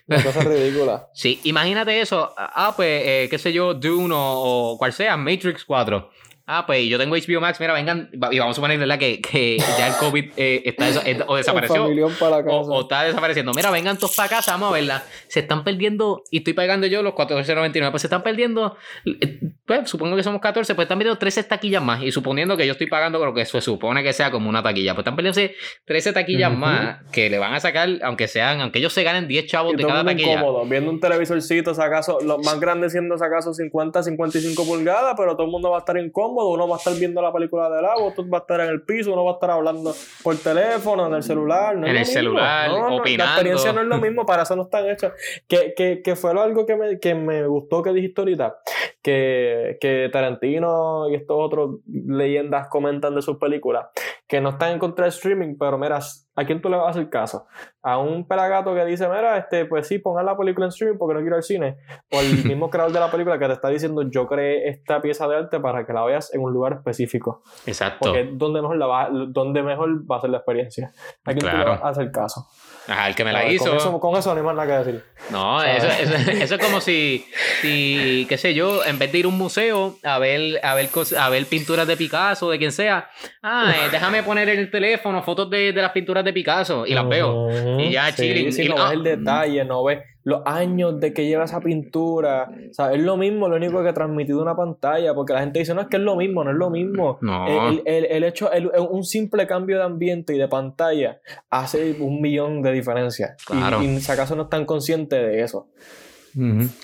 Una 0.06 0.22
cosa 0.22 0.40
ridícula. 0.40 1.08
Sí, 1.14 1.40
imagínate 1.44 2.00
eso. 2.00 2.32
Ah, 2.36 2.72
pues, 2.76 3.02
eh, 3.04 3.28
qué 3.30 3.38
sé 3.38 3.52
yo, 3.52 3.74
Dune 3.74 4.14
o, 4.14 4.72
o 4.72 4.78
cual 4.78 4.92
sea, 4.92 5.16
Matrix 5.16 5.64
4. 5.64 6.10
Ah, 6.52 6.66
pues 6.66 6.84
yo 6.88 6.98
tengo 6.98 7.14
HBO 7.14 7.40
Max, 7.40 7.60
mira, 7.60 7.72
vengan, 7.72 8.10
y 8.12 8.38
vamos 8.40 8.54
a 8.54 8.56
suponer, 8.56 8.76
¿verdad? 8.76 8.98
Que, 8.98 9.20
que 9.20 9.58
ya 9.78 9.86
el 9.86 9.94
COVID 9.94 10.32
eh, 10.36 10.62
está 10.64 10.88
o 11.28 11.36
desapareció. 11.36 11.84
O, 11.84 12.80
está 12.80 13.04
desapareciendo. 13.04 13.52
Mira, 13.54 13.70
vengan 13.70 13.96
todos 13.96 14.16
para 14.16 14.28
casa, 14.28 14.50
vamos 14.54 14.70
a 14.70 14.72
verla. 14.72 15.04
Se 15.28 15.38
están 15.38 15.62
perdiendo, 15.62 16.24
y 16.28 16.38
estoy 16.38 16.54
pagando 16.54 16.88
yo 16.88 17.04
los 17.04 17.14
14.99, 17.14 17.90
pues 17.92 18.02
se 18.02 18.08
están 18.08 18.24
perdiendo, 18.24 18.76
eh, 19.04 19.38
pues 19.64 19.88
supongo 19.88 20.16
que 20.16 20.24
somos 20.24 20.40
14, 20.40 20.74
pues 20.74 20.86
están 20.86 20.98
perdiendo 20.98 21.20
13 21.20 21.44
taquillas 21.44 21.84
más. 21.84 22.02
Y 22.02 22.10
suponiendo 22.10 22.56
que 22.56 22.66
yo 22.66 22.72
estoy 22.72 22.88
pagando 22.88 23.24
lo 23.24 23.32
que 23.32 23.44
se 23.44 23.60
supone 23.60 24.02
que 24.02 24.12
sea 24.12 24.32
como 24.32 24.48
una 24.48 24.60
taquilla, 24.60 24.94
pues 24.94 25.02
están 25.02 25.14
perdiendo 25.14 25.40
13 25.84 26.12
taquillas 26.12 26.52
más 26.52 27.04
que 27.12 27.30
le 27.30 27.38
van 27.38 27.54
a 27.54 27.60
sacar, 27.60 27.88
aunque 28.02 28.26
sean, 28.26 28.60
aunque 28.60 28.80
ellos 28.80 28.92
se 28.92 29.04
ganen 29.04 29.28
10 29.28 29.46
chavos 29.46 29.76
de 29.76 29.86
cada 29.86 30.04
taquilla. 30.04 30.32
Incómodo, 30.32 30.66
viendo 30.66 30.90
un 30.90 30.98
televisorcito, 30.98 31.70
acaso, 31.80 32.18
los 32.20 32.44
más 32.44 32.58
grandes 32.58 32.90
siendo 32.90 33.14
acaso 33.14 33.54
50, 33.54 34.02
55 34.02 34.64
pulgadas, 34.64 35.14
pero 35.16 35.36
todo 35.36 35.44
el 35.44 35.52
mundo 35.52 35.70
va 35.70 35.76
a 35.76 35.80
estar 35.80 35.96
incómodo 35.96 36.39
uno 36.48 36.68
va 36.68 36.76
a 36.76 36.78
estar 36.78 36.94
viendo 36.94 37.20
la 37.22 37.32
película 37.32 37.68
del 37.70 37.84
agua, 37.84 38.04
otro 38.04 38.28
va 38.28 38.38
a 38.38 38.40
estar 38.40 38.60
en 38.60 38.68
el 38.68 38.82
piso, 38.82 39.12
uno 39.12 39.24
va 39.24 39.32
a 39.32 39.34
estar 39.34 39.50
hablando 39.50 39.94
por 40.22 40.36
teléfono, 40.36 41.06
en 41.06 41.14
el 41.14 41.22
celular. 41.22 41.76
en 41.76 41.84
el 41.84 42.06
celular, 42.06 42.70
opinando. 42.70 43.24
la 43.24 43.30
experiencia 43.30 43.72
no 43.72 43.80
es 43.80 43.86
lo 43.86 43.98
mismo, 43.98 44.26
para 44.26 44.42
eso 44.42 44.56
no 44.56 44.62
están 44.62 44.88
hechas. 44.88 45.12
Que, 45.46 45.74
que, 45.76 46.02
que 46.02 46.16
fue 46.16 46.30
algo 46.30 46.66
que 46.66 46.76
me, 46.76 46.98
que 46.98 47.14
me 47.14 47.46
gustó 47.46 47.82
que 47.82 47.92
dijiste 47.92 48.20
ahorita, 48.20 48.56
que, 49.02 49.78
que 49.80 50.08
Tarantino 50.12 51.08
y 51.10 51.14
estos 51.14 51.36
otros 51.38 51.80
leyendas 51.86 52.68
comentan 52.68 53.14
de 53.14 53.22
sus 53.22 53.38
películas, 53.38 53.86
que 54.26 54.40
no 54.40 54.50
están 54.50 54.72
en 54.72 54.78
contra 54.78 55.04
del 55.04 55.14
streaming, 55.14 55.56
pero 55.58 55.78
mira, 55.78 56.00
¿a 56.36 56.44
quién 56.44 56.60
tú 56.62 56.68
le 56.68 56.76
vas 56.76 56.86
a 56.86 56.90
hacer 56.90 57.10
caso? 57.10 57.46
¿A 57.82 57.98
un 57.98 58.26
pelagato 58.26 58.74
que 58.74 58.84
dice, 58.84 59.08
mira, 59.08 59.36
este, 59.36 59.64
pues 59.66 59.86
sí, 59.86 59.98
pongan 59.98 60.26
la 60.26 60.36
película 60.36 60.66
en 60.66 60.70
streaming 60.70 60.98
porque 60.98 61.14
no 61.14 61.20
quiero 61.20 61.36
ir 61.36 61.38
al 61.38 61.42
cine? 61.42 61.76
¿O 62.12 62.20
el 62.20 62.44
mismo 62.44 62.70
creador 62.70 62.92
de 62.92 63.00
la 63.00 63.10
película 63.10 63.38
que 63.38 63.46
te 63.46 63.52
está 63.52 63.68
diciendo, 63.68 64.02
yo 64.10 64.26
creé 64.26 64.68
esta 64.68 65.00
pieza 65.00 65.26
de 65.28 65.36
arte 65.36 65.60
para 65.60 65.84
que 65.86 65.92
la 65.92 66.04
veas 66.04 66.32
en 66.34 66.40
un 66.42 66.52
lugar 66.52 66.74
específico? 66.74 67.42
Exacto. 67.66 67.98
Porque 68.02 68.20
es 68.20 68.38
donde 68.38 68.60
mejor, 68.62 68.76
la 68.76 68.86
va, 68.86 69.08
donde 69.28 69.62
mejor 69.62 70.10
va 70.10 70.16
a 70.16 70.20
ser 70.20 70.30
la 70.30 70.38
experiencia. 70.38 70.92
¿A 71.24 71.32
quién 71.32 71.38
tú 71.40 71.46
le 71.46 71.52
Claro. 71.52 71.70
vas 71.72 71.82
a 71.82 71.88
hacer 71.88 72.10
caso? 72.10 72.46
Ajá, 72.90 73.06
el 73.06 73.14
que 73.14 73.24
me 73.24 73.32
la 73.32 73.44
ver, 73.44 73.52
hizo. 73.52 73.66
Con 73.66 73.76
eso, 73.76 74.00
con 74.00 74.16
eso 74.18 74.30
no 74.34 74.40
hay 74.40 74.44
más 74.44 74.56
nada 74.56 74.66
que 74.82 74.90
decir. 74.90 75.04
No, 75.30 75.62
eso, 75.62 75.86
eso, 75.86 76.14
eso 76.32 76.54
es 76.56 76.60
como 76.60 76.80
si, 76.80 77.24
si, 77.60 78.26
qué 78.28 78.36
sé 78.36 78.52
yo, 78.52 78.84
en 78.84 78.98
vez 78.98 79.12
de 79.12 79.18
ir 79.18 79.24
a 79.26 79.28
un 79.28 79.38
museo 79.38 79.96
a 80.02 80.18
ver, 80.18 80.58
a 80.64 80.74
ver, 80.74 80.88
a 81.16 81.28
ver 81.28 81.46
pinturas 81.46 81.86
de 81.86 81.96
Picasso, 81.96 82.50
de 82.50 82.58
quien 82.58 82.72
sea, 82.72 83.08
ah, 83.44 83.72
eh, 83.76 83.88
déjame 83.92 84.24
poner 84.24 84.48
en 84.48 84.58
el 84.58 84.70
teléfono 84.72 85.22
fotos 85.22 85.48
de, 85.50 85.72
de 85.72 85.80
las 85.82 85.92
pinturas 85.92 86.24
de 86.24 86.32
Picasso 86.32 86.84
y 86.84 86.94
las 86.94 87.08
veo. 87.08 87.78
Y 87.78 87.92
ya, 87.92 88.12
chilling. 88.12 88.52
Sí, 88.52 88.64
Y- 88.64 88.68
no 88.68 88.76
ah, 88.78 88.88
ves 88.88 88.92
el 88.94 89.02
detalle, 89.04 89.64
no 89.64 89.84
ves 89.84 90.00
los 90.22 90.42
años 90.44 91.00
de 91.00 91.14
que 91.14 91.26
lleva 91.26 91.44
esa 91.44 91.60
pintura. 91.60 92.50
O 92.70 92.74
sea, 92.74 92.92
es 92.92 93.00
lo 93.00 93.16
mismo, 93.16 93.48
lo 93.48 93.56
único 93.56 93.82
que 93.82 93.92
transmitido 93.92 94.42
una 94.42 94.54
pantalla, 94.54 95.14
porque 95.14 95.32
la 95.32 95.40
gente 95.40 95.58
dice, 95.60 95.74
no, 95.74 95.80
es 95.80 95.86
que 95.88 95.96
es 95.96 96.02
lo 96.02 96.16
mismo, 96.16 96.44
no 96.44 96.50
es 96.50 96.56
lo 96.56 96.68
mismo. 96.70 97.18
No. 97.22 97.46
El, 97.46 97.82
el- 97.86 98.04
el 98.04 98.24
hecho, 98.24 98.52
el- 98.52 98.70
un 98.90 99.04
simple 99.04 99.46
cambio 99.46 99.78
de 99.78 99.84
ambiente 99.84 100.34
y 100.34 100.38
de 100.38 100.48
pantalla 100.48 101.20
hace 101.48 101.96
un 102.00 102.20
millón 102.20 102.62
de 102.62 102.72
diferencias. 102.72 103.36
Y- 103.42 103.46
Claro. 103.46 103.82
Y, 103.82 104.00
si 104.00 104.12
acaso 104.12 104.36
no 104.36 104.42
están 104.42 104.66
conscientes 104.66 105.20
de 105.20 105.42
eso. 105.42 105.68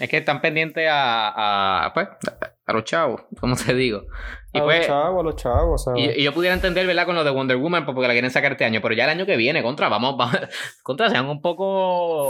Es 0.01 0.09
que 0.09 0.17
están 0.17 0.41
pendientes 0.41 0.89
a, 0.91 1.85
a, 1.87 1.93
pues, 1.93 2.09
a 2.67 2.73
los 2.73 2.85
chavos, 2.85 3.23
como 3.41 3.57
te 3.57 3.75
digo. 3.75 4.03
Y 4.53 4.59
a 4.59 4.65
pues, 4.65 4.79
los 4.79 4.87
chavos, 4.87 5.21
a 5.21 5.23
los 5.23 5.37
chavos. 5.37 5.87
o 5.87 5.95
sea. 5.95 6.03
Y, 6.03 6.21
y 6.21 6.23
yo 6.25 6.33
pudiera 6.33 6.55
entender, 6.55 6.87
¿verdad? 6.87 7.07
Con 7.07 7.15
lo 7.15 7.25
de 7.25 7.31
Wonder 7.31 7.57
Woman, 7.57 7.85
pues, 7.85 7.95
porque 7.95 8.09
la 8.09 8.15
quieren 8.15 8.31
sacar 8.31 8.53
este 8.53 8.65
año, 8.65 8.81
pero 8.83 8.95
ya 8.95 9.05
el 9.05 9.11
año 9.11 9.27
que 9.27 9.37
viene, 9.37 9.63
contra, 9.63 9.89
vamos, 9.89 10.17
vamos 10.19 10.37
contra, 10.83 11.09
sean 11.11 11.27
un 11.29 11.41
poco 11.41 11.65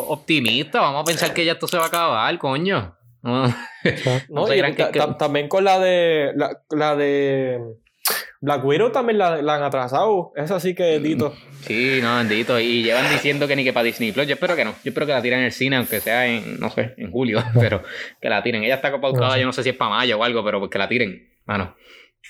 optimistas, 0.08 0.80
vamos 0.82 1.02
a 1.02 1.04
pensar 1.04 1.32
que 1.34 1.44
ya 1.44 1.52
esto 1.52 1.66
se 1.68 1.78
va 1.78 1.84
a 1.84 1.88
acabar, 1.88 2.38
coño. 2.38 2.94
No. 3.26 3.42
No, 4.28 4.54
y 4.54 4.60
que- 4.76 4.90
que- 4.92 5.00
también 5.18 5.48
con 5.48 5.64
la 5.64 5.80
de 5.80 6.30
la, 6.36 6.60
la 6.70 6.94
de 6.94 7.58
Black 8.40 8.64
Widow 8.64 8.90
también 8.92 9.18
la, 9.18 9.40
la 9.42 9.54
han 9.56 9.62
atrasado. 9.62 10.32
Esa 10.36 10.60
sí 10.60 10.74
que 10.74 10.98
Dito. 11.00 11.34
Sí, 11.62 11.98
no, 12.02 12.16
bendito. 12.16 12.58
Y 12.60 12.82
llevan 12.82 13.08
diciendo 13.10 13.48
que 13.48 13.56
ni 13.56 13.64
que 13.64 13.72
para 13.72 13.84
Disney 13.84 14.12
Plus. 14.12 14.26
Yo 14.26 14.34
espero 14.34 14.54
que 14.56 14.64
no. 14.64 14.72
Yo 14.84 14.90
espero 14.90 15.06
que 15.06 15.12
la 15.12 15.22
tiren 15.22 15.40
en 15.40 15.44
el 15.46 15.52
cine, 15.52 15.76
aunque 15.76 16.00
sea 16.00 16.26
en, 16.26 16.60
no 16.60 16.70
sé, 16.70 16.94
en 16.98 17.10
julio, 17.10 17.42
pero 17.58 17.82
que 18.20 18.28
la 18.28 18.42
tiren. 18.42 18.62
Ella 18.64 18.76
está 18.76 18.90
pautada, 19.00 19.26
No 19.28 19.32
sé. 19.34 19.40
yo 19.40 19.46
no 19.46 19.52
sé 19.52 19.62
si 19.62 19.70
es 19.70 19.76
para 19.76 19.90
mayo 19.90 20.18
o 20.18 20.24
algo, 20.24 20.44
pero 20.44 20.58
pues 20.58 20.70
que 20.70 20.78
la 20.78 20.88
tiren. 20.88 21.28
Mano. 21.46 21.74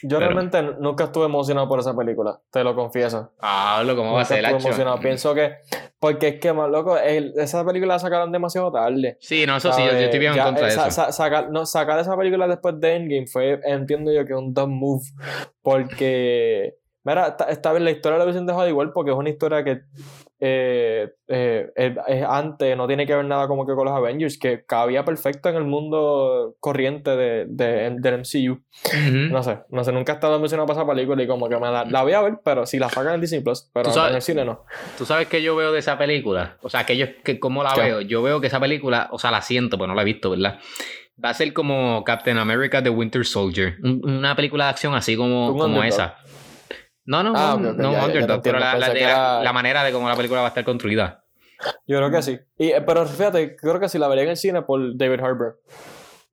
Yo 0.02 0.18
Pero- 0.18 0.30
realmente 0.30 0.62
nunca 0.78 1.04
estuve 1.04 1.24
emocionado 1.26 1.68
por 1.68 1.78
esa 1.80 1.96
película, 1.96 2.38
te 2.50 2.62
lo 2.62 2.74
confieso. 2.74 3.32
Hablo, 3.40 3.96
¿cómo 3.96 4.12
va 4.12 4.22
a 4.22 4.24
ser, 4.24 4.38
estuve 4.38 4.52
Lacho? 4.54 4.66
emocionado. 4.68 4.98
Pienso 5.00 5.34
que, 5.34 5.54
porque 5.98 6.28
es 6.28 6.40
que, 6.40 6.52
más 6.52 6.68
loco, 6.70 6.98
el- 6.98 7.32
esa 7.38 7.64
película 7.64 7.94
la 7.94 7.98
sacaron 7.98 8.30
demasiado 8.30 8.70
tarde. 8.70 9.16
Sí, 9.20 9.46
no, 9.46 9.56
eso 9.56 9.72
sí, 9.72 9.82
yo, 9.82 9.92
yo 9.92 9.98
estoy 9.98 10.18
bien 10.18 10.32
en 10.32 10.36
Ya, 10.36 10.44
contra 10.44 10.64
eh, 10.66 10.70
de 10.70 10.76
sa- 10.76 10.86
eso. 10.88 10.90
sa- 11.02 11.12
sacar, 11.12 11.50
no, 11.50 11.64
sacar 11.66 11.98
esa 11.98 12.16
película 12.16 12.46
después 12.46 12.78
de 12.80 12.96
Endgame 12.96 13.26
fue, 13.26 13.60
entiendo 13.64 14.12
yo, 14.12 14.24
que 14.26 14.34
un 14.34 14.52
dumb 14.52 14.70
move. 14.72 15.02
Porque, 15.62 16.76
mira, 17.06 17.28
está, 17.28 17.44
está 17.44 17.72
bien, 17.72 17.84
la 17.84 17.92
historia 17.92 18.18
la 18.18 18.24
hubiesen 18.24 18.46
dejado 18.46 18.68
igual 18.68 18.92
porque 18.92 19.12
es 19.12 19.16
una 19.16 19.30
historia 19.30 19.62
que 19.64 19.80
eh, 20.38 21.08
eh, 21.28 21.70
es, 21.74 21.92
es 22.08 22.22
antes, 22.28 22.76
no 22.76 22.86
tiene 22.86 23.06
que 23.06 23.14
ver 23.14 23.24
nada 23.24 23.48
como 23.48 23.66
que 23.66 23.74
con 23.74 23.86
los 23.86 23.94
Avengers, 23.94 24.38
que 24.38 24.64
cabía 24.66 25.04
perfecto 25.04 25.48
en 25.48 25.56
el 25.56 25.64
mundo 25.64 26.56
corriente 26.60 27.16
de, 27.16 27.46
de- 27.48 27.96
del 27.98 28.14
MCU. 28.20 28.60
No 29.30 29.42
sé, 29.42 29.60
no 29.70 29.82
sé, 29.84 29.92
nunca 29.92 30.12
he 30.12 30.14
estado 30.16 30.36
emocionado 30.36 30.66
para 30.66 30.80
esa 30.80 30.86
película 30.92 31.22
y 31.22 31.26
como 31.26 31.48
que 31.48 31.56
me 31.56 31.70
la, 31.70 31.84
la 31.86 32.02
voy 32.02 32.12
a 32.12 32.20
ver, 32.20 32.34
pero 32.44 32.66
si 32.66 32.78
la 32.78 32.90
sacan 32.90 33.14
en 33.14 33.20
Disney 33.22 33.40
Plus, 33.40 33.70
pero 33.72 33.90
sabes- 33.92 34.10
en 34.10 34.16
el 34.16 34.22
cine 34.22 34.44
no. 34.44 34.64
¿Tú 34.98 35.06
sabes 35.06 35.28
qué 35.28 35.40
yo 35.42 35.56
veo 35.56 35.72
de 35.72 35.78
esa 35.78 35.96
película? 35.96 36.58
O 36.62 36.68
sea, 36.68 36.84
que 36.84 36.96
yo, 36.98 37.06
que 37.24 37.40
¿cómo 37.40 37.62
la 37.62 37.72
¿Qué? 37.74 37.80
veo? 37.82 38.00
Yo 38.02 38.22
veo 38.22 38.40
que 38.40 38.48
esa 38.48 38.60
película, 38.60 39.08
o 39.12 39.18
sea, 39.18 39.30
la 39.30 39.40
siento, 39.40 39.78
pero 39.78 39.86
no 39.86 39.94
la 39.94 40.02
he 40.02 40.06
visto, 40.06 40.30
¿verdad? 40.30 40.58
Va 41.24 41.30
a 41.30 41.34
ser 41.34 41.54
como 41.54 42.04
Captain 42.04 42.36
America 42.36 42.82
The 42.82 42.90
Winter 42.90 43.24
Soldier. 43.24 43.76
Un- 43.82 44.02
una 44.04 44.36
película 44.36 44.64
de 44.64 44.70
acción 44.70 44.94
así 44.94 45.16
como, 45.16 45.56
como 45.56 45.82
esa. 45.82 46.16
No, 47.06 47.22
no, 47.22 47.32
Ah, 47.34 47.56
no, 47.58 47.92
ya, 47.92 48.06
pero 48.12 48.34
entiendo. 48.34 48.58
la, 48.58 48.76
la- 48.78 48.86
era- 49.40 49.52
manera 49.52 49.84
de 49.84 49.92
cómo 49.92 50.08
la 50.08 50.16
película 50.16 50.40
va 50.40 50.46
a 50.46 50.50
estar 50.50 50.64
construida. 50.64 51.24
Yo 51.86 51.96
creo 51.98 52.10
que 52.10 52.20
sí. 52.22 52.38
Y, 52.58 52.70
eh, 52.70 52.82
pero 52.86 53.06
fíjate, 53.06 53.56
creo 53.56 53.80
que 53.80 53.88
sí 53.88 53.98
la 53.98 54.08
vería 54.08 54.24
en 54.24 54.30
el 54.30 54.36
cine 54.36 54.62
por 54.62 54.96
David 54.96 55.20
Harbour. 55.20 55.60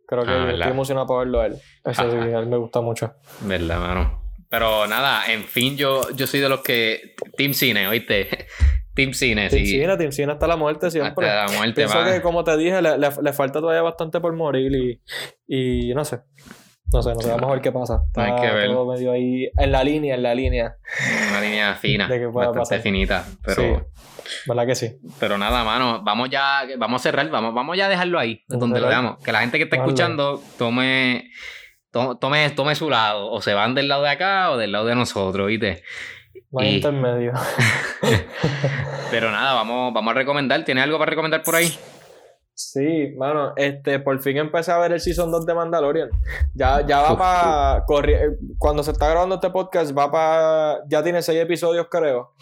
Creo 0.08 0.24
que 0.26 0.32
Ah, 0.32 0.52
estoy 0.52 0.72
emocionado 0.72 1.08
por 1.08 1.20
verlo 1.20 1.40
a 1.42 1.46
él. 1.48 1.54
Ese 1.86 2.12
sí, 2.12 2.18
a 2.18 2.40
él 2.40 2.48
me 2.48 2.58
gusta 2.58 2.82
mucho. 2.82 3.14
¿Verdad, 3.42 3.80
mano? 3.80 4.24
Pero 4.50 4.86
nada, 4.88 5.32
en 5.32 5.44
fin, 5.46 5.78
yo, 5.78 6.02
yo 6.12 6.28
soy 6.28 6.40
de 6.40 6.50
los 6.50 6.62
que. 6.62 7.16
Team 7.38 7.54
Cine, 7.54 7.88
¿oíste? 7.88 8.48
Team 8.94 9.14
Cine, 9.14 9.50
Team 9.50 9.66
sí. 9.66 9.72
Cine, 9.72 9.98
Team 9.98 10.12
Cine 10.12 10.32
hasta 10.34 10.46
la 10.46 10.56
muerte 10.56 10.92
siempre. 10.92 11.28
Hasta 11.28 11.52
la 11.52 11.58
muerte, 11.58 11.74
Pienso 11.76 11.98
va. 11.98 12.06
que, 12.14 12.22
como 12.22 12.44
te 12.44 12.56
dije, 12.58 12.80
le, 12.82 12.98
le- 13.00 13.10
le 13.24 13.34
falta 13.34 13.60
todavía 13.60 13.82
bastante 13.82 14.20
por 14.20 14.34
morir 14.36 14.72
y, 14.76 15.02
y 15.48 15.94
no 15.96 16.04
sé. 16.06 16.20
No 16.92 17.02
sé, 17.02 17.14
no 17.14 17.22
sé, 17.22 17.30
vamos 17.32 17.50
a 17.50 17.54
ver 17.54 17.62
qué 17.62 17.72
pasa. 17.72 18.02
Está 18.08 18.26
Hay 18.26 18.36
que 18.42 18.52
ver. 18.54 18.68
todo 18.68 18.92
medio 18.94 19.12
ahí 19.14 19.50
en 19.58 19.72
la 19.72 19.84
línea, 19.84 20.14
en 20.16 20.22
la 20.24 20.36
línea. 20.36 20.76
Una 21.32 21.42
línea 21.42 21.74
fina, 21.76 22.08
De 22.08 22.20
que 22.20 22.28
pueda 22.28 22.48
bastante 22.48 22.60
pasar. 22.60 22.82
finita. 22.82 23.26
Pero, 23.44 23.62
Sí. 24.26 24.30
¿Verdad 24.48 24.66
que 24.68 24.76
sí? 24.76 24.98
pero 25.20 25.38
nada, 25.38 25.64
mano, 25.64 26.02
vamos 26.04 26.30
ya, 26.30 26.64
vamos 26.78 27.02
a 27.02 27.04
cerrar, 27.04 27.30
vamos, 27.30 27.54
vamos 27.54 27.76
ya 27.78 27.88
a 27.88 27.90
dejarlo 27.90 28.20
ahí, 28.20 28.44
Vamos 28.48 28.62
donde 28.62 28.80
lo 28.80 28.88
veamos. 28.88 29.22
Que 29.24 29.32
la 29.32 29.40
gente 29.42 29.58
que 29.58 29.64
está 29.66 29.76
Vale. 29.78 29.88
escuchando 29.90 30.42
tome, 30.58 31.30
to- 31.92 32.16
tome, 32.18 32.50
tome 32.52 32.76
su 32.76 32.90
lado, 32.90 33.30
o 33.32 33.42
se 33.42 33.54
van 33.54 33.74
del 33.76 33.88
lado 33.88 34.04
de 34.04 34.10
acá 34.12 34.52
o 34.52 34.58
del 34.58 34.72
lado 34.72 34.86
de 34.86 34.96
nosotros, 34.96 35.48
¿viste? 35.48 35.84
Hay 36.58 36.68
Y- 36.70 36.76
intermedio. 36.76 37.34
Pero 39.12 39.32
nada, 39.32 39.54
vamos, 39.54 39.94
vamos 39.94 40.12
a 40.12 40.16
recomendar. 40.16 40.64
¿Tienes 40.64 40.84
algo 40.84 40.98
para 41.00 41.10
recomendar 41.10 41.44
por 41.44 41.56
ahí? 41.56 41.74
Sí, 42.56 43.14
mano, 43.18 43.54
este, 43.56 44.00
por 44.00 44.20
fin 44.20 44.38
empecé 44.38 44.72
a 44.72 44.78
ver 44.78 44.92
el 44.92 45.00
Season 45.00 45.32
2 45.32 45.46
de 45.46 45.56
Mandalorian. 45.56 46.10
Ya, 46.54 46.86
ya 46.86 47.02
va 47.02 47.18
para... 47.18 47.86
Cuando 48.60 48.84
se 48.84 48.92
está 48.92 49.10
grabando 49.10 49.36
este 49.36 49.50
podcast, 49.50 49.98
va 49.98 50.12
para... 50.12 50.84
Ya 50.88 51.02
tiene 51.02 51.24
seis 51.24 51.40
episodios, 51.40 51.88
creo. 51.90 52.34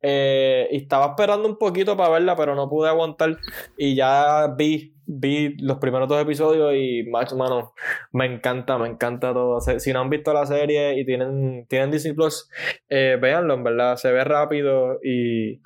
Eh, 0.00 0.66
y 0.70 0.78
estaba 0.78 1.08
esperando 1.08 1.46
un 1.46 1.58
poquito 1.58 1.94
para 1.94 2.08
verla, 2.08 2.36
pero 2.36 2.54
no 2.54 2.70
pude 2.70 2.88
aguantar. 2.88 3.36
Y 3.76 3.94
ya 3.94 4.54
vi, 4.56 4.94
vi 5.04 5.54
los 5.58 5.76
primeros 5.76 6.08
dos 6.08 6.22
episodios 6.22 6.72
y, 6.74 7.02
macho, 7.10 7.36
mano, 7.36 7.74
me 8.12 8.24
encanta, 8.24 8.78
me 8.78 8.88
encanta 8.88 9.34
todo. 9.34 9.60
Si 9.60 9.92
no 9.92 10.00
han 10.00 10.08
visto 10.08 10.32
la 10.32 10.46
serie 10.46 10.98
y 10.98 11.04
tienen, 11.04 11.66
tienen 11.68 11.90
Disney 11.90 12.14
Plus, 12.14 12.48
eh, 12.88 13.18
véanlo, 13.20 13.52
en 13.54 13.64
verdad. 13.64 13.96
Se 13.96 14.10
ve 14.10 14.24
rápido 14.24 14.98
y... 15.04 15.60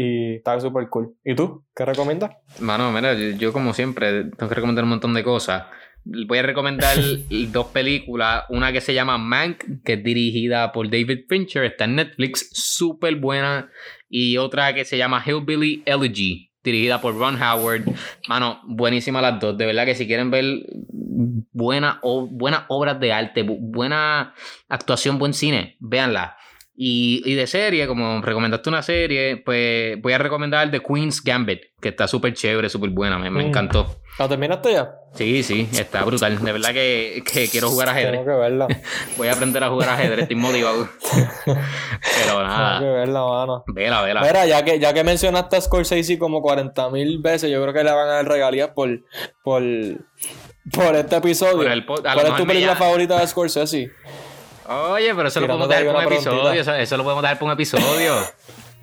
Y 0.00 0.36
está 0.36 0.60
súper 0.60 0.88
cool. 0.88 1.16
¿Y 1.24 1.34
tú? 1.34 1.64
¿Qué 1.74 1.84
recomiendas? 1.84 2.30
Mano, 2.60 2.92
mira, 2.92 3.14
yo, 3.14 3.30
yo 3.30 3.52
como 3.52 3.72
siempre 3.74 4.26
tengo 4.26 4.48
que 4.48 4.54
recomendar 4.54 4.84
un 4.84 4.90
montón 4.90 5.12
de 5.12 5.24
cosas. 5.24 5.64
Voy 6.04 6.38
a 6.38 6.42
recomendar 6.42 6.96
dos 7.52 7.66
películas. 7.66 8.44
Una 8.48 8.72
que 8.72 8.80
se 8.80 8.94
llama 8.94 9.18
Mank, 9.18 9.82
que 9.84 9.94
es 9.94 10.04
dirigida 10.04 10.70
por 10.70 10.88
David 10.88 11.24
Fincher, 11.28 11.64
está 11.64 11.86
en 11.86 11.96
Netflix, 11.96 12.48
súper 12.52 13.16
buena. 13.16 13.70
Y 14.08 14.36
otra 14.36 14.72
que 14.72 14.84
se 14.84 14.96
llama 14.96 15.20
Hillbilly 15.26 15.82
Elegy, 15.84 16.52
dirigida 16.62 17.00
por 17.00 17.18
Ron 17.18 17.34
Howard. 17.42 17.82
Mano, 18.28 18.60
buenísimas 18.68 19.20
las 19.22 19.40
dos. 19.40 19.58
De 19.58 19.66
verdad 19.66 19.84
que 19.84 19.96
si 19.96 20.06
quieren 20.06 20.30
ver 20.30 20.44
buena, 21.52 22.00
buenas 22.30 22.62
obras 22.68 23.00
de 23.00 23.12
arte, 23.12 23.44
bu- 23.44 23.58
buena 23.60 24.32
actuación, 24.68 25.18
buen 25.18 25.34
cine, 25.34 25.76
véanla. 25.80 26.36
Y, 26.80 27.22
y 27.24 27.34
de 27.34 27.48
serie, 27.48 27.88
como 27.88 28.22
recomendaste 28.22 28.68
una 28.68 28.82
serie, 28.82 29.38
pues 29.44 30.00
voy 30.00 30.12
a 30.12 30.18
recomendar 30.18 30.70
The 30.70 30.78
Queen's 30.80 31.20
Gambit, 31.24 31.60
que 31.80 31.88
está 31.88 32.06
súper 32.06 32.34
chévere, 32.34 32.68
súper 32.68 32.90
buena, 32.90 33.18
me, 33.18 33.30
me 33.30 33.42
Mm. 33.42 33.46
encantó. 33.48 33.96
¿La 34.16 34.28
terminaste 34.28 34.72
ya? 34.72 34.94
Sí, 35.14 35.42
sí, 35.42 35.68
está 35.72 36.04
brutal. 36.04 36.38
De 36.44 36.52
verdad 36.52 36.70
que, 36.72 37.22
que 37.32 37.48
quiero 37.48 37.68
jugar 37.70 37.88
ajedrez. 37.88 38.12
Tengo 38.20 38.24
que 38.26 38.30
verla. 38.38 38.68
Voy 39.16 39.26
a 39.26 39.32
aprender 39.32 39.64
a 39.64 39.70
jugar 39.70 39.88
ajedrez, 39.88 40.20
estoy 40.22 40.36
motivado. 40.36 40.88
Pero 41.44 41.56
Tengo 42.26 42.38
que 42.38 42.44
nada, 42.44 42.80
verla, 42.80 43.24
mano. 43.24 43.64
vela, 43.66 44.02
vela. 44.02 44.20
Mira, 44.22 44.46
ya 44.46 44.64
que, 44.64 44.78
ya 44.78 44.94
que 44.94 45.02
mencionaste 45.02 45.56
a 45.56 45.60
Scorsese 45.60 46.16
como 46.16 46.40
40 46.42 46.90
mil 46.90 47.18
veces, 47.18 47.50
yo 47.50 47.60
creo 47.60 47.74
que 47.74 47.82
le 47.82 47.90
van 47.90 48.08
a 48.08 48.12
dar 48.12 48.28
regalías 48.28 48.68
por, 48.70 48.88
por, 49.42 49.62
por 50.72 50.94
este 50.94 51.16
episodio. 51.16 51.56
Por 51.56 51.66
el 51.72 51.84
¿Cuál 51.84 52.26
es 52.26 52.36
tu 52.36 52.46
película 52.46 52.76
favorita 52.76 53.18
de 53.20 53.26
Scorsese? 53.26 53.90
Oye, 54.68 55.14
pero 55.14 55.28
eso 55.28 55.40
lo 55.40 55.46
podemos 55.46 55.70
ahí 55.70 55.84
por 55.84 55.96
un 55.96 56.02
episodio. 56.02 56.52
Eso, 56.52 56.74
eso 56.74 56.96
lo 56.96 57.02
podemos 57.04 57.22
dar 57.22 57.38
por 57.38 57.46
un 57.46 57.52
episodio. 57.52 58.14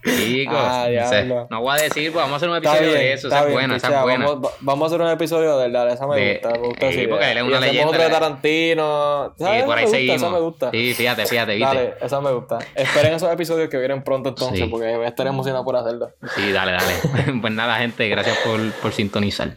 Chicos, 0.05 0.55
Ah, 0.55 0.87
no, 0.87 1.09
sé. 1.09 1.25
no 1.25 1.61
voy 1.61 1.79
a 1.79 1.81
decir, 1.81 2.11
pues 2.11 2.21
vamos 2.23 2.33
a 2.33 2.35
hacer 2.37 2.47
un 2.49 2.57
episodio 2.57 2.81
bien, 2.81 2.93
de 2.93 3.13
eso. 3.13 3.27
Esa 3.27 3.47
es 3.47 3.51
buena, 3.53 3.75
esa 3.75 3.87
es 3.97 4.01
buena. 4.03 4.25
Vamos, 4.27 4.45
va- 4.45 4.53
vamos 4.59 4.83
a 4.83 4.85
hacer 4.95 5.01
un 5.03 5.11
episodio 5.11 5.57
de 5.57 5.69
la, 5.69 5.91
esa 5.91 6.05
me 6.05 6.15
De- 6.15 6.33
gusta, 6.33 6.49
me 6.51 6.67
gusta 6.67 6.91
Sí, 6.91 7.07
porque 7.07 7.31
él 7.31 7.37
es 7.39 7.43
una 7.43 7.59
leyenda, 7.59 7.87
otro 7.89 8.03
de 8.03 8.09
Tarantino. 8.09 9.33
Sí, 9.35 9.45
por 9.65 9.77
ahí 9.79 9.87
seguimos. 9.87 10.15
esa 10.17 10.29
me 10.29 10.39
gusta. 10.41 10.69
Sí, 10.69 10.93
fíjate, 10.93 11.25
fíjate, 11.25 11.55
viste. 11.55 11.65
Dale, 11.75 11.93
esa 11.99 12.21
me 12.21 12.31
gusta. 12.33 12.59
Esperen 12.75 13.13
esos 13.15 13.31
episodios 13.33 13.67
que 13.67 13.79
vienen 13.79 14.03
pronto 14.03 14.29
entonces, 14.29 14.59
Sí. 14.59 14.67
porque 14.67 14.95
voy 14.95 15.05
a 15.05 15.09
estar 15.09 15.25
emocionado 15.25 15.65
por 15.65 15.75
hacerlo. 15.75 16.11
Sí, 16.35 16.51
dale, 16.51 16.73
dale. 16.73 16.93
pues 17.41 17.53
nada, 17.53 17.77
gente, 17.77 18.07
gracias 18.07 18.37
por, 18.45 18.59
por 18.73 18.91
sintonizar. 18.91 19.55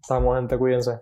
Estamos, 0.00 0.36
gente, 0.36 0.56
cuídense. 0.56 1.00